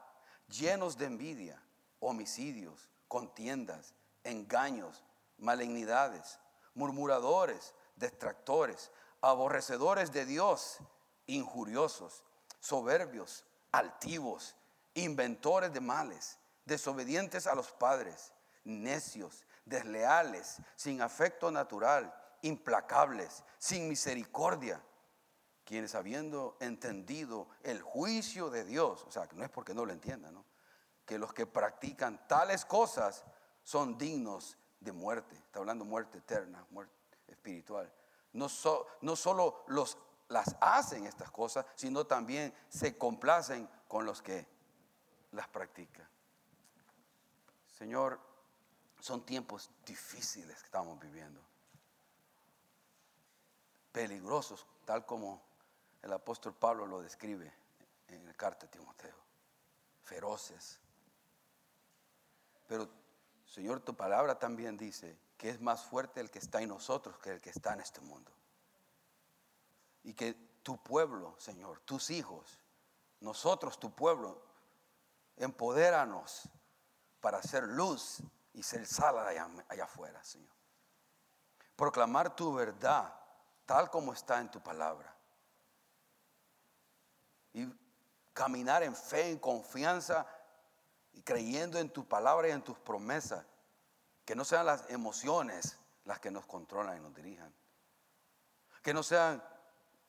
llenos 0.47 0.97
de 0.97 1.05
envidia, 1.05 1.61
homicidios 1.99 2.89
contiendas, 3.07 3.93
engaños, 4.23 5.03
malignidades, 5.37 6.39
murmuradores, 6.73 7.73
detractores, 7.95 8.91
aborrecedores 9.21 10.11
de 10.11 10.25
Dios, 10.25 10.79
injuriosos, 11.27 12.23
soberbios, 12.59 13.45
altivos, 13.71 14.55
inventores 14.93 15.73
de 15.73 15.81
males, 15.81 16.37
desobedientes 16.65 17.47
a 17.47 17.55
los 17.55 17.71
padres, 17.71 18.33
necios, 18.63 19.45
desleales, 19.65 20.57
sin 20.75 21.01
afecto 21.01 21.51
natural, 21.51 22.13
implacables, 22.41 23.43
sin 23.57 23.87
misericordia, 23.87 24.81
quienes 25.65 25.93
habiendo 25.93 26.57
entendido 26.59 27.47
el 27.63 27.81
juicio 27.81 28.49
de 28.49 28.63
Dios, 28.63 29.03
o 29.07 29.11
sea, 29.11 29.27
que 29.27 29.35
no 29.35 29.43
es 29.43 29.49
porque 29.49 29.73
no 29.73 29.85
lo 29.85 29.93
entiendan, 29.93 30.43
que 31.05 31.19
los 31.19 31.33
que 31.33 31.45
practican 31.45 32.27
tales 32.27 32.65
cosas 32.65 33.23
son 33.63 33.97
dignos 33.97 34.57
de 34.79 34.91
muerte. 34.91 35.35
Está 35.35 35.59
hablando 35.59 35.85
muerte 35.85 36.19
eterna, 36.19 36.65
muerte 36.71 36.93
espiritual. 37.27 37.91
No, 38.33 38.47
solo 38.47 39.65
las 40.27 40.55
hacen 40.61 41.05
estas 41.05 41.31
cosas, 41.31 41.65
sino 41.75 42.05
también 42.05 42.53
se 42.67 42.97
complacen 42.97 43.69
con 43.87 44.05
los 44.05 44.21
que 44.21 44.47
las 45.31 45.47
practican. 45.47 46.07
Señor, 47.67 48.19
son 48.99 49.25
tiempos 49.25 49.69
difíciles 49.85 50.57
que 50.57 50.65
estamos 50.65 50.99
viviendo. 50.99 51.41
Peligrosos, 53.91 54.65
tal 54.85 55.05
como 55.05 55.41
el 56.01 56.13
apóstol 56.13 56.53
Pablo 56.53 56.85
lo 56.85 57.01
describe 57.01 57.51
en 58.07 58.27
el 58.27 58.35
carta 58.35 58.65
de 58.65 58.71
Timoteo. 58.71 59.15
Feroces, 60.03 60.79
pero, 62.69 62.87
Señor, 63.47 63.79
tu 63.79 63.95
palabra 63.95 64.37
también 64.37 64.77
dice 64.77 65.17
que 65.37 65.49
es 65.49 65.59
más 65.59 65.83
fuerte 65.83 66.21
el 66.21 66.29
que 66.29 66.37
está 66.37 66.61
en 66.61 66.69
nosotros 66.69 67.17
que 67.17 67.31
el 67.31 67.41
que 67.41 67.49
está 67.49 67.73
en 67.73 67.81
este 67.81 67.99
mundo. 67.99 68.31
Y 70.03 70.13
que 70.13 70.35
tu 70.61 70.77
pueblo, 70.77 71.35
Señor, 71.39 71.79
tus 71.79 72.11
hijos, 72.11 72.59
nosotros, 73.21 73.79
tu 73.79 73.89
pueblo, 73.89 74.39
empodéranos 75.35 76.47
para 77.21 77.39
hacer 77.39 77.63
luz 77.63 78.21
y 78.59 78.63
ser 78.63 78.85
sal 78.85 79.17
allá, 79.17 79.47
allá 79.69 79.85
afuera, 79.85 80.21
Señor. 80.21 80.53
Proclamar 81.77 82.35
tu 82.35 82.53
verdad 82.53 83.15
tal 83.65 83.89
como 83.89 84.11
está 84.11 84.41
en 84.41 84.51
tu 84.51 84.59
palabra. 84.59 85.15
Y 87.53 87.73
caminar 88.33 88.83
en 88.83 88.93
fe, 88.93 89.29
en 89.29 89.39
confianza 89.39 90.27
y 91.13 91.21
creyendo 91.21 91.79
en 91.79 91.89
tu 91.89 92.05
palabra 92.05 92.49
y 92.49 92.51
en 92.51 92.61
tus 92.61 92.77
promesas. 92.79 93.45
Que 94.25 94.35
no 94.35 94.43
sean 94.43 94.65
las 94.65 94.89
emociones 94.89 95.77
las 96.03 96.19
que 96.19 96.29
nos 96.29 96.45
controlan 96.45 96.97
y 96.97 96.99
nos 96.99 97.15
dirijan. 97.15 97.55
Que 98.83 98.93
no 98.93 99.03
sean 99.03 99.41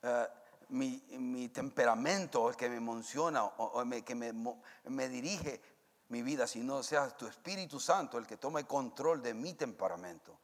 eh, 0.03 0.29
mi, 0.71 1.49
temperamento 1.51 2.51
el 2.51 2.57
que 2.57 2.69
me 2.69 2.79
emociona 2.79 3.45
o, 3.45 3.85
que 4.05 4.15
me, 4.17 4.33
me, 4.33 5.09
dirige 5.09 5.63
mi 6.11 6.23
vida, 6.23 6.47
sino 6.47 6.83
sea 6.83 7.09
tu 7.17 7.27
Espíritu 7.27 7.81
Santo 7.81 8.19
el 8.19 8.27
que 8.27 8.37
tome 8.37 8.67
control 8.67 9.23
de 9.23 9.33
mi 9.33 9.55
temperamento. 9.55 10.39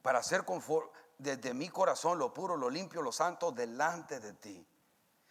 Para 0.00 0.22
ser 0.22 0.44
desde 1.18 1.54
mi 1.54 1.68
corazón 1.68 2.18
lo 2.18 2.32
puro, 2.32 2.56
lo 2.56 2.70
limpio, 2.70 3.02
lo 3.02 3.12
santo 3.12 3.52
delante 3.52 4.20
de 4.20 4.32
ti. 4.32 4.66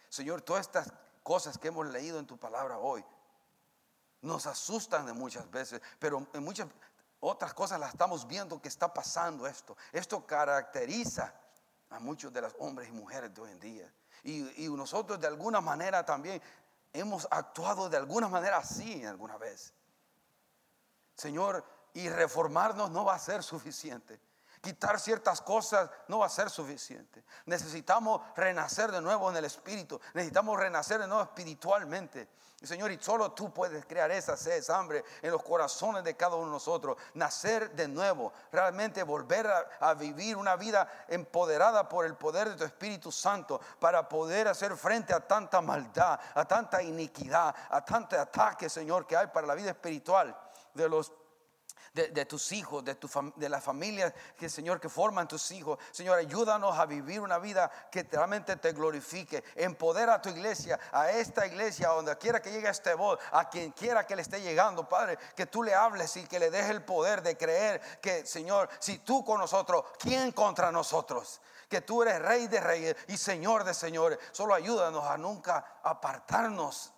Señor, 0.08 0.42
todas 0.42 0.66
estas 0.66 0.92
cosas 1.22 1.58
que 1.58 1.68
hemos 1.68 1.86
leído 1.86 2.18
en 2.18 2.26
tu 2.26 2.38
palabra 2.38 2.78
hoy 2.78 3.04
nos 4.20 4.46
asustan 4.46 5.06
de 5.06 5.12
muchas 5.14 5.50
veces, 5.50 5.80
pero 5.98 6.26
en 6.32 6.44
muchas 6.44 6.68
otras 7.20 7.54
cosas 7.54 7.80
las 7.80 7.90
estamos 7.90 8.26
viendo 8.26 8.60
que 8.60 8.68
está 8.68 8.92
pasando 8.92 9.46
esto. 9.46 9.76
Esto 9.92 10.26
caracteriza 10.26 11.34
a 11.90 11.98
muchos 11.98 12.32
de 12.32 12.42
los 12.42 12.54
hombres 12.58 12.88
y 12.88 12.92
mujeres 12.92 13.34
de 13.34 13.40
hoy 13.40 13.50
en 13.52 13.60
día. 13.60 13.94
Y, 14.22 14.64
y 14.64 14.68
nosotros 14.68 15.18
de 15.18 15.26
alguna 15.26 15.60
manera 15.60 16.04
también 16.04 16.40
hemos 16.92 17.26
actuado 17.30 17.88
de 17.88 17.96
alguna 17.96 18.28
manera 18.28 18.58
así 18.58 19.04
alguna 19.04 19.38
vez. 19.38 19.74
Señor, 21.16 21.64
y 21.94 22.08
reformarnos 22.08 22.90
no 22.90 23.04
va 23.04 23.14
a 23.14 23.18
ser 23.18 23.42
suficiente. 23.42 24.20
Quitar 24.62 25.00
ciertas 25.00 25.40
cosas 25.40 25.90
no 26.06 26.20
va 26.20 26.26
a 26.26 26.28
ser 26.28 26.48
suficiente. 26.48 27.24
Necesitamos 27.46 28.22
renacer 28.36 28.92
de 28.92 29.00
nuevo 29.00 29.28
en 29.28 29.36
el 29.36 29.44
Espíritu. 29.44 30.00
Necesitamos 30.14 30.56
renacer 30.56 31.00
de 31.00 31.08
nuevo 31.08 31.24
espiritualmente. 31.24 32.28
Señor, 32.62 32.92
y 32.92 32.98
solo 33.02 33.32
tú 33.32 33.52
puedes 33.52 33.84
crear 33.86 34.12
esa 34.12 34.36
sed, 34.36 34.62
hambre 34.70 35.04
en 35.20 35.32
los 35.32 35.42
corazones 35.42 36.04
de 36.04 36.16
cada 36.16 36.36
uno 36.36 36.46
de 36.46 36.52
nosotros. 36.52 36.96
Nacer 37.14 37.72
de 37.72 37.88
nuevo. 37.88 38.32
Realmente 38.52 39.02
volver 39.02 39.48
a, 39.48 39.66
a 39.80 39.94
vivir 39.94 40.36
una 40.36 40.54
vida 40.54 40.88
empoderada 41.08 41.88
por 41.88 42.06
el 42.06 42.14
poder 42.14 42.50
de 42.50 42.54
tu 42.54 42.62
Espíritu 42.62 43.10
Santo 43.10 43.60
para 43.80 44.08
poder 44.08 44.46
hacer 44.46 44.76
frente 44.76 45.12
a 45.12 45.26
tanta 45.26 45.60
maldad, 45.60 46.20
a 46.36 46.44
tanta 46.44 46.80
iniquidad, 46.80 47.52
a 47.68 47.84
tanto 47.84 48.16
ataque, 48.16 48.68
Señor, 48.68 49.08
que 49.08 49.16
hay 49.16 49.26
para 49.26 49.48
la 49.48 49.56
vida 49.56 49.70
espiritual 49.70 50.38
de 50.72 50.88
los 50.88 51.10
de, 51.94 52.24
tus 52.24 52.52
hijos, 52.52 52.84
de, 52.84 52.94
tu 52.94 53.08
de 53.36 53.48
la 53.48 53.60
familia 53.60 54.14
que 54.38 54.48
Señor 54.48 54.80
que 54.80 54.88
forman 54.88 55.28
tus 55.28 55.50
hijos. 55.50 55.78
Señor, 55.90 56.18
ayúdanos 56.18 56.78
a 56.78 56.86
vivir 56.86 57.20
una 57.20 57.38
vida 57.38 57.70
que 57.90 58.02
realmente 58.10 58.56
te 58.56 58.72
glorifique. 58.72 59.44
Empodera 59.54 60.14
a 60.14 60.22
tu 60.22 60.30
iglesia, 60.30 60.78
a 60.90 61.10
esta 61.10 61.46
iglesia, 61.46 61.90
a 61.90 61.92
donde 61.92 62.16
quiera 62.16 62.40
que 62.40 62.50
llegue 62.50 62.68
este 62.68 62.94
voz, 62.94 63.18
a 63.32 63.48
quien 63.48 63.72
quiera 63.72 64.06
que 64.06 64.16
le 64.16 64.22
esté 64.22 64.40
llegando, 64.40 64.88
Padre, 64.88 65.18
que 65.36 65.46
tú 65.46 65.62
le 65.62 65.74
hables 65.74 66.16
y 66.16 66.26
que 66.26 66.38
le 66.38 66.50
dejes 66.50 66.70
el 66.70 66.84
poder 66.84 67.22
de 67.22 67.36
creer 67.36 67.80
que, 68.00 68.24
Señor, 68.26 68.68
si 68.78 68.98
tú 68.98 69.24
con 69.24 69.38
nosotros, 69.38 69.84
¿quién 69.98 70.32
contra 70.32 70.72
nosotros? 70.72 71.40
que 71.68 71.80
tú 71.80 72.02
eres 72.02 72.20
rey 72.20 72.48
de 72.48 72.60
reyes 72.60 72.94
y 73.08 73.16
señor 73.16 73.64
de 73.64 73.72
señores. 73.72 74.18
Solo 74.32 74.52
ayúdanos 74.52 75.06
a 75.06 75.16
nunca 75.16 75.80
apartarnos 75.82 76.92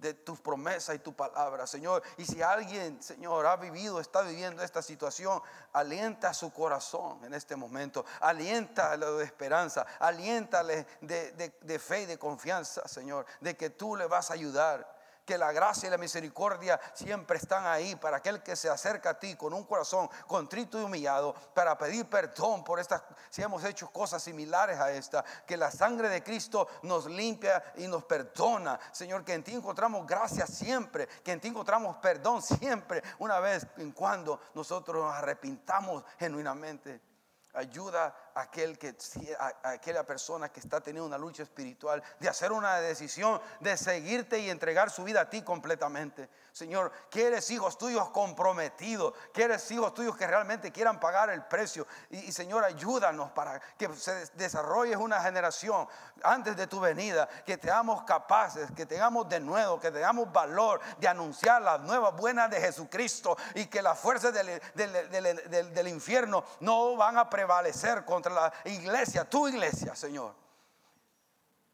de 0.00 0.14
tus 0.14 0.40
promesas 0.40 0.96
y 0.96 0.98
tu 0.98 1.14
palabra, 1.14 1.66
Señor. 1.66 2.02
Y 2.16 2.24
si 2.24 2.42
alguien, 2.42 3.02
Señor, 3.02 3.46
ha 3.46 3.56
vivido, 3.56 4.00
está 4.00 4.22
viviendo 4.22 4.62
esta 4.62 4.82
situación, 4.82 5.42
alienta 5.72 6.32
su 6.32 6.52
corazón 6.52 7.22
en 7.24 7.34
este 7.34 7.54
momento, 7.56 8.04
aliéntale 8.20 9.06
de 9.06 9.24
esperanza, 9.24 9.86
aliéntale 9.98 10.86
de, 11.00 11.32
de, 11.32 11.54
de 11.60 11.78
fe 11.78 12.02
y 12.02 12.06
de 12.06 12.18
confianza, 12.18 12.88
Señor, 12.88 13.26
de 13.40 13.56
que 13.56 13.70
tú 13.70 13.96
le 13.96 14.06
vas 14.06 14.30
a 14.30 14.34
ayudar 14.34 14.99
que 15.30 15.38
la 15.38 15.52
gracia 15.52 15.86
y 15.86 15.90
la 15.90 15.96
misericordia 15.96 16.80
siempre 16.92 17.38
están 17.38 17.64
ahí 17.64 17.94
para 17.94 18.16
aquel 18.16 18.42
que 18.42 18.56
se 18.56 18.68
acerca 18.68 19.10
a 19.10 19.18
ti 19.20 19.36
con 19.36 19.54
un 19.54 19.62
corazón 19.62 20.10
contrito 20.26 20.80
y 20.80 20.82
humillado 20.82 21.36
para 21.54 21.78
pedir 21.78 22.06
perdón 22.06 22.64
por 22.64 22.80
estas, 22.80 23.00
si 23.28 23.40
hemos 23.40 23.62
hecho 23.62 23.92
cosas 23.92 24.24
similares 24.24 24.80
a 24.80 24.90
esta, 24.90 25.24
que 25.46 25.56
la 25.56 25.70
sangre 25.70 26.08
de 26.08 26.24
Cristo 26.24 26.66
nos 26.82 27.06
limpia 27.06 27.62
y 27.76 27.86
nos 27.86 28.02
perdona. 28.06 28.80
Señor, 28.90 29.24
que 29.24 29.34
en 29.34 29.44
ti 29.44 29.52
encontramos 29.52 30.04
gracia 30.04 30.48
siempre, 30.48 31.06
que 31.06 31.30
en 31.30 31.40
ti 31.40 31.46
encontramos 31.46 31.98
perdón 31.98 32.42
siempre, 32.42 33.00
una 33.20 33.38
vez 33.38 33.68
en 33.76 33.92
cuando 33.92 34.40
nosotros 34.54 35.04
nos 35.04 35.14
arrepintamos 35.14 36.02
genuinamente. 36.18 37.09
Ayuda 37.52 38.14
a, 38.34 38.42
aquel 38.42 38.78
que, 38.78 38.96
a, 39.38 39.70
aquella 39.70 40.04
persona 40.04 40.48
que 40.50 40.60
está 40.60 40.80
teniendo 40.80 41.06
una 41.06 41.18
lucha 41.18 41.42
espiritual 41.42 42.02
de 42.18 42.28
hacer 42.28 42.52
una 42.52 42.76
decisión 42.80 43.40
de 43.60 43.76
seguirte 43.76 44.38
y 44.38 44.50
entregar 44.50 44.90
su 44.90 45.04
vida 45.04 45.22
a 45.22 45.30
ti 45.30 45.42
completamente. 45.42 46.28
Señor, 46.52 46.92
quieres 47.10 47.50
hijos 47.50 47.78
tuyos 47.78 48.10
comprometidos, 48.10 49.14
quieres 49.32 49.70
hijos 49.70 49.94
tuyos 49.94 50.16
que 50.16 50.26
realmente 50.26 50.72
quieran 50.72 50.98
pagar 50.98 51.30
el 51.30 51.44
precio. 51.44 51.86
Y, 52.10 52.32
Señor, 52.32 52.64
ayúdanos 52.64 53.30
para 53.30 53.60
que 53.78 53.88
se 53.94 54.26
desarrolle 54.34 54.96
una 54.96 55.20
generación 55.22 55.88
antes 56.22 56.56
de 56.56 56.66
tu 56.66 56.80
venida, 56.80 57.28
que 57.46 57.56
tengamos 57.56 58.02
capaces, 58.04 58.70
que 58.72 58.86
tengamos 58.86 59.28
de 59.28 59.40
nuevo, 59.40 59.80
que 59.80 59.90
tengamos 59.90 60.30
valor 60.32 60.80
de 60.98 61.08
anunciar 61.08 61.62
las 61.62 61.80
nuevas 61.80 62.14
buenas 62.16 62.50
de 62.50 62.60
Jesucristo 62.60 63.36
y 63.54 63.66
que 63.66 63.80
las 63.80 63.98
fuerzas 63.98 64.32
del, 64.34 64.60
del, 64.74 65.74
del 65.74 65.88
infierno 65.88 66.44
no 66.60 66.96
van 66.96 67.16
a 67.18 67.30
prevalecer 67.40 68.04
contra 68.04 68.32
la 68.32 68.52
iglesia, 68.64 69.28
tu 69.28 69.48
iglesia, 69.48 69.94
Señor. 69.94 70.34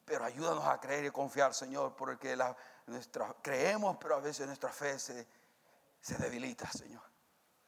Pero 0.05 0.25
ayúdanos 0.25 0.65
a 0.65 0.81
creer 0.81 1.07
y 1.07 1.11
confiar, 1.11 1.53
Señor, 1.55 1.97
porque 1.97 2.37
la, 2.37 2.57
nuestra, 2.87 3.35
creemos, 3.43 3.97
pero 4.01 4.15
a 4.15 4.21
veces 4.21 4.47
nuestra 4.47 4.71
fe 4.71 4.97
se, 4.99 5.27
debilita, 6.19 6.71
Señor. 6.71 7.03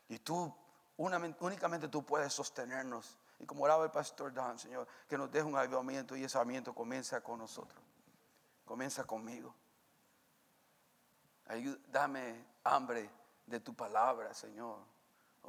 Y 0.09 0.21
tú, 0.21 0.55
únicamente 0.97 1.89
tú 1.89 2.05
puedes 2.07 2.33
sostenernos. 2.33 3.19
Y 3.41 3.47
como 3.47 3.65
oraba 3.65 3.85
el 3.85 3.91
pastor 3.91 4.33
Dan, 4.33 4.59
Señor, 4.59 4.87
que 5.09 5.19
nos 5.19 5.31
deje 5.31 5.45
un 5.45 5.57
avivamiento 5.57 6.17
y 6.17 6.23
ese 6.23 6.39
avivamiento 6.39 6.73
comienza 6.73 7.21
con 7.21 7.41
nosotros. 7.41 7.83
Comienza 8.65 9.05
conmigo. 9.05 9.55
dame 11.89 12.45
hambre 12.63 13.11
de 13.47 13.59
tu 13.59 13.75
palabra, 13.75 14.33
Señor. 14.35 14.79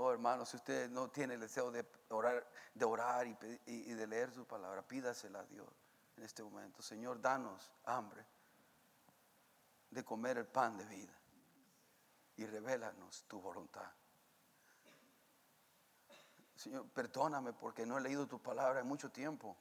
Oh, 0.01 0.13
hermano, 0.13 0.45
si 0.45 0.55
usted 0.55 0.89
no 0.89 1.09
tiene 1.09 1.33
el 1.33 1.41
deseo 1.41 1.71
de 1.71 1.85
orar, 2.07 2.49
de 2.73 2.85
orar 2.85 3.27
y, 3.27 3.37
y, 3.65 3.93
de 3.93 4.07
leer 4.07 4.31
su 4.31 4.47
palabra, 4.47 4.81
pídasela 4.81 5.41
a 5.41 5.45
Dios 5.45 5.67
en 6.15 6.23
este 6.23 6.41
momento. 6.41 6.81
Señor, 6.81 7.19
danos 7.19 7.69
hambre 7.83 8.25
de 9.89 10.05
comer 10.05 10.37
el 10.37 10.47
pan 10.47 10.77
de 10.77 10.85
vida 10.85 11.13
y 12.37 12.45
revélanos 12.45 13.25
tu 13.27 13.41
voluntad. 13.41 13.91
Señor, 16.55 16.87
perdóname 16.91 17.51
porque 17.51 17.85
no 17.85 17.97
he 17.97 18.01
leído 18.01 18.25
tu 18.25 18.41
palabra 18.41 18.79
en 18.79 18.87
mucho 18.87 19.11
tiempo. 19.11 19.57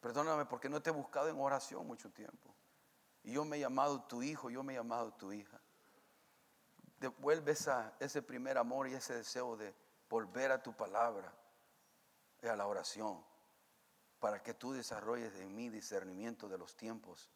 Perdóname 0.00 0.46
porque 0.46 0.70
no 0.70 0.80
te 0.80 0.88
he 0.88 0.92
buscado 0.94 1.28
en 1.28 1.38
oración 1.38 1.86
mucho 1.86 2.10
tiempo. 2.10 2.54
Y 3.24 3.32
yo 3.32 3.44
me 3.44 3.58
he 3.58 3.60
llamado 3.60 4.04
tu 4.04 4.22
hijo, 4.22 4.48
yo 4.48 4.62
me 4.62 4.72
he 4.72 4.76
llamado 4.76 5.12
tu 5.12 5.32
hija 5.32 5.57
devuelve 6.98 7.54
ese 8.00 8.22
primer 8.22 8.58
amor 8.58 8.88
y 8.88 8.94
ese 8.94 9.14
deseo 9.14 9.56
de 9.56 9.74
volver 10.08 10.52
a 10.52 10.62
tu 10.62 10.76
palabra 10.76 11.32
y 12.42 12.46
a 12.46 12.56
la 12.56 12.66
oración 12.66 13.24
para 14.18 14.42
que 14.42 14.54
tú 14.54 14.72
desarrolles 14.72 15.34
en 15.36 15.54
mí 15.54 15.68
discernimiento 15.68 16.48
de 16.48 16.58
los 16.58 16.76
tiempos 16.76 17.30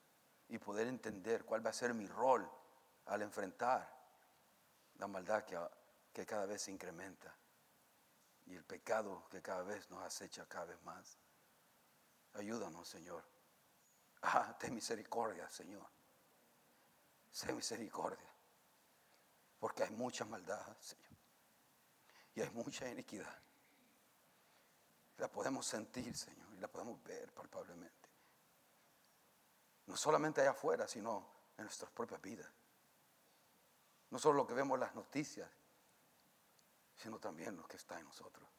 y 0.49 0.59
poder 0.59 0.89
entender 0.89 1.45
cuál 1.45 1.65
va 1.65 1.71
a 1.71 1.75
ser 1.75 1.95
mi 1.95 2.07
rol 2.07 2.51
al 3.07 3.23
enfrentar 3.23 3.89
la 4.97 5.07
maldad 5.07 5.45
que, 5.45 5.59
que 6.13 6.27
cada 6.27 6.47
vez 6.47 6.63
se 6.63 6.73
incrementa 6.73 7.35
y 8.47 8.55
el 8.55 8.65
pecado 8.65 9.29
que 9.31 9.41
cada 9.41 9.63
vez 9.63 9.89
nos 9.91 10.03
acecha 10.03 10.47
cada 10.49 10.67
vez 10.67 10.83
más. 10.83 11.19
Ayúdanos, 12.35 12.89
Señor. 12.89 13.25
Ah, 14.23 14.57
ten 14.59 14.75
misericordia, 14.75 15.49
Señor. 15.49 15.87
Sé 17.31 17.53
misericordia. 17.53 18.32
Porque 19.63 19.85
hay 19.85 19.91
mucha 19.93 20.25
maldad, 20.25 20.77
Señor. 20.81 21.17
Y 22.35 22.41
hay 22.41 22.51
mucha 22.51 22.89
iniquidad. 22.89 23.41
La 25.19 25.31
podemos 25.31 25.65
sentir, 25.65 26.17
Señor, 26.17 26.53
y 26.57 26.59
la 26.59 26.67
podemos 26.67 27.01
ver 27.05 27.33
palpablemente. 27.33 28.09
No 29.87 29.97
solamente 29.97 30.41
allá 30.41 30.51
afuera, 30.51 30.89
sino 30.89 31.33
en 31.57 31.63
nuestras 31.63 31.93
propias 31.93 32.21
vidas. 32.21 32.53
No 34.11 34.19
solo 34.19 34.39
lo 34.39 34.47
que 34.49 34.55
vemos 34.55 34.75
en 34.75 34.81
las 34.81 34.97
noticias, 34.97 35.49
sino 36.97 37.21
también 37.21 37.57
lo 37.57 37.65
que 37.69 37.77
está 37.77 38.01
en 38.01 38.07
nosotros. 38.07 38.51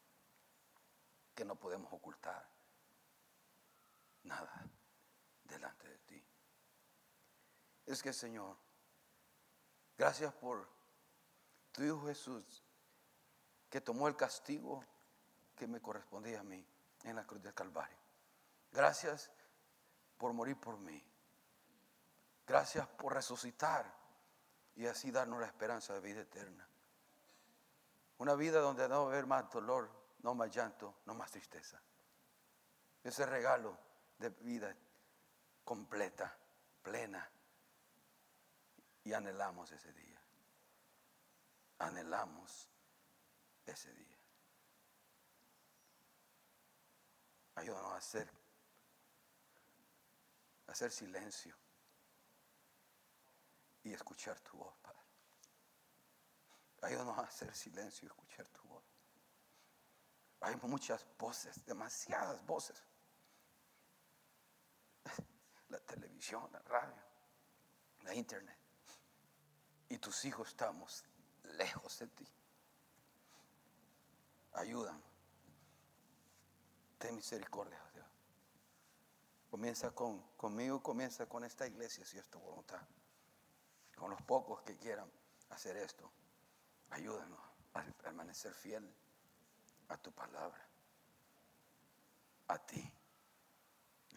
Que 1.35 1.43
no 1.43 1.57
podemos 1.57 1.91
ocultar 1.91 2.49
nada 4.23 4.69
delante 5.43 5.85
de 5.85 5.97
ti. 5.97 6.25
Es 7.87 8.01
que, 8.01 8.13
Señor, 8.13 8.55
gracias 9.97 10.33
por 10.35 10.81
tu 11.73 11.83
Hijo 11.83 12.05
Jesús, 12.05 12.63
que 13.69 13.81
tomó 13.81 14.07
el 14.07 14.15
castigo 14.15 14.85
que 15.55 15.67
me 15.67 15.81
correspondía 15.81 16.39
a 16.39 16.43
mí 16.43 16.65
en 17.03 17.15
la 17.15 17.25
cruz 17.25 17.41
del 17.41 17.53
Calvario. 17.53 17.97
Gracias 18.71 19.29
por 20.17 20.31
morir 20.33 20.57
por 20.59 20.77
mí. 20.77 21.03
Gracias 22.45 22.87
por 22.87 23.13
resucitar 23.13 23.91
y 24.75 24.85
así 24.85 25.11
darnos 25.11 25.39
la 25.39 25.47
esperanza 25.47 25.93
de 25.93 26.01
vida 26.01 26.21
eterna. 26.21 26.67
Una 28.19 28.35
vida 28.35 28.59
donde 28.59 28.87
no 28.87 29.05
va 29.05 29.09
a 29.09 29.13
haber 29.13 29.25
más 29.25 29.49
dolor, 29.49 29.89
no 30.19 30.35
más 30.35 30.51
llanto, 30.51 30.95
no 31.05 31.15
más 31.15 31.31
tristeza. 31.31 31.81
Ese 33.03 33.25
regalo 33.25 33.77
de 34.19 34.29
vida 34.29 34.75
completa, 35.63 36.37
plena. 36.83 37.29
Y 39.03 39.13
anhelamos 39.13 39.71
ese 39.71 39.91
día 39.93 40.12
anhelamos 41.83 42.69
ese 43.65 43.93
día. 43.93 44.17
Ayúdanos 47.55 47.91
a 47.91 47.97
hacer, 47.97 48.31
a 50.67 50.71
hacer 50.71 50.91
silencio 50.91 51.55
y 53.83 53.93
escuchar 53.93 54.39
tu 54.39 54.57
voz, 54.57 54.75
Padre. 54.77 54.99
Ayúdanos 56.81 57.17
a 57.17 57.21
hacer 57.21 57.53
silencio 57.55 58.07
y 58.07 58.07
escuchar 58.07 58.47
tu 58.49 58.67
voz. 58.67 58.83
Hay 60.41 60.55
muchas 60.63 61.05
voces, 61.17 61.63
demasiadas 61.65 62.45
voces. 62.45 62.81
La 65.69 65.79
televisión, 65.79 66.51
la 66.51 66.59
radio, 66.59 67.03
la 68.01 68.13
internet. 68.13 68.59
Y 69.89 69.97
tus 69.97 70.25
hijos 70.25 70.49
estamos 70.49 71.03
lejos 71.43 71.99
de 71.99 72.07
ti. 72.07 72.27
Ayúdanos. 74.53 75.01
Ten 76.97 77.15
misericordia, 77.15 77.81
Dios. 77.93 78.05
Comienza 79.49 79.91
con, 79.91 80.21
conmigo, 80.37 80.81
comienza 80.81 81.27
con 81.27 81.43
esta 81.43 81.67
iglesia 81.67 82.05
si 82.05 82.17
es 82.17 82.27
tu 82.29 82.39
voluntad. 82.39 82.81
Con 83.95 84.09
los 84.09 84.21
pocos 84.21 84.61
que 84.61 84.77
quieran 84.77 85.11
hacer 85.49 85.77
esto. 85.77 86.11
Ayúdanos 86.89 87.39
a 87.73 87.83
permanecer 87.83 88.53
fiel 88.53 88.91
a 89.89 89.97
tu 89.97 90.11
palabra. 90.11 90.67
A 92.47 92.57
ti. 92.65 92.93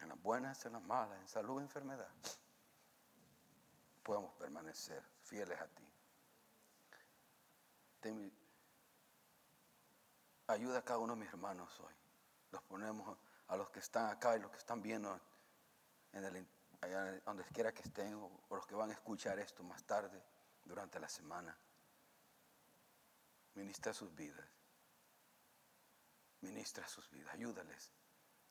En 0.01 0.09
las 0.09 0.21
buenas, 0.21 0.63
en 0.65 0.73
las 0.73 0.83
malas, 0.83 1.19
en 1.19 1.27
salud, 1.27 1.61
enfermedad. 1.61 2.09
Podemos 4.03 4.33
permanecer 4.35 5.03
fieles 5.21 5.59
a 5.59 5.67
ti. 5.67 5.86
Ayuda 10.47 10.79
a 10.79 10.81
cada 10.83 10.99
uno 10.99 11.13
de 11.13 11.19
mis 11.19 11.29
hermanos 11.29 11.79
hoy. 11.79 11.93
Los 12.51 12.63
ponemos 12.63 13.17
a 13.47 13.57
los 13.57 13.69
que 13.69 13.79
están 13.79 14.09
acá 14.09 14.35
y 14.35 14.39
los 14.39 14.51
que 14.51 14.57
están 14.57 14.81
viendo 14.81 15.19
en 16.13 16.47
donde 17.25 17.43
quiera 17.45 17.73
que 17.73 17.81
estén 17.81 18.13
o, 18.15 18.31
o 18.49 18.55
los 18.55 18.65
que 18.65 18.75
van 18.75 18.89
a 18.89 18.93
escuchar 18.93 19.39
esto 19.39 19.63
más 19.63 19.83
tarde 19.83 20.23
durante 20.63 20.99
la 20.99 21.09
semana. 21.09 21.57
Ministra 23.55 23.93
sus 23.93 24.13
vidas. 24.15 24.47
Ministra 26.41 26.87
sus 26.87 27.09
vidas. 27.09 27.33
Ayúdales. 27.33 27.91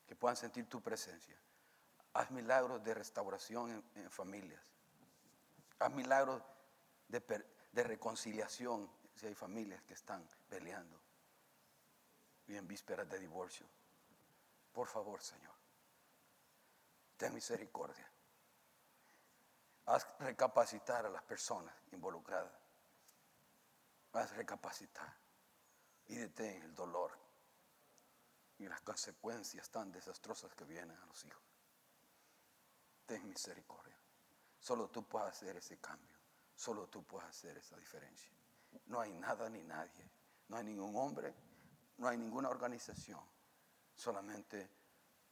Que 0.05 0.15
puedan 0.15 0.35
sentir 0.35 0.67
tu 0.69 0.81
presencia. 0.81 1.37
Haz 2.13 2.31
milagros 2.31 2.83
de 2.83 2.93
restauración 2.93 3.83
en, 3.95 4.09
familias. 4.11 4.63
Haz 5.79 5.91
milagros 5.91 6.41
de, 7.07 7.21
de 7.71 7.83
reconciliación 7.83 8.89
si 9.17 9.27
hay 9.27 9.35
familias 9.35 9.81
que 9.83 9.93
están 9.93 10.27
peleando 10.47 11.01
y 12.47 12.55
en 12.55 12.67
vísperas 12.67 13.09
de 13.09 13.19
divorcio. 13.19 13.67
Por 14.71 14.87
favor, 14.87 15.21
Señor, 15.21 15.55
ten 17.17 17.33
misericordia. 17.33 18.09
Haz 19.87 20.05
recapacitar 20.19 21.05
a 21.05 21.09
las 21.09 21.23
personas 21.23 21.73
involucradas 21.91 22.67
Haz 24.13 24.35
recapacitar 24.35 25.15
y 26.07 26.15
detén 26.15 26.63
el 26.63 26.73
dolor 26.73 27.11
y 28.57 28.67
las 28.67 28.81
consecuencias 28.81 29.69
tan 29.69 29.91
desastrosas 29.91 30.55
que 30.55 30.63
vienen 30.63 30.97
a 30.97 31.05
los 31.05 31.23
hijos. 31.25 31.43
Ten 33.05 33.27
misericordia. 33.29 33.95
Solo 34.59 34.89
tú 34.89 35.07
puedes 35.07 35.29
hacer 35.29 35.57
ese 35.57 35.77
cambio. 35.77 36.17
Solo 36.55 36.87
tú 36.87 37.03
puedes 37.03 37.29
hacer 37.29 37.57
esa 37.57 37.77
diferencia. 37.77 38.31
No 38.85 39.01
hay 39.01 39.13
nada 39.13 39.49
ni 39.49 39.63
nadie. 39.63 40.09
No 40.47 40.57
hay 40.57 40.63
ningún 40.63 40.95
hombre. 40.95 41.33
No 41.97 42.07
hay 42.07 42.17
ninguna 42.17 42.49
organización. 42.49 43.21
Solamente 43.95 44.69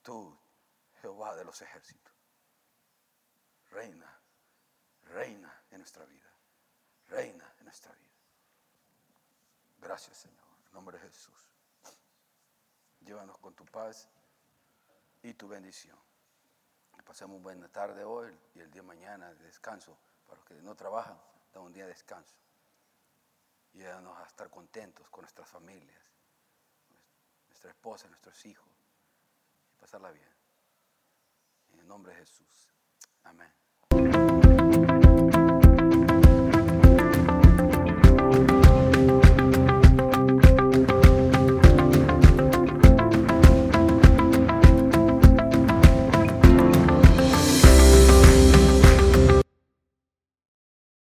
tú, 0.02 0.38
Jehová 1.02 1.36
de 1.36 1.46
los 1.46 1.62
ejércitos. 1.62 2.14
Reina, 3.70 4.20
reina 5.04 5.64
en 5.70 5.80
nuestra 5.80 6.06
vida. 6.06 6.32
Reina 7.08 7.54
en 7.60 7.66
nuestra 7.66 7.94
vida. 7.94 8.16
Gracias, 9.78 10.18
Señor. 10.18 10.46
En 10.68 10.74
nombre 10.74 10.98
de 10.98 11.08
Jesús. 11.08 11.52
Llévanos 13.02 13.38
con 13.38 13.54
tu 13.54 13.66
paz 13.66 14.10
y 15.22 15.34
tu 15.34 15.48
bendición. 15.48 15.98
Pasemos 17.06 17.40
buena 17.40 17.70
tarde 17.70 18.04
hoy 18.04 18.36
y 18.56 18.60
el 18.60 18.72
día 18.72 18.82
de 18.82 18.88
mañana 18.88 19.32
de 19.32 19.46
descanso. 19.46 19.96
Para 20.26 20.38
los 20.38 20.46
que 20.46 20.56
no 20.56 20.76
trabajan, 20.76 21.18
da 21.54 21.60
un 21.60 21.72
día 21.72 21.84
de 21.84 21.94
descanso. 21.94 22.36
Y 23.76 23.82
ayúdanos 23.82 24.18
a 24.18 24.24
estar 24.24 24.50
contentos 24.50 25.10
con 25.10 25.24
nuestras 25.24 25.50
familias, 25.50 26.02
nuestra 27.50 27.70
esposa, 27.70 28.08
nuestros 28.08 28.46
hijos. 28.46 28.72
Y 29.74 29.76
pasarla 29.76 30.12
bien. 30.12 30.34
En 31.74 31.80
el 31.80 31.88
nombre 31.88 32.14
de 32.14 32.20
Jesús. 32.20 32.70
Amén. 33.24 33.65